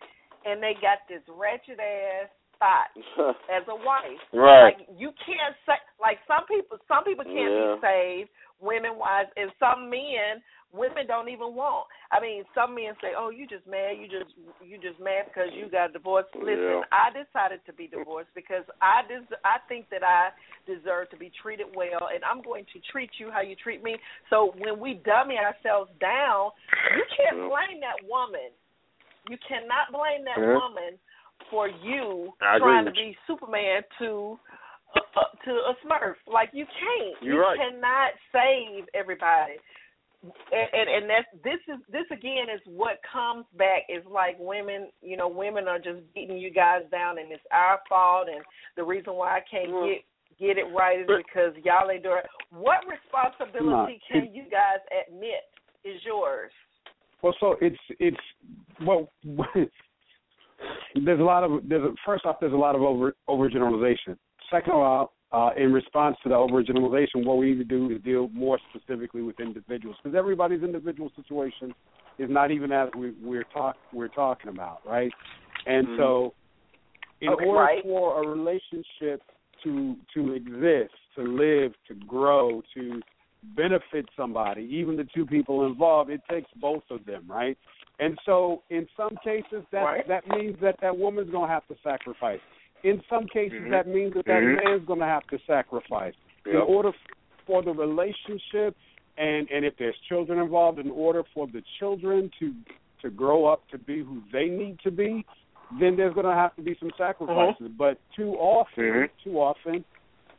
[0.45, 2.89] and they got this wretched ass thought
[3.53, 4.21] as a wife.
[4.33, 4.73] Right.
[4.77, 6.77] Like you can't say like some people.
[6.87, 7.75] Some people can't Yeah.
[7.75, 8.29] be saved
[8.61, 10.41] women wise, and some men
[10.75, 11.87] women don't even want.
[12.11, 13.97] I mean, some men say, "Oh, you just mad.
[13.97, 16.91] You just you just mad because you got divorced." Listen, Yeah.
[16.91, 20.31] I decided to be divorced because I des- I think that I
[20.67, 23.97] deserve to be treated well, and I'm going to treat you how you treat me.
[24.29, 26.51] So when we dummy ourselves down,
[26.95, 28.51] you can't blame that woman.
[29.29, 30.53] You cannot blame that Yeah.
[30.53, 30.99] woman
[31.49, 34.39] for you I trying to be Superman to
[34.95, 36.15] uh, to a Smurf.
[36.27, 37.21] Like you can't.
[37.21, 37.57] You're you right.
[37.57, 39.57] cannot save everybody.
[40.51, 44.89] And, and and that's this is this again is what comes back is like women
[45.01, 48.43] you know women are just beating you guys down and it's our fault and
[48.75, 50.03] the reason why I can't Well, get
[50.39, 52.29] get it right is because y'all ain't doing it.
[52.51, 55.45] What responsibility can you guys admit
[55.83, 56.51] is yours?
[57.21, 58.17] Well, so it's it's
[58.85, 59.11] well,
[61.05, 64.17] there's a lot of there's a, first off there's a lot of over overgeneralization.
[64.51, 68.01] Second of all, uh, in response to the overgeneralization, what we need to do is
[68.03, 71.73] deal more specifically with individuals because everybody's individual situation
[72.17, 75.11] is not even as we, we're talk we're talking about, right?
[75.65, 75.97] And Mhm.
[75.97, 76.33] so,
[77.19, 77.83] in Okay, order right.
[77.83, 79.21] for a relationship
[79.63, 83.01] to to exist, to live, to grow, to
[83.55, 87.57] benefit somebody, even the two people involved, it takes both of them, right?
[87.99, 90.07] And so, in some cases, that right.
[90.07, 92.39] that means that that woman's going to have to sacrifice.
[92.85, 93.71] In some cases, mm-hmm.
[93.71, 94.63] that means that that mm-hmm.
[94.63, 96.13] man's going to have to sacrifice
[96.45, 96.55] yep.
[96.55, 96.91] in order
[97.47, 98.77] for the relationship,
[99.17, 102.53] and and if there's children involved, in order for the children to
[103.01, 105.25] to grow up to be who they need to be,
[105.79, 107.55] then there's going to have to be some sacrifices.
[107.61, 107.77] Mm-hmm.
[107.77, 109.29] But too often, mm-hmm.
[109.29, 109.83] too often,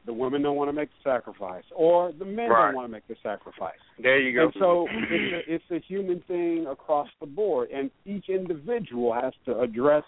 [0.07, 2.67] the women don't want to make the sacrifice, or the men right.
[2.67, 3.75] don't want to make the sacrifice.
[4.01, 4.45] There you go.
[4.45, 5.13] And so it's
[5.49, 10.05] a, it's a human thing across the board, and each individual has to address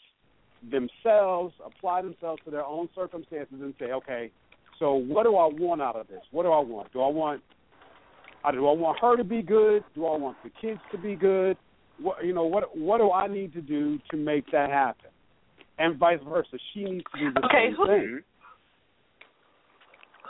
[0.71, 4.31] themselves, apply themselves to their own circumstances, and say, okay,
[4.79, 6.23] so what do I want out of this?
[6.31, 6.93] What do I want?
[6.93, 7.43] Do I want
[8.45, 9.83] uh, do I want her to be good?
[9.95, 11.57] Do I want the kids to be good?
[12.01, 15.11] What you know, what what do I need to do to make that happen?
[15.79, 18.21] And vice versa, she needs to do the okay, same who, thing.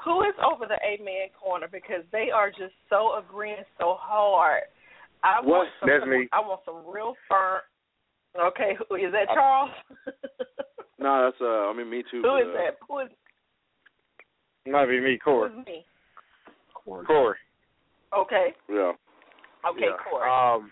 [0.05, 4.63] Who is over the amen corner because they are just so agreeing so hard.
[5.23, 5.49] I what?
[5.49, 6.29] want some, That's me.
[6.33, 7.61] I want some real firm.
[8.37, 9.71] Okay, who is that Charles?
[10.99, 11.71] no, that's uh.
[11.71, 12.23] I mean, me too.
[12.23, 12.77] Who but, is uh, that?
[12.89, 13.09] Who is?
[14.67, 15.51] Might be me, Corey.
[15.51, 15.85] Who is me?
[16.75, 17.07] Corey.
[17.07, 17.37] Corey.
[18.17, 18.49] Okay.
[18.69, 18.93] Yeah.
[19.69, 19.97] Okay, yeah.
[20.09, 20.31] Corey.
[20.31, 20.71] Um.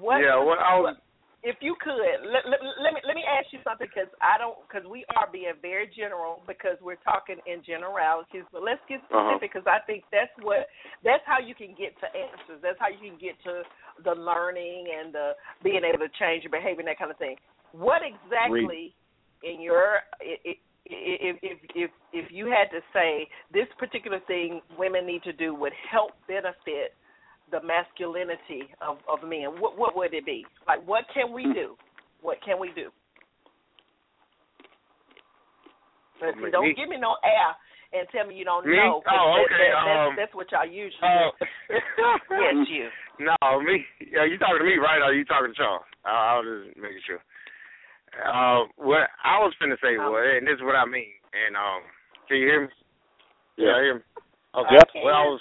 [0.00, 0.18] What?
[0.18, 0.42] Yeah.
[0.42, 0.96] What I was.
[1.44, 4.56] If you could let, let, let me let me ask you something because I don't
[4.64, 9.36] because we are being very general because we're talking in generalities, but let's get Uh-huh.
[9.36, 10.66] specific because I think that's what
[11.04, 12.64] that's how you can get to answers.
[12.64, 13.62] That's how you can get to
[14.02, 17.36] the learning and the being able to change your behavior and that kind of thing.
[17.76, 18.96] What exactly
[19.44, 20.56] in your if
[20.88, 25.76] if if if you had to say this particular thing women need to do would
[25.92, 26.96] help benefit
[27.54, 30.42] the masculinity of of men, what what would it be?
[30.66, 31.78] Like, what can we do?
[32.20, 32.90] What can we do?
[36.18, 37.54] Let's see, don't give me no air
[37.94, 38.74] and tell me you don't Me?
[38.74, 39.02] know.
[39.06, 41.78] 'cause Oh, okay, that- that's, um, that's what y'all usually uh, do.
[42.42, 42.88] yes, you.
[43.22, 43.86] No, me.
[44.10, 44.98] Yeah, you talking to me, right?
[45.02, 45.86] Or you talking to Charles?
[46.04, 47.22] I, I was just making sure.
[48.18, 51.14] Uh, what I was finna say Um, was, and this is what I mean.
[51.34, 51.82] And um,
[52.26, 52.68] can you hear me?
[53.56, 53.74] Yeah.
[53.74, 54.02] Can you hear me?
[54.54, 54.74] Okay.
[54.74, 54.88] Yep.
[55.06, 55.40] What I was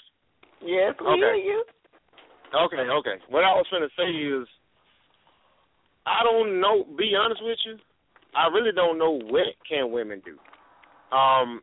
[0.62, 1.18] Yes, we Okay.
[1.18, 1.64] hear you.
[2.54, 3.18] Okay, okay.
[3.30, 4.46] What I was going to say is,
[6.06, 6.86] I don't know.
[6.98, 7.78] Be honest with you,
[8.38, 10.38] I really don't know what can women do.
[11.10, 11.62] Um,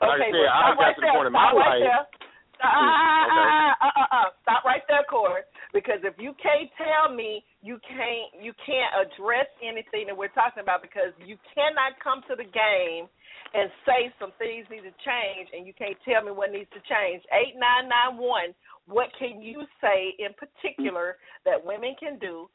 [0.00, 1.84] like okay, I said, well, I got right to the point in my right life.
[1.84, 2.08] Stop,
[2.60, 2.92] Mm,
[3.32, 5.44] uh, uh, uh, uh, stop right there, Corey.
[5.72, 10.60] Because if you can't tell me you can't you can't address anything that we're talking
[10.60, 13.08] about because you cannot come to the game
[13.54, 16.82] and say some things need to change and you can't tell me what needs to
[16.86, 17.22] change.
[17.34, 18.54] Eight nine nine one.
[18.86, 22.48] What can you say in particular that women can do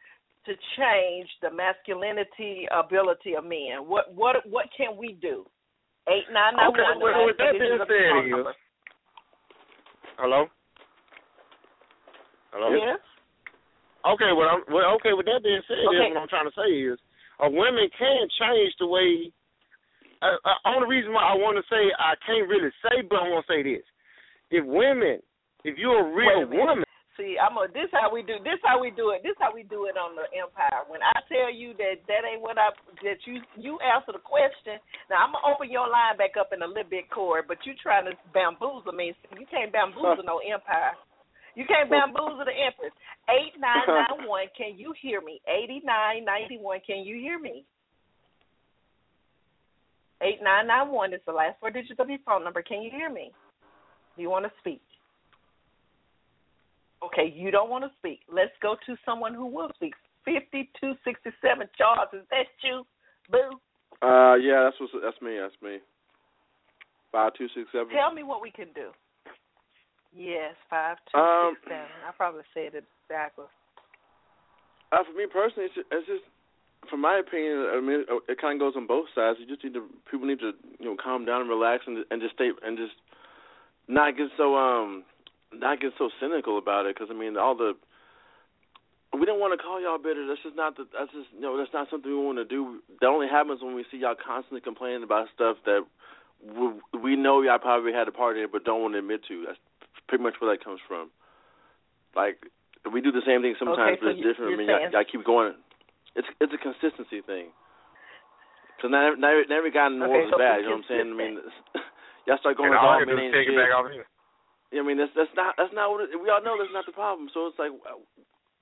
[0.46, 3.84] to change the masculinity ability of men?
[3.84, 5.46] What what what can we do?
[6.08, 6.70] 8991.
[6.70, 7.02] Okay, one.
[7.02, 8.46] well, with that being said, is
[10.22, 10.46] hello,
[12.54, 12.70] hello.
[12.78, 13.02] Yes.
[14.06, 15.18] Okay, well, I'm, well, okay.
[15.18, 17.02] With that being said, is what I'm trying to say is,
[17.41, 19.34] a women can change the way.
[20.26, 23.30] Uh, uh, only reason why I want to say I can't really say, but I
[23.30, 23.86] want to say this:
[24.49, 25.21] if women,
[25.63, 28.76] if you're a real a woman, See, I'm a, this how we do this how
[28.76, 29.23] we do it.
[29.23, 30.84] This how we do it on the Empire.
[30.91, 32.76] When I tell you that that ain't what I
[33.07, 34.84] that you you answer the question.
[35.07, 37.71] Now I'm gonna open your line back up in a little bit, Corey, but you
[37.80, 39.15] trying to bamboozle me.
[39.32, 40.99] You can't bamboozle no Empire.
[41.55, 42.91] You can't bamboozle the Empress.
[43.32, 44.51] Eight nine nine one.
[44.51, 45.39] Can you hear me?
[45.47, 46.84] Eighty nine ninety one.
[46.84, 47.63] Can you hear me?
[50.22, 52.61] Eight nine nine one is the last four digits of your phone number.
[52.61, 53.32] Can you hear me?
[54.16, 54.82] Do you want to speak?
[57.03, 58.22] Okay, you don't want to speak.
[58.32, 59.93] Let's go to someone who will speak.
[60.24, 61.68] Fifty-two sixty-seven.
[61.78, 62.86] Charles, is that you?
[63.30, 63.59] Boo.
[64.01, 65.38] Uh, yeah, that's what's, that's me.
[65.38, 65.78] That's me.
[67.11, 67.89] Five two six seven.
[67.93, 68.89] Tell me what we can do.
[70.16, 71.91] Yes, five two Um, six seven.
[72.07, 73.51] I probably said it backwards.
[74.91, 76.24] Uh, for me personally, it's just, it's just,
[76.90, 79.40] from my opinion, I mean, it, kind of goes on both sides.
[79.40, 82.22] You just need to, people need to, you know, calm down and relax and and
[82.22, 82.94] just stay and just
[83.88, 85.04] not get so um
[85.54, 86.96] not get so cynical about it.
[86.96, 87.74] Because I mean, all the
[89.14, 90.28] we don't want to call y'all bitter.
[90.28, 90.88] That's just not the.
[90.92, 92.82] That's just you know, that's not something we want to do.
[93.02, 95.86] That only happens when we see y'all constantly complaining about stuff that
[96.44, 99.46] we, we know y'all probably had a part in, but don't want to admit to.
[99.48, 99.60] That's
[100.08, 101.10] pretty much where that comes from.
[102.16, 102.44] Like
[102.92, 104.54] we do the same thing sometimes, Okay, so but it's you- different.
[104.54, 105.54] I mean, y'all, y'all keep going.
[106.16, 107.51] It's it's a consistency thing.
[108.82, 110.59] So now, now, now every guy in the Okay, world so bad.
[110.63, 111.09] You know what I'm saying?
[111.11, 111.34] I mean,
[112.28, 113.59] y'all start going and to all I all can men is take it shit.
[113.59, 114.07] back off here.
[114.76, 116.91] I mean that's that's not that's not what it, we all know that's not the
[116.95, 117.32] problem.
[117.32, 117.72] So it's like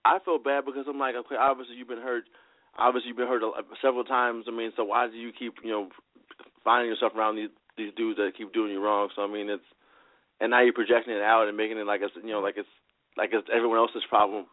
[0.05, 2.25] I feel bad because I'm like okay, obviously you've been hurt,
[2.77, 4.45] obviously you've been hurt a, several times.
[4.45, 5.89] I mean, so why do you keep you know
[6.61, 9.09] finding yourself around these these dudes that keep doing you wrong?
[9.15, 9.65] So I mean it's
[10.41, 12.69] and now you're projecting it out and making it like it's you know like it's
[13.17, 14.45] like it's everyone else's problem,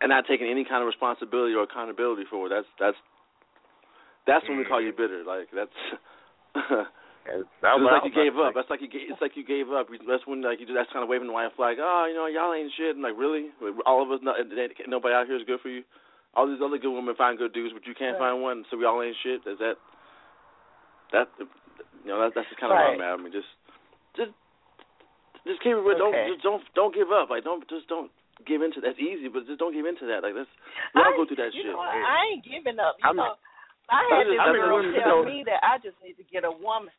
[0.00, 2.50] and not taking any kind of responsibility or accountability for it.
[2.50, 2.96] That's that's
[4.26, 5.24] that's when we call you bitter.
[5.26, 5.78] Like that's.
[7.28, 8.56] It's like you gave up.
[8.56, 8.88] That's like you.
[8.88, 9.92] It's like you gave up.
[10.08, 10.66] That's when like you.
[10.72, 11.76] That's kind of waving the white flag.
[11.76, 12.96] Oh, you know, y'all ain't shit.
[12.96, 13.52] And like, really,
[13.84, 14.40] all of us, not,
[14.88, 15.84] nobody out here is good for you.
[16.32, 18.32] All these other good women find good dudes, but you can't right.
[18.32, 18.64] find one.
[18.70, 19.44] So we all ain't shit.
[19.44, 19.76] Is that?
[21.12, 21.28] That
[22.04, 22.96] you know, that, that's just kind of right.
[22.96, 23.20] where I'm at.
[23.20, 23.52] I mean, just,
[24.16, 24.32] just,
[25.44, 25.84] just keep it.
[25.84, 27.28] With, Don't, just don't, don't give up.
[27.28, 28.08] Like, don't, just don't
[28.46, 28.80] give into.
[28.84, 30.22] That's easy, but just don't give into that.
[30.22, 30.50] Like, that's
[30.94, 31.66] we all I, go through that shit.
[31.66, 31.80] know?
[31.80, 32.96] I ain't giving up.
[33.02, 33.34] You I'm- know,
[33.88, 36.44] I had I'm this girl I'm just- tell me that I just need to get
[36.44, 36.92] a woman.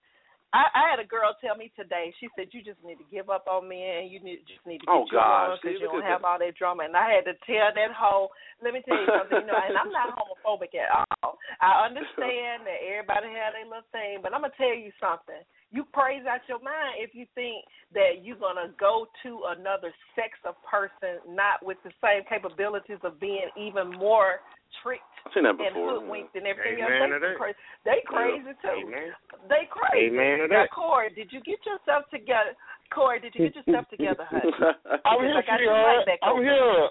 [0.49, 2.09] I, I had a girl tell me today.
[2.17, 4.81] She said you just need to give up on me and you need just need
[4.81, 5.61] to oh, get Oh, you gosh.
[5.61, 6.89] because you don't have all that drama.
[6.89, 8.33] And I had to tell that whole.
[8.57, 9.45] Let me tell you something.
[9.45, 10.89] You know, and I'm not homophobic at
[11.21, 11.37] all.
[11.61, 15.37] I understand that everybody had their little thing, but I'm gonna tell you something.
[15.71, 17.61] You crazy out your mind if you think
[17.93, 23.19] that you're gonna go to another sex of person not with the same capabilities of
[23.19, 24.41] being even more
[24.81, 26.01] tricked seen that and before.
[26.01, 27.21] hoodwinked and everything Amen else.
[27.21, 27.37] They that.
[27.37, 27.59] crazy.
[27.85, 28.77] They crazy too.
[28.85, 29.09] Amen.
[29.49, 30.13] They crazy.
[30.13, 30.73] Amen Now, that.
[30.73, 32.53] Corey, did you get yourself together?
[32.89, 34.49] Corey, did you get yourself together, honey?
[35.05, 36.43] I'm here, I got you right back I'm over.
[36.45, 36.89] here.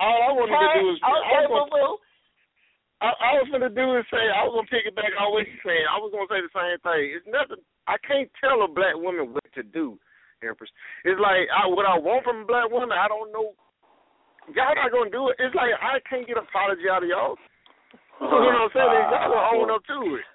[0.00, 2.03] All I wanted to do is okay, I was boo gonna, boo.
[3.02, 5.46] I, I was gonna do is say I was gonna pick it back on what
[5.46, 5.86] he's saying.
[5.90, 7.04] I was gonna say the same thing.
[7.14, 7.62] It's nothing.
[7.90, 9.98] I can't tell a black woman what to do.
[10.44, 10.70] Empress.
[11.08, 12.94] It's like I, what I want from a black woman.
[12.94, 13.56] I don't know.
[14.52, 15.40] Y'all not gonna do it.
[15.40, 17.36] It's like I can't get an apology out of y'all.
[18.20, 19.04] You know what I'm saying?
[19.10, 20.26] Y'all don't own up to it.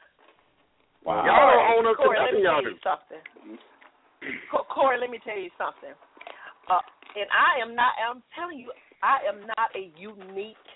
[1.06, 1.23] Wow.
[1.23, 2.76] Y'all don't own up to Corey, let nothing y'all do.
[2.84, 3.22] something.
[4.68, 5.95] Corey, let me tell you something.
[6.68, 6.84] Uh,
[7.15, 7.95] and I am not.
[7.98, 10.68] I'm telling you, I am not a unique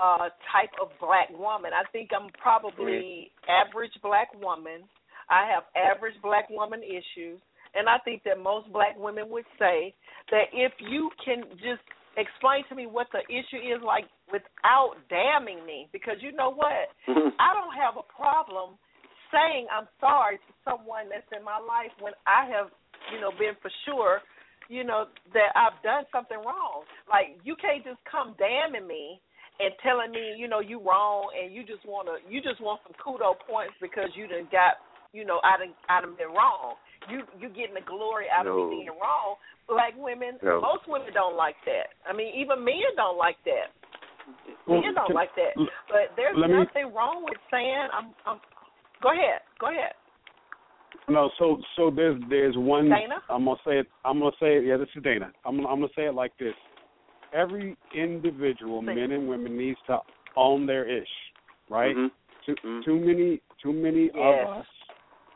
[0.00, 1.72] uh type of black woman.
[1.74, 4.82] I think I'm probably average black woman.
[5.30, 7.40] I have average black woman issues,
[7.74, 9.94] and I think that most black women would say
[10.30, 11.82] that if you can just
[12.16, 16.92] explain to me what the issue is like without damning me, because you know what,
[17.08, 18.76] I don't have a problem
[19.32, 22.68] saying I'm sorry to someone that's in my life when I have,
[23.08, 24.20] you know, been for sure,
[24.68, 26.84] you know, that I've done something wrong.
[27.08, 29.20] Like you can't just come damning me
[29.62, 32.94] and telling me, you know, you wrong and you just wanna you just want some
[32.98, 34.82] kudo points because you done got
[35.12, 36.74] you know, I done I done been wrong.
[37.08, 38.58] You you getting the glory out No.
[38.58, 39.36] of me being wrong.
[39.68, 40.60] Black women, No.
[40.60, 41.94] most women don't like that.
[42.08, 43.70] I mean, even men don't like that.
[44.66, 45.54] Well, men don't can- like that.
[45.88, 48.40] But there's let me- nothing wrong with saying I'm I'm
[49.02, 49.40] go ahead.
[49.60, 49.94] Go ahead.
[51.08, 52.88] No, so so there's there's one.
[52.88, 53.22] Dana?
[53.28, 53.86] I'm gonna say it.
[54.04, 54.64] I'm gonna say it.
[54.64, 55.32] Yeah, this is Dana.
[55.44, 56.54] I'm gonna, I'm gonna say it like this.
[57.32, 59.98] Every individual, Say men and women, needs to
[60.36, 61.08] own their ish,
[61.68, 61.94] right?
[61.96, 62.10] Mhm.
[62.44, 62.84] Too Mhm.
[62.84, 64.48] too many too many Yes.
[64.48, 64.66] of us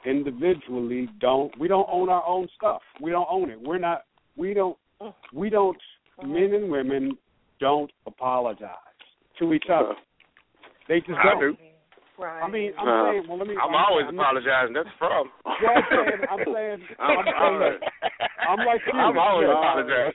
[0.05, 2.83] individually don't we don't own our own stuff.
[3.01, 3.61] We don't own it.
[3.61, 4.05] We're not.
[4.37, 4.77] We don't.
[5.33, 5.81] We don't.
[6.21, 6.29] Mhm.
[6.29, 7.19] Men and women
[7.61, 8.77] don't apologize
[9.39, 9.97] to each other.
[10.89, 11.41] They just I don't.
[11.41, 11.57] do.
[12.19, 12.43] Right.
[12.43, 13.27] I mean, I'm Uh, saying.
[13.29, 13.57] Well, let me.
[13.57, 14.73] I'm always I'm, apologizing.
[14.73, 15.31] That's the problem.
[15.61, 16.27] Yeah, I'm saying.
[16.31, 16.89] I'm saying.
[16.99, 17.81] I'm- I'm saying.
[18.49, 18.93] I'm like you.
[18.93, 20.15] I'm always apologizing.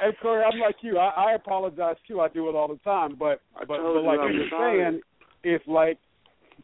[0.00, 0.98] And Corey, I'm like you.
[0.98, 2.20] I, I apologize too.
[2.20, 3.16] I do it all the time.
[3.18, 5.00] But but, but like you were saying,
[5.42, 5.98] it's like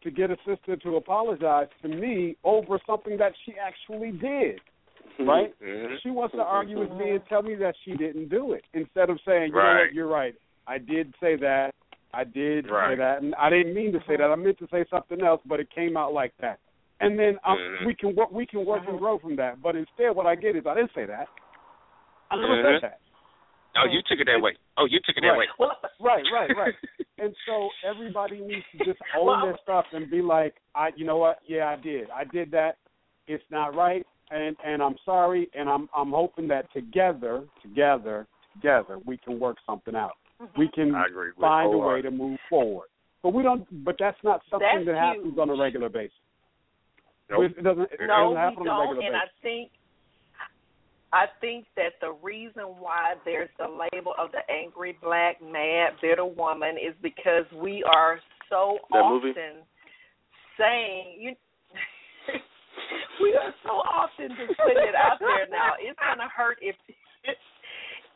[0.03, 4.61] to get a sister to apologize to me over something that she actually did.
[5.19, 5.53] Right?
[5.63, 5.97] Mhm.
[6.03, 9.11] She wants to argue with me and tell me that she didn't do it instead
[9.11, 9.87] of saying, you know Right.
[9.87, 10.35] what, you're right.
[10.67, 11.75] I did say that.
[12.15, 14.31] I did say that, and I didn't mean to say that.
[14.31, 16.61] I meant to say something else, but it came out like that.
[17.01, 17.87] And then um, Mhm.
[17.87, 18.31] we can work.
[18.31, 19.61] We can work and grow from that.
[19.61, 21.29] But instead, what I get is I didn't say that.
[22.31, 22.81] I never Mhm.
[22.81, 23.01] said that.
[23.77, 24.53] Oh, you took it that way.
[24.77, 25.39] Oh, you took it that Right.
[25.39, 25.47] way.
[25.59, 26.75] well, Right, right, right.
[27.19, 31.05] and so everybody needs to just own Well, their stuff and be like, I, you
[31.07, 31.39] know what?
[31.47, 32.11] Yeah, I did.
[32.11, 32.77] I did that.
[33.29, 38.99] It's not right, and and I'm sorry, and I'm I'm hoping that together, together, together,
[39.07, 40.17] we can work something out.
[40.43, 40.61] Mm-hmm.
[40.61, 42.89] We can agree find a way to move forward.
[43.23, 43.65] But we don't.
[43.85, 45.39] But that's not something That's that happens huge.
[45.39, 46.13] on a regular basis.
[47.31, 47.53] Nope.
[47.57, 47.83] It doesn't.
[47.93, 48.97] It no, doesn't we happen on a don't.
[48.97, 49.71] regular And I think,
[51.13, 56.25] I think that the reason why there's the label of the angry black, mad, bitter
[56.25, 58.19] woman is because we are
[58.49, 59.35] so That often movie?
[60.59, 61.35] saying you.
[63.23, 65.73] we are so often just putting it out there now.
[65.81, 66.77] It's gonna hurt if.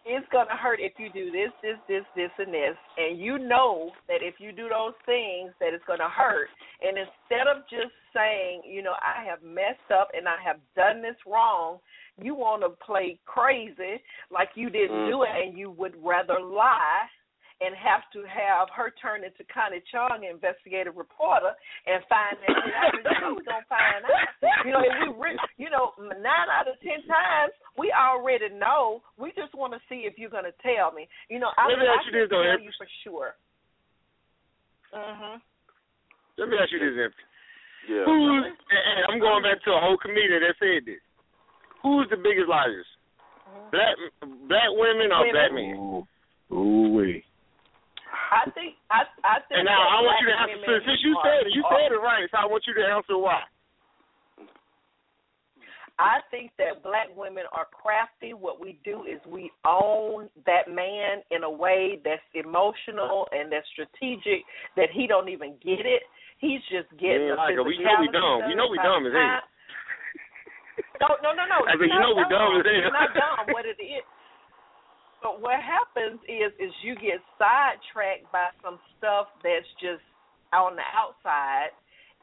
[0.08, 3.90] It's gonna hurt if you do this, this, this, this, and this, and you know
[4.06, 6.46] that if you do those things, that it's gonna hurt.
[6.80, 11.02] And instead of just saying, you know, I have messed up and I have done
[11.02, 11.78] this wrong,
[12.22, 17.04] you want to play crazy like you didn't do it, and you would rather lie
[17.60, 21.56] and have to have her turn into Connie Chung, investigative reporter,
[21.88, 22.92] and find that out.
[22.92, 24.28] You know we're gonna find out.
[24.64, 29.00] You know, if we, re- you know, nine out of ten times we already know.
[29.16, 31.08] We just want to see if you're gonna tell me.
[31.32, 33.32] You know, I, Let me I ask you can this, though, tell you for sure.
[34.92, 35.40] Mhm.
[36.36, 37.24] Let me ask you this, Empress.
[37.88, 38.04] Yeah.
[38.04, 41.05] Who's and I'm going back to a whole comedian that said this.
[41.86, 42.82] Who's the biggest liars?
[43.70, 43.94] Black
[44.50, 45.38] black women or Women.
[45.38, 45.74] black men?
[45.78, 46.02] Ooh,
[46.50, 47.22] ooh wee.
[48.10, 49.62] I think I I think.
[49.62, 51.62] And now I want you to black answer women since you are- said it, you
[51.62, 53.38] are- said it right, so I want you to answer why.
[55.98, 58.34] I think that black women are crafty.
[58.34, 63.66] What we do is we own that man in a way that's emotional and that's
[63.70, 64.44] strategic
[64.74, 66.02] that he don't even get it.
[66.38, 68.44] He's just getting Yeah, the like, we know we dumb.
[68.44, 69.40] We know we dumb as hell.
[71.00, 71.64] No, no, no, no.
[71.68, 72.60] I said, you know we dumb.
[72.60, 73.52] It's not dumb.
[73.52, 74.04] What it is.
[75.22, 80.04] But what happens is, is you get sidetracked by some stuff that's just
[80.52, 81.74] on the outside,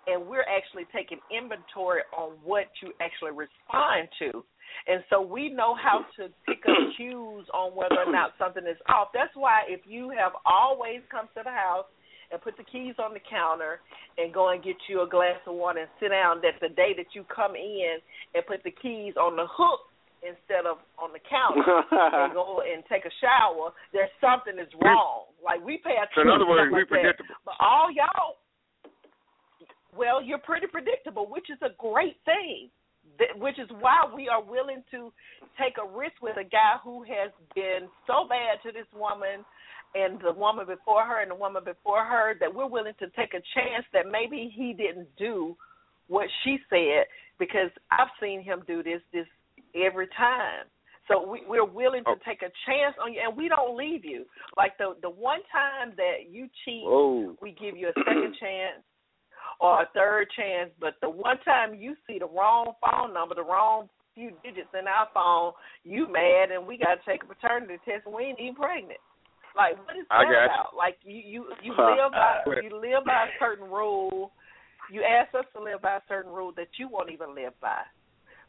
[0.07, 4.45] and we're actually taking inventory on what you actually respond to.
[4.87, 8.79] And so we know how to pick up cues on whether or not something is
[8.89, 9.09] off.
[9.13, 11.85] That's why if you have always come to the house
[12.33, 13.77] and put the keys on the counter
[14.17, 16.97] and go and get you a glass of water and sit down, that the day
[16.97, 18.01] that you come in
[18.33, 19.85] and put the keys on the hook
[20.25, 21.61] instead of on the counter
[22.25, 25.29] and go and take a shower, there's something is wrong.
[25.45, 27.21] Like we pay So attention in other words, we like that.
[27.45, 28.41] But all y'all,
[29.93, 32.73] well, you're pretty predictable, which is a great thing.
[33.37, 35.13] Which is why we are willing to
[35.59, 39.45] take a risk with a guy who has been so bad to this woman
[39.95, 43.33] and the woman before her and the woman before her that we're willing to take
[43.33, 45.55] a chance that maybe he didn't do
[46.07, 47.05] what she said
[47.39, 49.27] because I've seen him do this this
[49.75, 50.65] every time.
[51.09, 52.15] So we, we're willing to Oh.
[52.25, 54.25] take a chance on you, and we don't leave you.
[54.55, 57.35] Like the the one time that you cheat, Whoa.
[57.41, 58.83] we give you a second chance
[59.59, 60.71] or a third chance.
[60.79, 64.87] But the one time you see the wrong phone number, the wrong few digits in
[64.87, 65.53] our phone,
[65.83, 68.99] you mad, and we got to take a paternity test, and we ain't even pregnant.
[69.55, 70.45] Like what is I that got you.
[70.49, 70.69] about?
[70.75, 74.31] Like you you you live by you live by a certain rule.
[74.91, 77.81] You ask us to live by a certain rule that you won't even live by.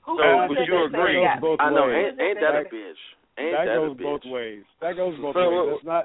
[0.04, 1.16] Who So, who but you agree.
[1.16, 1.88] they That got- goes both I know.
[1.88, 3.02] Ain't, ain't that a bitch?
[3.38, 4.02] Ain't that that goes a bitch?
[4.04, 4.62] both ways.
[4.80, 5.70] That goes both So- ways.
[5.80, 6.04] That's not.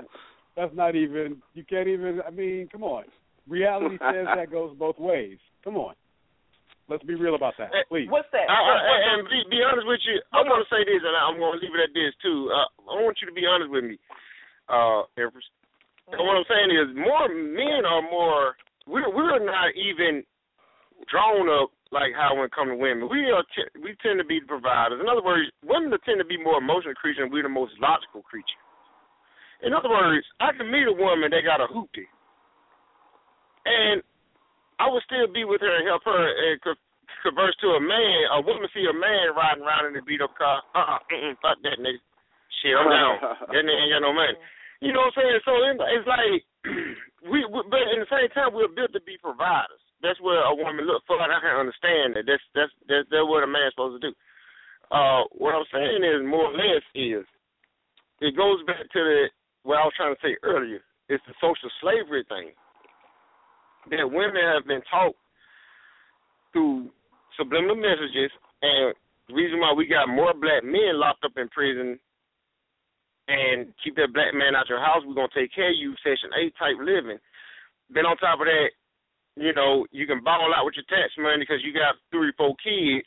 [0.56, 1.42] That's not even.
[1.56, 2.22] You can't even.
[2.26, 3.04] I mean, come on.
[3.48, 5.38] Reality says that goes both ways.
[5.64, 5.96] Come on.
[6.90, 8.10] Let's be real about that, Eh, please.
[8.10, 8.50] What's that?
[8.50, 11.02] I, I, What- what- and be, be honest with you, I'm going to say this,
[11.06, 12.50] and I'm going to leave it at this too.
[12.50, 13.98] Uh, I want you to be honest with me,
[14.70, 15.04] uh.
[16.10, 18.56] And what I'm saying is, more men are more.
[18.88, 20.24] We're we're not even
[21.12, 23.10] drawn up like how when it comes to women.
[23.10, 24.98] We are t- we tend to be the providers.
[25.02, 28.22] In other words, women tend to be more emotional creatures, and we're the most logical
[28.26, 28.62] creature.
[29.62, 32.08] In other words, I can meet a woman that got a hoopty,
[33.66, 34.02] and
[34.80, 36.80] I would still be with her and help her and co-
[37.22, 38.18] converse to a man.
[38.34, 40.64] A woman see a man riding around in a beat up car.
[40.74, 42.00] Uh uh-uh, uh, fuck that nigga.
[42.64, 43.16] Shit, I'm down.
[43.52, 44.38] that nigga ain't got no money.
[44.80, 45.40] You know what I'm saying?
[45.44, 46.40] So it's like
[47.32, 49.84] we, we, but at the same time, we're built to be providers.
[50.00, 52.24] That's where a woman look for, and I can understand that.
[52.24, 54.16] That's that's that's, that's what a man's supposed to do.
[54.88, 57.28] Uh, what I'm saying is more or less is
[58.24, 59.28] it goes back to the
[59.68, 60.80] what I was trying to say earlier.
[61.12, 62.56] It's the social slavery thing
[63.92, 65.16] that women have been taught
[66.54, 66.88] through
[67.36, 68.32] subliminal messages,
[68.64, 68.96] and
[69.28, 72.00] the reason why we got more black men locked up in prison
[73.30, 76.34] and keep that black man out your house, we're gonna take care of you, Section
[76.42, 77.22] Eight type living.
[77.94, 78.74] Then on top of that,
[79.38, 82.58] you know, you can ball out with your tax money because you got three, four
[82.58, 83.06] kids,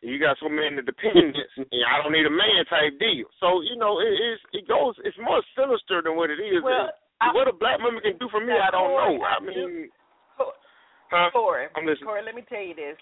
[0.00, 3.26] and you got so many dependents, and I don't need a man type deal.
[3.42, 4.94] So you know, it is it goes.
[5.02, 6.62] It's more sinister than what it is.
[6.62, 9.26] Well, And what a black woman can do for me, I don't know.
[9.26, 9.90] I mean,
[11.10, 11.30] huh?
[11.34, 12.06] Corey, I'm listening.
[12.06, 12.94] Corey, let me tell you this.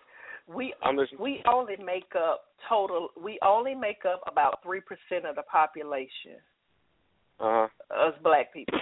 [0.48, 0.74] We
[1.20, 3.10] we only make up total.
[3.20, 6.40] We only make up about three percent of the population.
[7.42, 8.08] Uh huh.
[8.08, 8.78] us black people.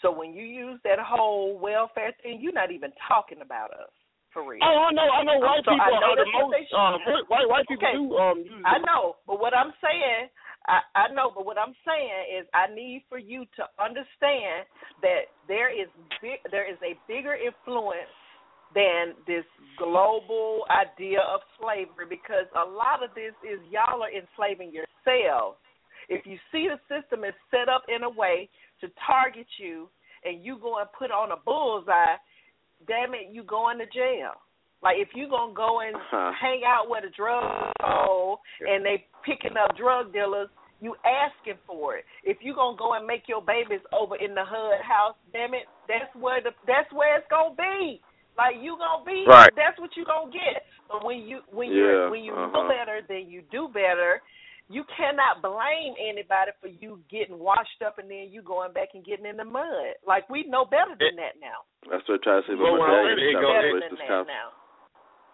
[0.00, 3.92] So when you use that whole welfare thing, you're not even talking about us
[4.32, 4.64] for real.
[4.64, 5.38] Oh, I know, I know.
[5.44, 6.56] White So people I know are the most.
[6.56, 6.96] they Uh,
[7.28, 7.96] white white people Okay.
[7.96, 8.38] do um.
[8.38, 10.32] Use I know, but what I'm saying,
[10.66, 14.64] I, I know, but what I'm saying is, I need for you to understand
[15.02, 15.88] that there is
[16.22, 18.08] big, there is a bigger influence
[18.74, 19.44] than this
[19.76, 25.58] global idea of slavery because a lot of this is y'all are enslaving yourselves.
[26.10, 28.50] If you see the system is set up in a way
[28.82, 29.88] to target you
[30.24, 32.18] and you go and put on a bullseye,
[32.86, 34.34] damn it, you going to jail.
[34.82, 36.32] Like if you gonna go and Uh-huh.
[36.40, 40.48] hang out with a drug sold and they picking up drug dealers,
[40.82, 42.06] You asking for it.
[42.24, 45.68] If you gonna go and make your babies over in the hood house, damn it,
[45.86, 48.00] that's where the that's where it's gonna be.
[48.38, 49.52] Like you gonna be, right.
[49.54, 50.64] that's what you gonna get.
[50.88, 52.52] But when you when yeah, you when you uh-huh.
[52.56, 54.22] know better, then you do better.
[54.70, 59.02] You cannot blame anybody for you getting washed up and then you going back and
[59.04, 59.98] getting in the mud.
[60.06, 61.66] Like we know better than that now.
[61.90, 63.18] That's what I try to say Well, about well, my dad.
[63.18, 64.48] it goes- got better than that now.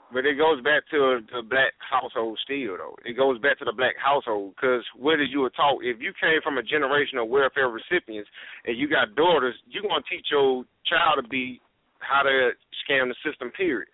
[0.08, 2.94] But it goes back to the black household still, though.
[3.04, 6.40] It goes back to the black household because whether you were taught, if you came
[6.42, 8.30] from a generation of welfare recipients
[8.64, 11.60] and you got daughters, you're gonna teach your child to be
[11.98, 12.52] how to
[12.86, 13.50] scam the system.
[13.50, 13.88] Period.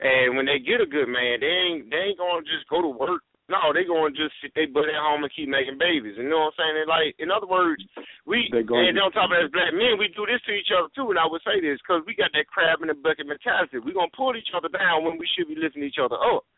[0.00, 2.88] And when they get a good man, they ain't they ain't gonna just go to
[2.88, 3.22] work.
[3.44, 6.16] No, they gonna just sit they butt at home and keep making babies.
[6.16, 6.76] You know what I'm saying?
[6.80, 7.84] And like in other words,
[8.24, 10.72] we going and on top of that, as black men, we do this to each
[10.72, 11.12] other too.
[11.12, 13.84] And I would say this because we got that crab in the bucket mentality.
[13.84, 16.48] We gonna pull each other down when we should be lifting each other up.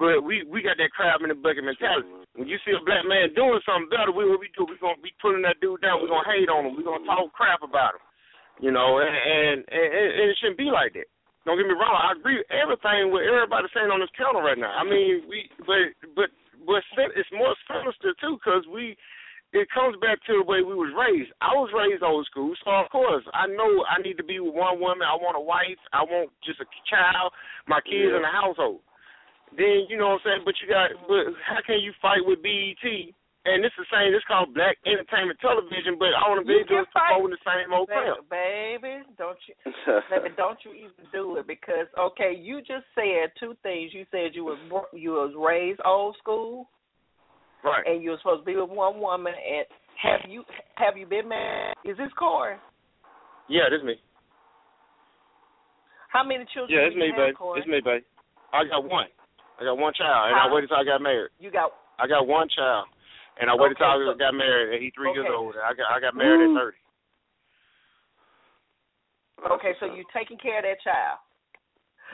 [0.00, 2.08] But we we got that crab in the bucket mentality.
[2.32, 4.64] When you see a black man doing something better, we what we do?
[4.64, 6.00] We gonna be pulling that dude down.
[6.00, 6.74] We gonna hate on him.
[6.74, 8.04] We gonna talk crap about him.
[8.64, 11.12] You know, and and, and and it shouldn't be like that.
[11.44, 11.92] Don't get me wrong.
[11.92, 14.72] I agree with everything what everybody's saying on this counter right now.
[14.72, 16.32] I mean, we but but
[16.64, 16.80] but
[17.16, 18.96] it's more sinister too because we
[19.52, 21.30] it comes back to the way we was raised.
[21.44, 24.56] I was raised old school, so of course I know I need to be with
[24.56, 25.04] one woman.
[25.04, 25.78] I want a wife.
[25.92, 27.30] I want just a child,
[27.68, 28.80] my kids in the household.
[29.52, 30.42] Then you know what I'm saying.
[30.48, 33.12] But you got, but how can you fight with BET?
[33.46, 34.08] And this is same.
[34.16, 37.68] It's called Black Entertainment Television, but all the You videos can fight- promoting the same
[37.76, 38.24] old crap.
[38.32, 39.54] Baby, don't you
[40.10, 43.92] baby, don't you even do it because okay, you just said two things.
[43.92, 44.56] You said you was
[44.94, 46.70] you was raised old school,
[47.62, 47.84] Right.
[47.86, 49.34] and you were supposed to be with one woman.
[49.36, 49.66] And
[50.00, 50.42] have you
[50.76, 51.74] have you been married?
[51.84, 52.56] Is this Corey?
[53.48, 54.00] Yeah, this me.
[56.08, 56.72] How many children?
[56.78, 57.34] Yeah, it's me, have, babe.
[57.36, 57.60] Corey?
[57.60, 58.02] It's me, babe.
[58.52, 59.06] I got one.
[59.60, 61.30] I got one child, and I waited till I got married.
[61.38, 62.86] You got I got one child,
[63.40, 65.54] and I waited Okay, till I got married, and he's three years old.
[65.58, 66.50] I got I got married Ooh.
[66.50, 66.60] at mm.
[66.60, 66.80] thirty.
[69.58, 69.72] okay.
[69.80, 71.18] So you taking care of that child.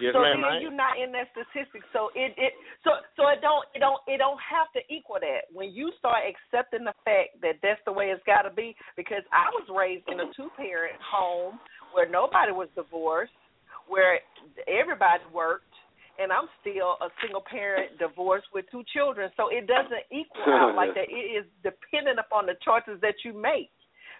[0.00, 0.40] Yes, so ma'am.
[0.40, 1.84] then you're not in that statistic.
[1.92, 2.56] So it it
[2.86, 5.52] so so it don't it don't it don't have to equal that.
[5.52, 9.26] When you start accepting the fact that that's the way it's got to be, because
[9.28, 11.60] I was raised in a two parent home
[11.92, 13.36] where nobody was divorced,
[13.90, 14.22] where
[14.70, 15.68] everybody worked,
[16.20, 19.30] and I'm still a single parent divorced with two children.
[19.36, 21.08] So it doesn't equal out like that.
[21.08, 23.70] It is dependent upon the choices that you make.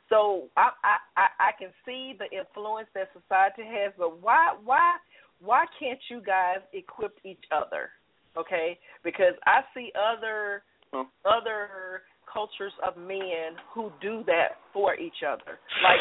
[0.08, 4.96] So I I I I can see the influence that society has, but why why
[5.40, 7.90] why can't you guys equip each other?
[8.36, 10.62] Okay, because I see other
[10.92, 11.04] Huh.
[11.24, 15.58] other cultures of men who do that for each other.
[15.84, 16.00] Like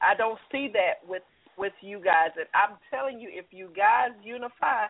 [0.00, 1.22] I don't see that with
[1.60, 4.88] with you guys, and I'm telling you, if you guys unify,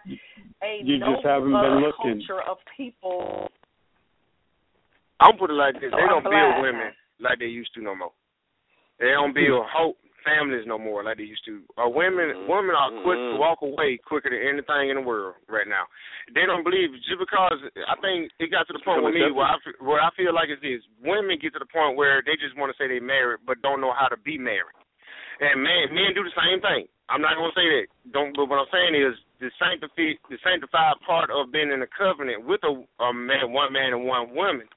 [0.62, 2.22] ain't You no just haven't been other looking.
[2.22, 3.50] culture of people.
[5.18, 6.54] I'm put it like this: So they I'm don't blind.
[6.54, 8.12] build women like they used to no more.
[9.00, 11.64] They don't build hope families no more like they used to.
[11.80, 12.46] Uh, women, Mhm.
[12.46, 13.38] women are quick to Mhm.
[13.38, 15.88] walk away quicker than anything in the world right now.
[16.32, 19.46] They don't believe just because I think it got to the point with me where
[19.46, 22.54] I where I feel like it's this: women get to the point where they just
[22.56, 24.76] want to say they married but don't know how to be married.
[25.40, 26.84] And man, men do the same thing.
[27.08, 27.86] I'm not gonna say that.
[28.12, 28.36] Don't.
[28.36, 32.44] But what I'm saying is the sanctified, the sanctified part of being in a covenant
[32.44, 32.72] with a,
[33.02, 34.68] a man, one man and one woman,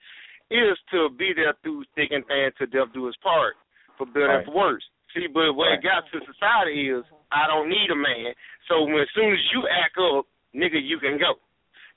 [0.49, 3.53] is to be there through thick and thin to death do his part,
[3.99, 4.38] for better Right.
[4.41, 4.85] and for worse.
[5.14, 8.34] See, but what it got to society is I don't need a man.
[8.65, 10.26] So when, as soon as you act up,
[10.57, 11.38] nigga, you can go.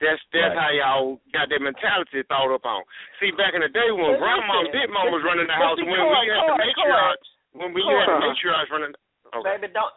[0.05, 0.61] That's that's Right.
[0.61, 2.85] how y'all got that mentality thought up on.
[3.23, 5.89] See, back in the day when grandma and big mom was running the house, when
[5.89, 8.37] we had the matriarchs, when we had the Corey.
[8.37, 8.95] matriarchs running.
[9.35, 9.57] Okay.
[9.57, 9.93] Baby, don't.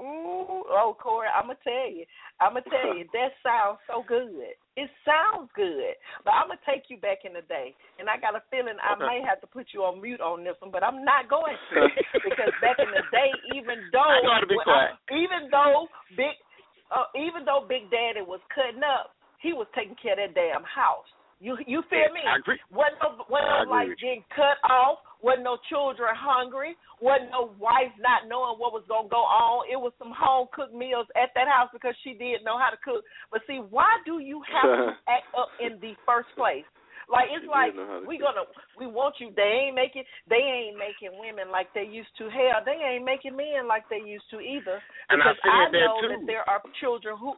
[0.00, 2.08] Ooh, oh, Corey, I'm gonna tell you.
[2.40, 4.56] I'm gonna tell you that sounds so good.
[4.72, 5.92] It sounds good,
[6.24, 8.96] but I'm gonna take you back in the day, and I got a feeling I
[8.96, 11.76] may have to put you on mute on this one, but I'm not going to
[12.24, 14.96] because back in the day, even though I know how to be quiet.
[14.96, 16.40] I- even though big,
[16.88, 19.12] uh, even though Big Daddy was cutting up,
[19.44, 21.06] he was taking care of that damn house.
[21.36, 22.24] You you feel me?
[22.24, 22.56] I agree.
[22.72, 25.04] Wasn't no, wasn't I no like getting cut off.
[25.22, 26.74] Wasn't no children hungry.
[27.00, 29.70] Wasn't no wife not knowing what was gonna go on.
[29.70, 32.78] It was some home cooked meals at that house because she didn't know how to
[32.82, 33.06] cook.
[33.30, 36.66] But see, why do you have to act up in the first place?
[37.10, 38.46] Like it's like to we gonna
[38.78, 39.34] we want you.
[39.34, 42.30] They ain't making they ain't making women like they used to.
[42.30, 44.78] Hell, they ain't making men like they used to either.
[45.10, 46.08] And I Because said that know too.
[46.14, 47.34] that there are children who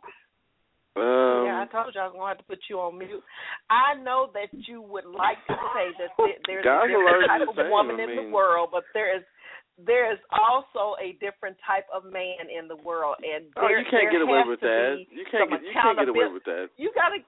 [0.95, 3.19] Um, yeah, I told you I was gonna have to put you on mute.
[3.67, 6.11] I know that you would like to say that
[6.47, 9.27] there's Guys a different type of woman I in the world, but there is
[9.75, 14.07] there is also a different type of man in the world, and oh, you can't
[14.07, 15.03] get away with that.
[15.11, 16.71] You can't get you can't get away with that.
[16.79, 17.19] You gotta.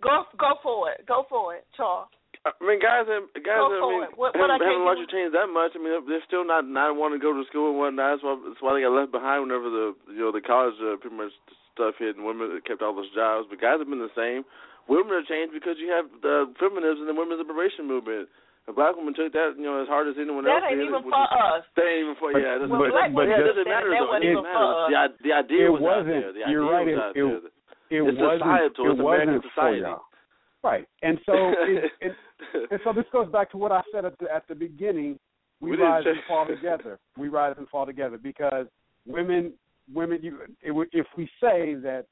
[0.00, 1.04] Go go for it.
[1.06, 2.08] Go for it, Charles.
[2.44, 4.00] I mean, guys, have, guys, Go I mean.
[4.20, 5.72] What- what haven't, haven't largely do- that much.
[5.74, 8.20] I mean, they're still not not wanting to go to school and whatnot.
[8.20, 10.96] That's why, that's why they got left behind whenever the you know the college uh,
[11.00, 11.32] pretty much
[11.74, 13.46] stuff hit, and women kept all those jobs.
[13.50, 14.46] But guys have been the same.
[14.86, 18.28] Women have changed because you have the feminism and the women's liberation movement.
[18.64, 20.88] A black woman took that, you know, as hard as anyone That else ain't did.
[20.88, 21.64] even which for is- us.
[21.76, 22.56] That ain't even for But- yeah.
[22.56, 24.08] It doesn't, Well, black but, women yeah, it doesn't matter that though.
[24.08, 24.80] wasn't It even doesn't for matter.
[24.80, 24.88] us.
[24.88, 26.08] The, i- the idea It was out wasn't.
[26.08, 26.32] there.
[26.32, 26.86] The You're idea right.
[26.86, 27.52] was It- out it- there.
[27.92, 28.40] It It's wasn't.
[28.40, 28.64] societal.
[28.64, 29.80] It It's American wasn't society.
[29.84, 30.04] for y'all.
[30.64, 31.34] Right, and so
[31.68, 32.16] it, it,
[32.72, 35.20] and so this goes back to what I said at the at the beginning.
[35.60, 36.98] We, We rise and fall together.
[37.18, 38.66] We rise and fall together because
[39.06, 39.52] women,
[39.92, 40.18] women.
[40.22, 42.04] You, it, if we say that,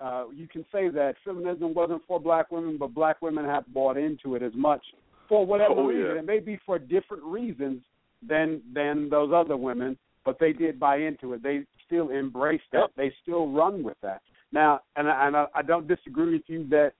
[0.00, 3.96] uh, you can say that feminism wasn't for black women, but black women have bought
[3.96, 4.82] into it as much
[5.28, 6.12] for whatever Oh, reason.
[6.14, 6.18] yeah.
[6.20, 7.82] It may be for different reasons
[8.26, 11.42] than than those other women, but they did buy into it.
[11.42, 12.78] They still embrace that.
[12.80, 12.90] Yep.
[12.96, 14.20] They still run with that.
[14.52, 16.92] Now, and I, and I, I don't disagree with you that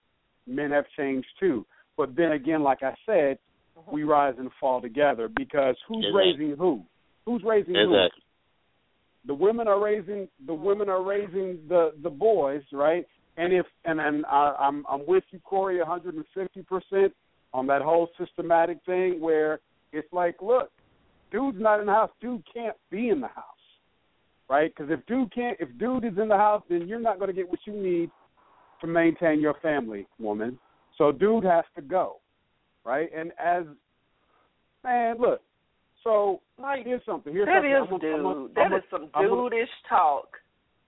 [0.46, 1.64] men have changed too.
[1.96, 3.38] But then again, like I said,
[3.90, 6.18] we rise and fall together because who's Exactly.
[6.32, 6.82] raising who?
[7.24, 7.86] Who's raising Exactly.
[7.94, 8.08] who?
[9.26, 13.04] The women are raising the women are raising the the boys, right?
[13.36, 17.12] And if and and I, I'm I'm with you, Corey, 150 percent
[17.52, 19.60] on that whole systematic thing where
[19.92, 20.70] it's like, look,
[21.30, 23.44] dude's not in the house, dude can't be in the house,
[24.48, 24.72] right?
[24.74, 27.34] Because if dude can't, if dude is in the house, then you're not going to
[27.34, 28.10] get what you need
[28.80, 30.58] to maintain your family, woman.
[30.98, 32.16] So dude has to go,
[32.84, 33.08] right?
[33.14, 33.64] And as
[34.84, 35.40] man, look,
[36.06, 37.32] so Like, here's something.
[37.34, 37.74] Here's that something.
[37.74, 38.06] is I'm dude.
[38.06, 40.38] a- I'm a- that I'm a- is some I'm a- dudeish talk.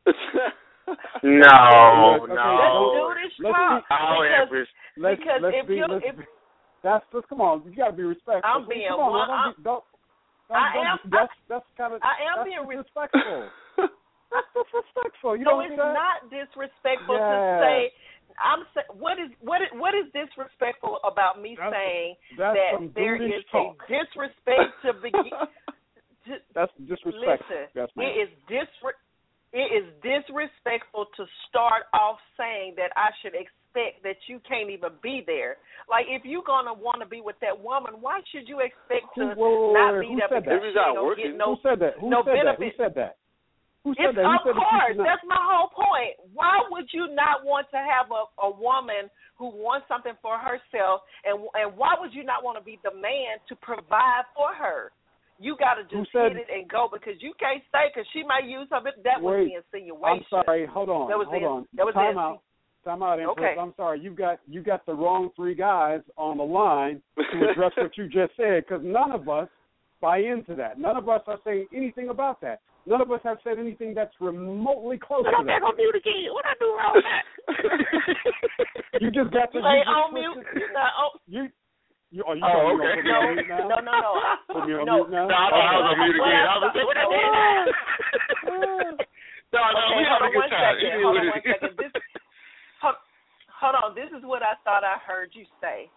[0.06, 0.14] No,
[2.22, 2.56] Okay, no.
[2.56, 3.82] That's so- dudeish let's talk.
[3.82, 6.24] be- All because let's because let's if be you- let's if- be,
[6.82, 7.62] that's just come on.
[7.66, 8.46] You got to be respectful.
[8.46, 9.84] I'm So, being come on, one- man, don't, be, don't,
[10.48, 13.48] don't, I am- That's that's kind of I am that's being re- disrespectful.
[14.32, 15.36] that's disrespectful.
[15.36, 17.92] You so know it's what I'm not disrespectful to say.
[18.42, 22.94] I'm sa- what is what is what is disrespectful about me That's- saying That's that
[22.94, 23.82] there is there talk.
[23.82, 25.30] a disrespect to begin.
[26.54, 27.56] That's disrespectful.
[27.56, 29.00] Listen, Yes, it is disre-
[29.52, 34.90] it is disrespectful to start off saying that I should expect that you can't even
[35.02, 35.56] be there.
[35.88, 39.28] Like if you're gonna want to be with that woman, why should you expect Who,
[39.32, 40.68] to whoa, whoa, not whoa, be who there said because that?
[40.68, 41.24] If she out ain't working.
[41.32, 41.94] get no Who said that?
[42.00, 42.56] Who no said that?
[42.58, 43.16] Who said that?
[43.84, 44.26] Who said It's that?
[44.44, 44.96] Who of said course.
[44.98, 46.18] not- That's my whole point.
[46.34, 51.02] Why would you not want to have a, a woman who wants something for herself,
[51.24, 54.90] and and why would you not want to be the man to provide for her?
[55.40, 58.24] You got to just said- hit it and go because you can't stay because she
[58.26, 58.94] might use it.
[59.04, 60.66] That was Wait, the I'm sorry.
[60.66, 61.08] Hold on.
[61.08, 61.68] That was hold the- on.
[61.78, 62.42] that was the Time insi- out.
[62.84, 63.36] Time out, Empress.
[63.38, 63.60] Okay.
[63.60, 64.00] I'm sorry.
[64.00, 68.08] You've got you got the wrong three guys on the line to address what you
[68.08, 69.48] just said because none of us
[70.00, 70.78] buy into that.
[70.78, 72.60] None of us are saying anything about that.
[72.88, 75.60] None of us have said anything that's remotely close to that.
[75.62, 76.32] on mute again.
[76.32, 77.02] What I do wrong?
[79.00, 79.60] You just got to.
[79.60, 80.42] You ain't on mute.
[80.58, 81.10] You're not on.
[81.28, 81.46] You.
[82.10, 82.98] You, are you Oh, okay.
[83.04, 83.68] gonna on mute now?
[83.68, 84.10] No, no, no.
[84.50, 84.96] Put me on no.
[85.06, 85.28] mute now?
[85.28, 86.44] No, I was on mute again.
[86.48, 87.28] I was like, what I did?
[89.52, 90.76] No, no, Okay, we on a good time.
[90.76, 91.00] second.
[91.00, 91.72] Hold on one second.
[91.80, 91.92] This,
[92.84, 92.96] hold,
[93.48, 93.94] hold on.
[93.96, 95.88] This is what I thought I heard you say,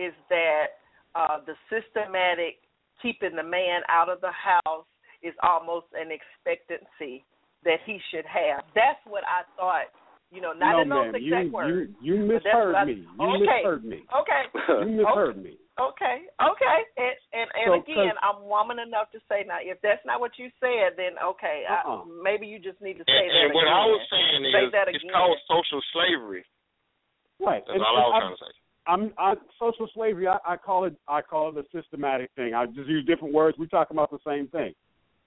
[0.00, 0.80] is that
[1.12, 2.56] uh, the systematic
[3.02, 4.88] keeping the man out of the house
[5.26, 7.24] is almost an expectancy
[7.64, 8.62] that he should have.
[8.74, 9.90] That's what I thought.
[10.30, 11.22] You know, not no, in those ma'am.
[11.22, 11.90] exact you, words.
[12.02, 13.06] You, you misheard I- me.
[13.06, 13.46] You okay.
[13.46, 13.98] misheard me.
[14.10, 14.42] Okay.
[14.90, 15.54] You misheard me.
[15.76, 19.60] Okay, okay, and and, and So, again, 'cause- I'm woman enough to say now.
[19.60, 22.00] If that's not what you said, then okay, Uh-uh.
[22.00, 23.76] I, maybe you just need to say And, that and what again.
[23.76, 26.44] I was saying Say is, that it's called social slavery.
[27.38, 27.60] Right.
[27.68, 28.52] That's And- all and I was I'm- trying to say.
[28.88, 29.30] I'm I,
[29.60, 30.26] social slavery.
[30.26, 32.54] I, I call it I call it a systematic thing.
[32.54, 33.58] I just use different words.
[33.58, 34.72] We're talking about the same thing.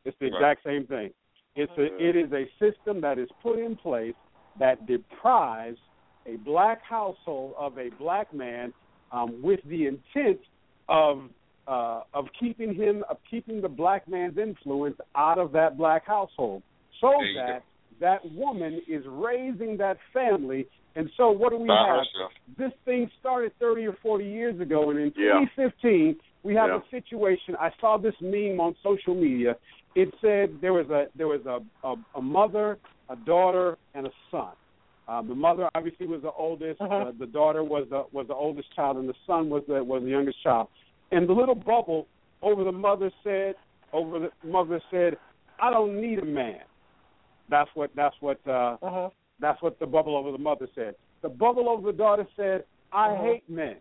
[0.06, 0.36] It's the Right.
[0.36, 1.12] exact same thing.
[1.56, 4.16] It's a it is a system that is put in place
[4.60, 5.80] that deprives
[6.26, 8.74] a black household of a black man
[9.12, 10.40] um, with the intent
[10.88, 11.30] of
[11.68, 16.64] uh, of keeping him of keeping the black man's influence out of that black household,
[17.02, 17.46] so you go.
[17.46, 17.64] that
[18.00, 20.66] that woman is raising that family.
[20.96, 21.98] And so, what do we By have?
[22.00, 22.32] herself.
[22.58, 25.40] this thing started 30 or 40 years ago, and in Yeah.
[25.56, 26.78] 2015, we have Yeah.
[26.78, 27.56] a situation.
[27.58, 29.56] I saw this meme on social media.
[29.96, 32.78] It said there was a there was a a, a mother,
[33.10, 34.52] a daughter, and a son.
[35.08, 36.80] Um, the mother obviously was the oldest.
[36.80, 36.96] Uh-huh.
[36.96, 40.04] Uh, the daughter was the was the oldest child, and the son was the was
[40.04, 40.68] the youngest child.
[41.12, 42.08] And the little bubble
[42.42, 43.56] over the mother said,
[43.92, 45.18] over the mother said,
[45.60, 46.62] "I don't need a man."
[47.50, 49.10] That's what that's what uh, Uh-huh.
[49.40, 50.94] that's what the bubble over the mother said.
[51.24, 53.24] The bubble over the daughter said, "I Uh-huh.
[53.24, 53.78] hate men."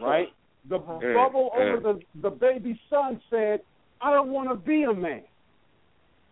[0.00, 0.28] Right.
[0.68, 1.00] The Uh-huh.
[1.12, 3.60] Bubble over the the baby son said,
[4.04, 5.22] "I don't want to be a man."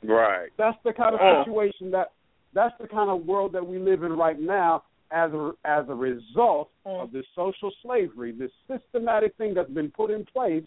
[0.04, 0.50] Right.
[0.58, 1.44] That's the kind of Wow.
[1.44, 2.12] situation that
[2.54, 4.82] that's the kind of world that we live in right now.
[5.14, 7.02] as a as a result Mm.
[7.02, 10.64] of this social slavery, this systematic thing that's been put in place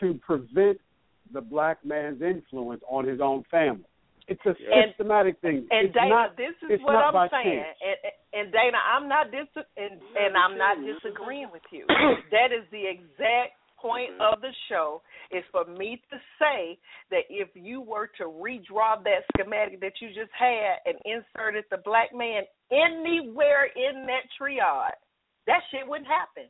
[0.00, 0.80] to prevent
[1.32, 3.84] the black man's influence on his own family.
[4.26, 5.68] It's a And- systematic thing.
[5.70, 7.96] And it's Dana, not, this is what I'm saying, and,
[8.32, 9.46] and Dana, I'm not dis
[9.76, 11.86] and, and I'm not disagreeing with you.
[12.32, 14.34] that is the exact point mm-hmm.
[14.34, 16.78] of the show is for me to say
[17.10, 21.78] that if you were to redraw that schematic that you just had and inserted the
[21.84, 24.94] black man anywhere in that triad,
[25.46, 26.44] that shit wouldn't happen.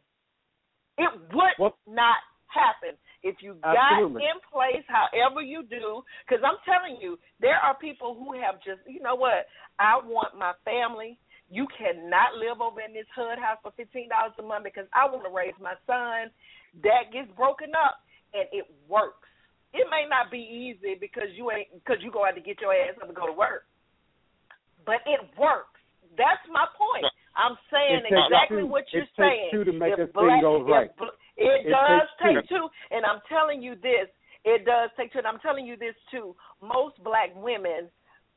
[0.98, 2.18] It would Well- not
[2.48, 2.96] happen.
[3.22, 4.24] If you got Absolutely.
[4.24, 8.80] in place however you do because i'm telling you there are people who have just
[8.86, 9.46] you know what?
[9.78, 11.18] I want my family.
[11.50, 15.04] You cannot live over in this hood house for fifteen dollars a month because i
[15.04, 16.30] want to raise my son
[16.82, 18.00] that gets broken up
[18.34, 19.28] and it works
[19.74, 22.72] it may not be easy because you ain't because you go out to get your
[22.72, 23.64] ass up and go to work
[24.84, 25.78] but it works
[26.16, 27.04] that's my point
[27.36, 28.66] i'm saying It exactly two.
[28.66, 30.94] what you're It takes saying two to make If this thing go right.
[30.96, 34.10] bl- it, It does takes take two, and I'm telling you this.
[34.44, 36.34] It does take two, and I'm telling you this too.
[36.60, 37.88] Most black women,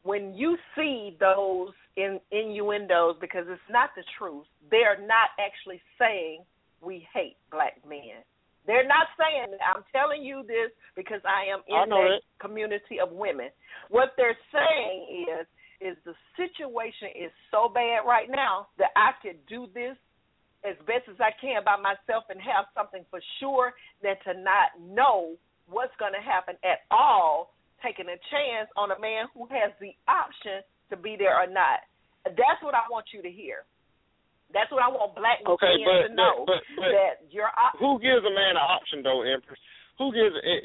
[0.04, 6.44] when you see those in innuendos, because it's not the truth, they're not actually saying
[6.82, 8.26] we hate black men.
[8.68, 9.62] They're not saying that.
[9.66, 12.24] I'm telling you this because I am in that it.
[12.40, 13.50] community of women.
[13.90, 15.48] What they're saying is
[15.82, 19.98] is the situation is so bad right now that I could do this
[20.62, 23.74] as best as I can by myself and have something for sure
[24.06, 25.34] than to not know
[25.66, 29.98] what's going to happen at all, taking a chance on a man who has the
[30.06, 30.62] option
[30.94, 31.82] to be there or not.
[32.30, 33.66] That's what I want you to hear.
[34.54, 37.78] That's what I want black Okay, men but- to know but- but- that your op-
[37.80, 39.60] Who gives a man an option though, Empress?
[39.98, 40.56] Who gives a,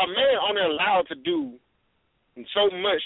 [0.00, 1.58] a man only allowed to do
[2.54, 3.02] so much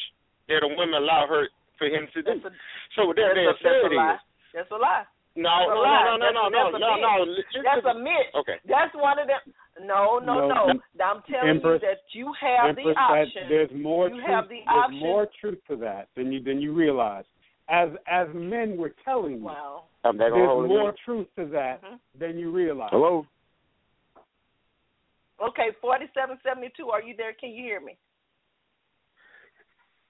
[0.48, 1.48] that a woman allow her
[1.78, 2.28] for him to do?
[2.28, 2.50] that's a,
[2.96, 4.14] So with that that's, a, that's said a lie.
[4.14, 4.20] is
[4.54, 5.04] That's a lie.
[5.36, 7.62] no, That's a no, no, no, no, no, That's a no, no.
[7.64, 8.28] That's a myth.
[8.34, 8.56] Okay.
[8.68, 9.40] That's one of them.
[9.86, 10.60] No, no, No, no.
[10.74, 13.42] em- I'm telling Empress- you that you have Empress, the that- option.
[13.48, 14.26] there's more You truth.
[14.26, 14.98] have the there's option.
[14.98, 17.24] more truth to that than you than you realize.
[17.70, 19.84] As as men were telling you, Wow.
[20.04, 20.96] I'm not gonna there's more in.
[21.04, 22.00] truth to that Mhm.
[22.18, 22.90] than you realize.
[22.90, 23.26] Hello.
[25.40, 26.88] Okay, forty-seven seventy-two.
[26.90, 27.32] Are you there?
[27.34, 27.96] Can you hear me?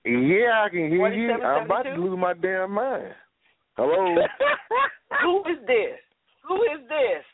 [0.05, 1.33] Yeah, I can hear you.
[1.33, 3.15] I'm about to lose my damn mind.
[3.77, 4.15] Hello,
[5.23, 5.99] Who is this?
[6.43, 7.25] Who is this?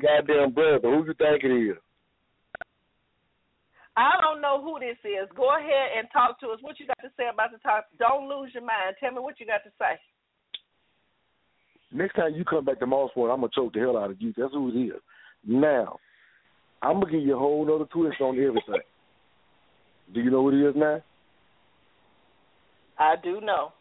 [0.00, 0.88] goddamn brother.
[0.90, 1.76] Who you think it is?
[3.98, 5.28] I don't know who this is.
[5.34, 6.58] Go ahead and talk to us.
[6.62, 7.98] What you got to say about the topic?
[7.98, 8.94] Don't lose your mind.
[9.00, 9.98] Tell me what you got to say.
[11.90, 14.32] Next time you come back to Mossford, I'm gonna choke the hell out of you.
[14.36, 15.00] That's who it is.
[15.44, 15.98] Now,
[16.80, 18.82] I'm gonna give you a whole other twist on everything.
[20.14, 21.02] Do you know what it is now?
[22.98, 23.72] I do know,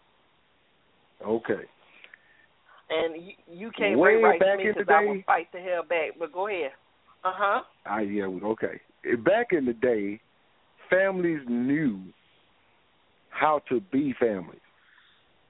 [1.25, 1.63] Okay.
[2.89, 5.59] and you, you can't Way rewrite back me in the because I will fight the
[5.59, 6.11] hell back.
[6.19, 6.71] But go ahead.
[7.23, 7.61] Uh huh.
[7.87, 8.79] Ah, yeah, okay.
[9.15, 10.19] Back in the day,
[10.89, 11.99] families knew
[13.29, 14.59] how to be families.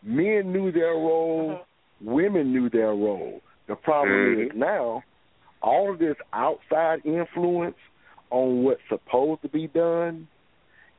[0.03, 1.61] Men knew their role,
[2.01, 3.41] women knew their role.
[3.67, 4.49] The problem Mhm.
[4.49, 5.03] is now,
[5.61, 7.77] all of this outside influence
[8.29, 10.27] on what's supposed to be done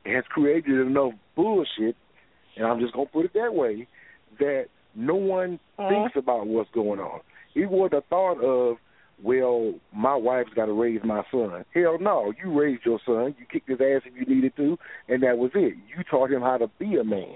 [0.05, 1.95] has created enough bullshit,
[2.55, 3.87] and I'm just going to put it that way,
[4.39, 5.89] that no one Mhm.
[5.89, 7.21] thinks about what's going on.
[7.55, 8.79] It was the thought of,
[9.23, 11.65] well, my wife's got to raise my son.
[11.73, 13.35] Hell no, you raised your son.
[13.39, 14.77] You kicked his ass if you needed to,
[15.07, 15.75] and that was it.
[15.95, 17.35] You taught him how to be a man.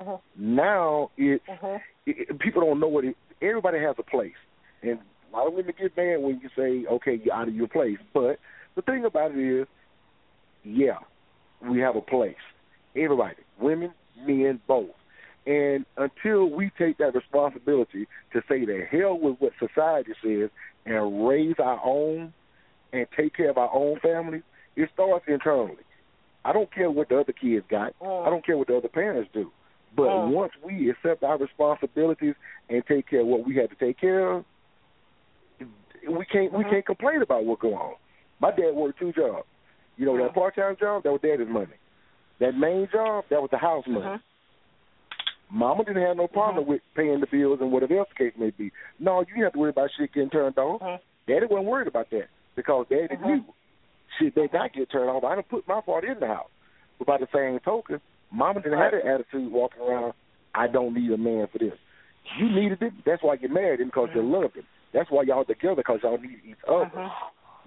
[0.00, 0.20] Mhm.
[0.36, 1.40] Now it,
[2.06, 3.16] it- people don't know what it.
[3.40, 4.34] Everybody has a place,
[4.82, 4.98] and
[5.32, 7.98] a lot of women get mad when you say, "Okay, you're out of your place."
[8.12, 8.38] But
[8.74, 9.66] the thing about it is,
[10.64, 10.98] yeah,
[11.60, 12.36] we have a place.
[12.96, 13.92] Everybody, women,
[14.26, 14.90] men, both.
[15.46, 20.50] And until we take that responsibility to say the hell with what society says
[20.86, 22.32] and raise our own
[22.92, 24.42] and take care of our own families,
[24.76, 25.82] it starts internally.
[26.44, 27.94] I don't care what the other kids got.
[28.02, 29.50] I don't care what the other parents do.
[29.96, 30.28] But Mm.
[30.32, 32.34] once we accept our responsibilities
[32.68, 34.44] and take care of what we have to take care of,
[36.06, 36.70] we can't we Mhm.
[36.70, 37.94] can't complain about what go on.
[38.40, 39.46] My dad worked two jobs.
[39.96, 40.34] You know, that Mhm.
[40.34, 41.76] part time job, that was daddy's money.
[42.40, 44.06] That main job, that was the house money.
[44.06, 44.20] Mhm.
[45.54, 46.68] Mama didn't have no problem Mhm.
[46.68, 48.72] with paying the bills and whatever else the case may be.
[48.98, 50.82] No, you didn't have to worry about shit getting turned off.
[50.82, 51.00] Mhm.
[51.28, 53.24] Daddy wasn't worried about that because Daddy Mhm.
[53.24, 53.44] knew
[54.18, 55.22] shit they not get turned off.
[55.22, 56.50] I done put my part in the house.
[56.98, 58.00] But by the same token,
[58.32, 60.14] Mama didn't have that attitude walking around.
[60.56, 61.78] I don't need a man for this.
[62.36, 63.04] You needed it.
[63.04, 64.66] That's why you married him because you loved him.
[64.92, 66.86] That's why y'all together because y'all need each other.
[66.86, 67.12] Mhm.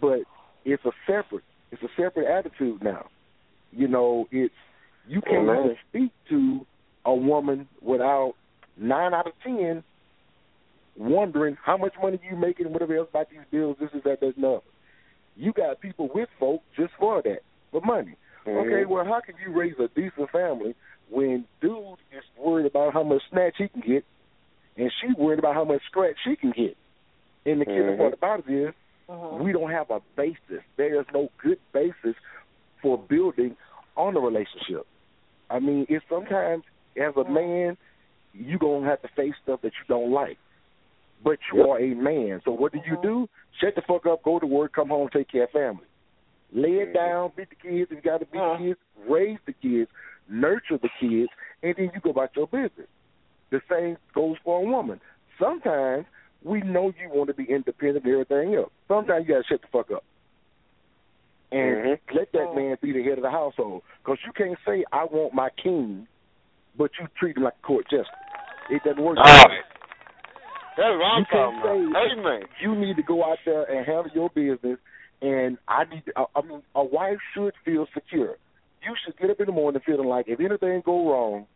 [0.02, 0.24] But
[0.66, 1.44] it's a separate.
[1.72, 3.06] It's a separate attitude now.
[3.72, 4.54] You know, it's
[5.08, 6.66] you can't even speak to
[7.08, 8.34] a woman without
[8.78, 9.84] nine out of ten
[10.98, 14.38] wondering how much money you making, whatever else about these bills, this is that, that's
[14.38, 14.62] another.
[15.36, 17.40] You got people with folk just for that,
[17.72, 18.16] for money.
[18.46, 18.68] Mm-hmm.
[18.68, 20.76] Okay, well, how can you raise a decent family
[21.10, 24.04] when dude is worried about how much snatch he can get,
[24.76, 26.76] and she worried about how much scratch she can get?
[27.46, 27.98] And the killing Mhm.
[27.98, 28.74] part about it is
[29.08, 29.40] Mhm.
[29.40, 30.64] we don't have a basis.
[30.76, 32.16] There is no good basis
[32.82, 33.56] for building
[33.96, 34.86] on a relationship.
[35.50, 36.64] I mean, it's sometimes
[36.98, 37.78] as a man,
[38.34, 40.38] you gonna have to face stuff that you don't like.
[41.24, 42.42] But you are a man.
[42.46, 43.28] So what do you do?
[43.60, 45.86] Shut the fuck up, go to work, come home, take care of family.
[46.54, 46.94] Lay it Mhm.
[46.94, 48.58] down, beat the kids if you gotta beat Uh.
[48.58, 49.92] the kids, raise the kids,
[50.30, 51.32] nurture the kids,
[51.64, 52.88] and then you go about your business.
[53.50, 55.02] The same goes for a woman.
[55.40, 56.06] Sometimes
[56.44, 58.72] we know you want to be independent and everything else.
[58.88, 60.04] Sometimes you gotta shut the fuck up
[61.52, 62.00] and Mhm.
[62.14, 63.84] let that man be the head of the household.
[64.04, 66.08] Because you can't say I want my king,
[66.78, 68.06] but you treat him like a court jester.
[68.70, 69.18] It doesn't work.
[69.18, 69.56] All that way.
[69.56, 69.64] right.
[70.78, 72.14] That's what I'm You can't talking about.
[72.14, 72.42] say- Amen.
[72.62, 74.78] You need to go out there and handle your business.
[75.22, 76.06] And I need.
[76.06, 78.36] To, I, I mean, a wife should feel secure.
[78.84, 81.48] You should get up in the morning feeling like if anything go wrong,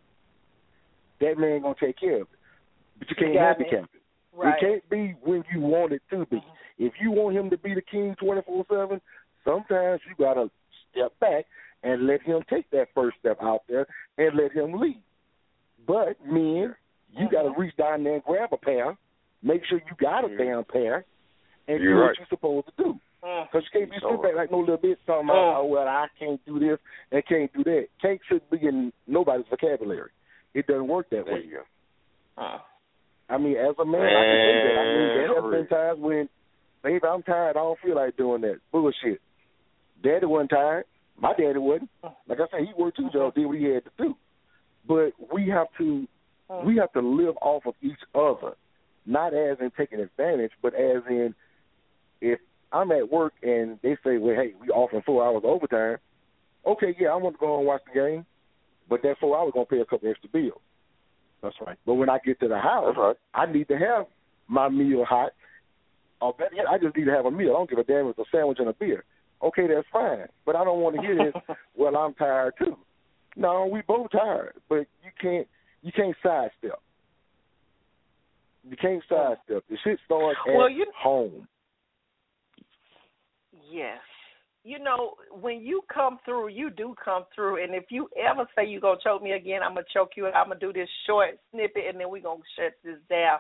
[1.20, 2.28] that man gonna take care of it.
[3.00, 3.66] But you can't got me.
[3.70, 4.02] handicap it.
[4.36, 4.56] Right.
[4.56, 6.38] It can't be when you want it to be.
[6.38, 6.84] Mm-hmm.
[6.86, 9.00] If you want him to be the king twenty four seven,
[9.46, 10.50] sometimes you gotta
[10.92, 11.46] step back
[11.84, 13.86] and let him take that first step out there
[14.18, 15.02] and let him lead.
[15.88, 16.76] But men,
[17.14, 17.34] you Mm-hmm.
[17.34, 18.98] gotta reach down there and grab a pair,
[19.44, 21.04] make sure you got a damn pair,
[21.68, 22.18] and You're do what right.
[22.20, 23.00] you're supposed to do.
[23.24, 23.46] Mm.
[23.52, 25.58] Because you can't be sitting back like no little bitch talking about, Mm.
[25.58, 26.80] oh, well, I can't do this
[27.12, 27.88] and can't do that.
[28.02, 30.12] Can't should be in nobody's vocabulary.
[30.54, 31.42] It doesn't work that There way.
[31.46, 31.58] you
[32.38, 32.42] go.
[32.42, 32.60] Uh.
[33.30, 34.80] I mean, as a man, I can say that.
[34.80, 36.30] I mean, there have been times when,
[36.84, 37.52] baby, I'm tired.
[37.58, 39.22] I don't feel like doing that bullshit.
[40.04, 40.86] Daddy wasn't tired.
[41.18, 41.90] My daddy wasn't.
[42.28, 44.16] Like I said, he worked two jobs, did what he had to do.
[44.88, 46.08] But we have to,
[46.50, 46.66] Mm.
[46.66, 48.56] we have to live off of each other,
[49.06, 51.34] not as in taking advantage, but as in,
[52.20, 52.40] if
[52.74, 55.98] I'm at work and they say, well, hey, we offering four hours overtime.
[56.66, 58.26] Okay, yeah, I want to go and watch the game,
[58.90, 60.60] but that four hours gonna pay a couple extra bills.
[61.42, 61.78] That's right.
[61.86, 63.16] But when I get to the house, right.
[63.34, 64.06] I need to have
[64.48, 65.32] my meal hot.
[66.22, 67.52] Or better yet, I just need to have a meal.
[67.52, 69.04] I don't give a damn if it's a sandwich and a beer.
[69.42, 70.28] Okay, that's fine.
[70.46, 71.56] But I don't want to hear this.
[71.76, 72.78] well, I'm tired too.
[73.36, 75.48] No, we both tired, but you can't
[75.82, 76.80] you can't sidestep.
[78.64, 79.64] You can't sidestep.
[79.70, 81.48] The shit starts at Well, you- home.
[83.70, 84.00] Yes.
[84.64, 87.64] You know, when you come through, you do come through.
[87.64, 90.12] And if you ever say you're going to choke me again, I'm going to choke
[90.16, 92.74] you and I'm going to do this short snippet and then we're going to shut
[92.84, 93.40] this down.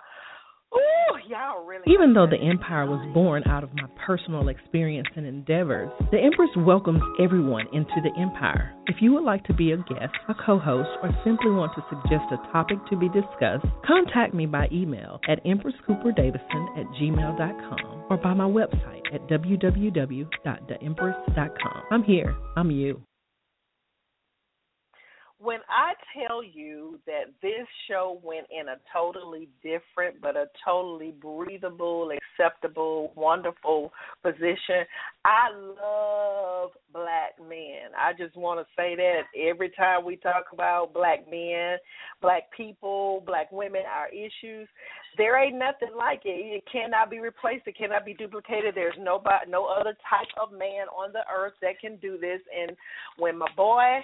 [0.73, 1.83] Ooh, y'all really.
[1.87, 6.49] Even though the Empire was born out of my personal experience and endeavors, the Empress
[6.57, 8.73] welcomes everyone into the Empire.
[8.87, 11.85] If you would like to be a guest, a co host, or simply want to
[11.89, 18.17] suggest a topic to be discussed, contact me by email at empresscooperdavison at gmail.com or
[18.17, 21.83] by my website at www.theempress.com.
[21.91, 22.33] I'm here.
[22.55, 23.01] I'm you.
[25.41, 31.13] When I tell you that this show went in a totally different but a totally
[31.19, 33.91] breathable, acceptable, wonderful
[34.21, 34.85] position,
[35.25, 37.91] I love black men.
[37.97, 41.77] I just want to say that every time we talk about black men,
[42.21, 44.67] black people, black women, our issues,
[45.17, 46.29] there ain't nothing like it.
[46.29, 47.67] It cannot be replaced.
[47.67, 48.75] It cannot be duplicated.
[48.75, 52.41] There's nobody, no other type of man on the earth that can do this.
[52.55, 52.77] And
[53.17, 54.01] when my boy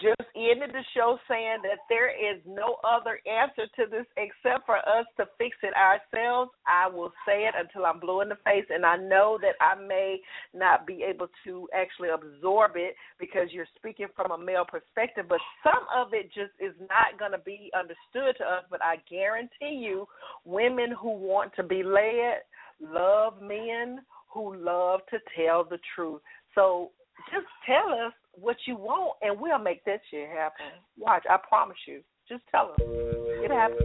[0.00, 4.78] just ended the show saying that there is no other answer to this except for
[4.78, 6.50] us to fix it ourselves.
[6.66, 9.74] I will say it until I'm blue in the face, and I know that I
[9.74, 10.20] may
[10.54, 15.40] not be able to actually absorb it because you're speaking from a male perspective, but
[15.62, 18.64] some of it just is not going to be understood to us.
[18.70, 20.06] But I guarantee you,
[20.44, 22.42] women who want to be led
[22.80, 24.00] love men
[24.32, 26.20] who love to tell the truth.
[26.54, 26.90] So
[27.30, 30.66] just tell us what you want and we'll make that shit happen.
[30.98, 32.02] Watch, I promise you.
[32.28, 32.86] Just tell them.
[32.88, 33.80] It happens.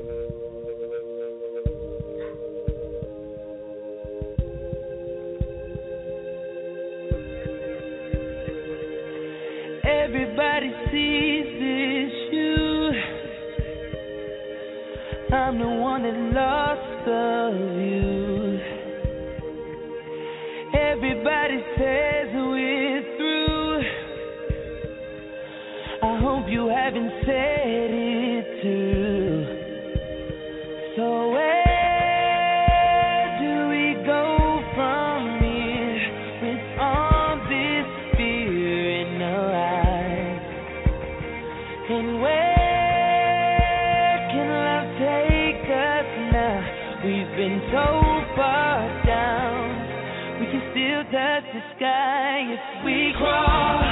[9.86, 12.91] Everybody sees this you.
[15.34, 18.60] I'm the one that lost of you.
[20.74, 22.16] Everybody says
[26.49, 29.45] you haven't said it too.
[30.95, 31.68] So where
[33.44, 34.24] do we go
[34.74, 35.99] from here
[36.41, 40.48] with all this fear in our eyes?
[41.90, 42.56] And where
[44.32, 46.64] can love take us now?
[47.03, 47.88] We've been so
[48.36, 49.68] far down.
[50.40, 53.87] We can still touch the sky if we crawl.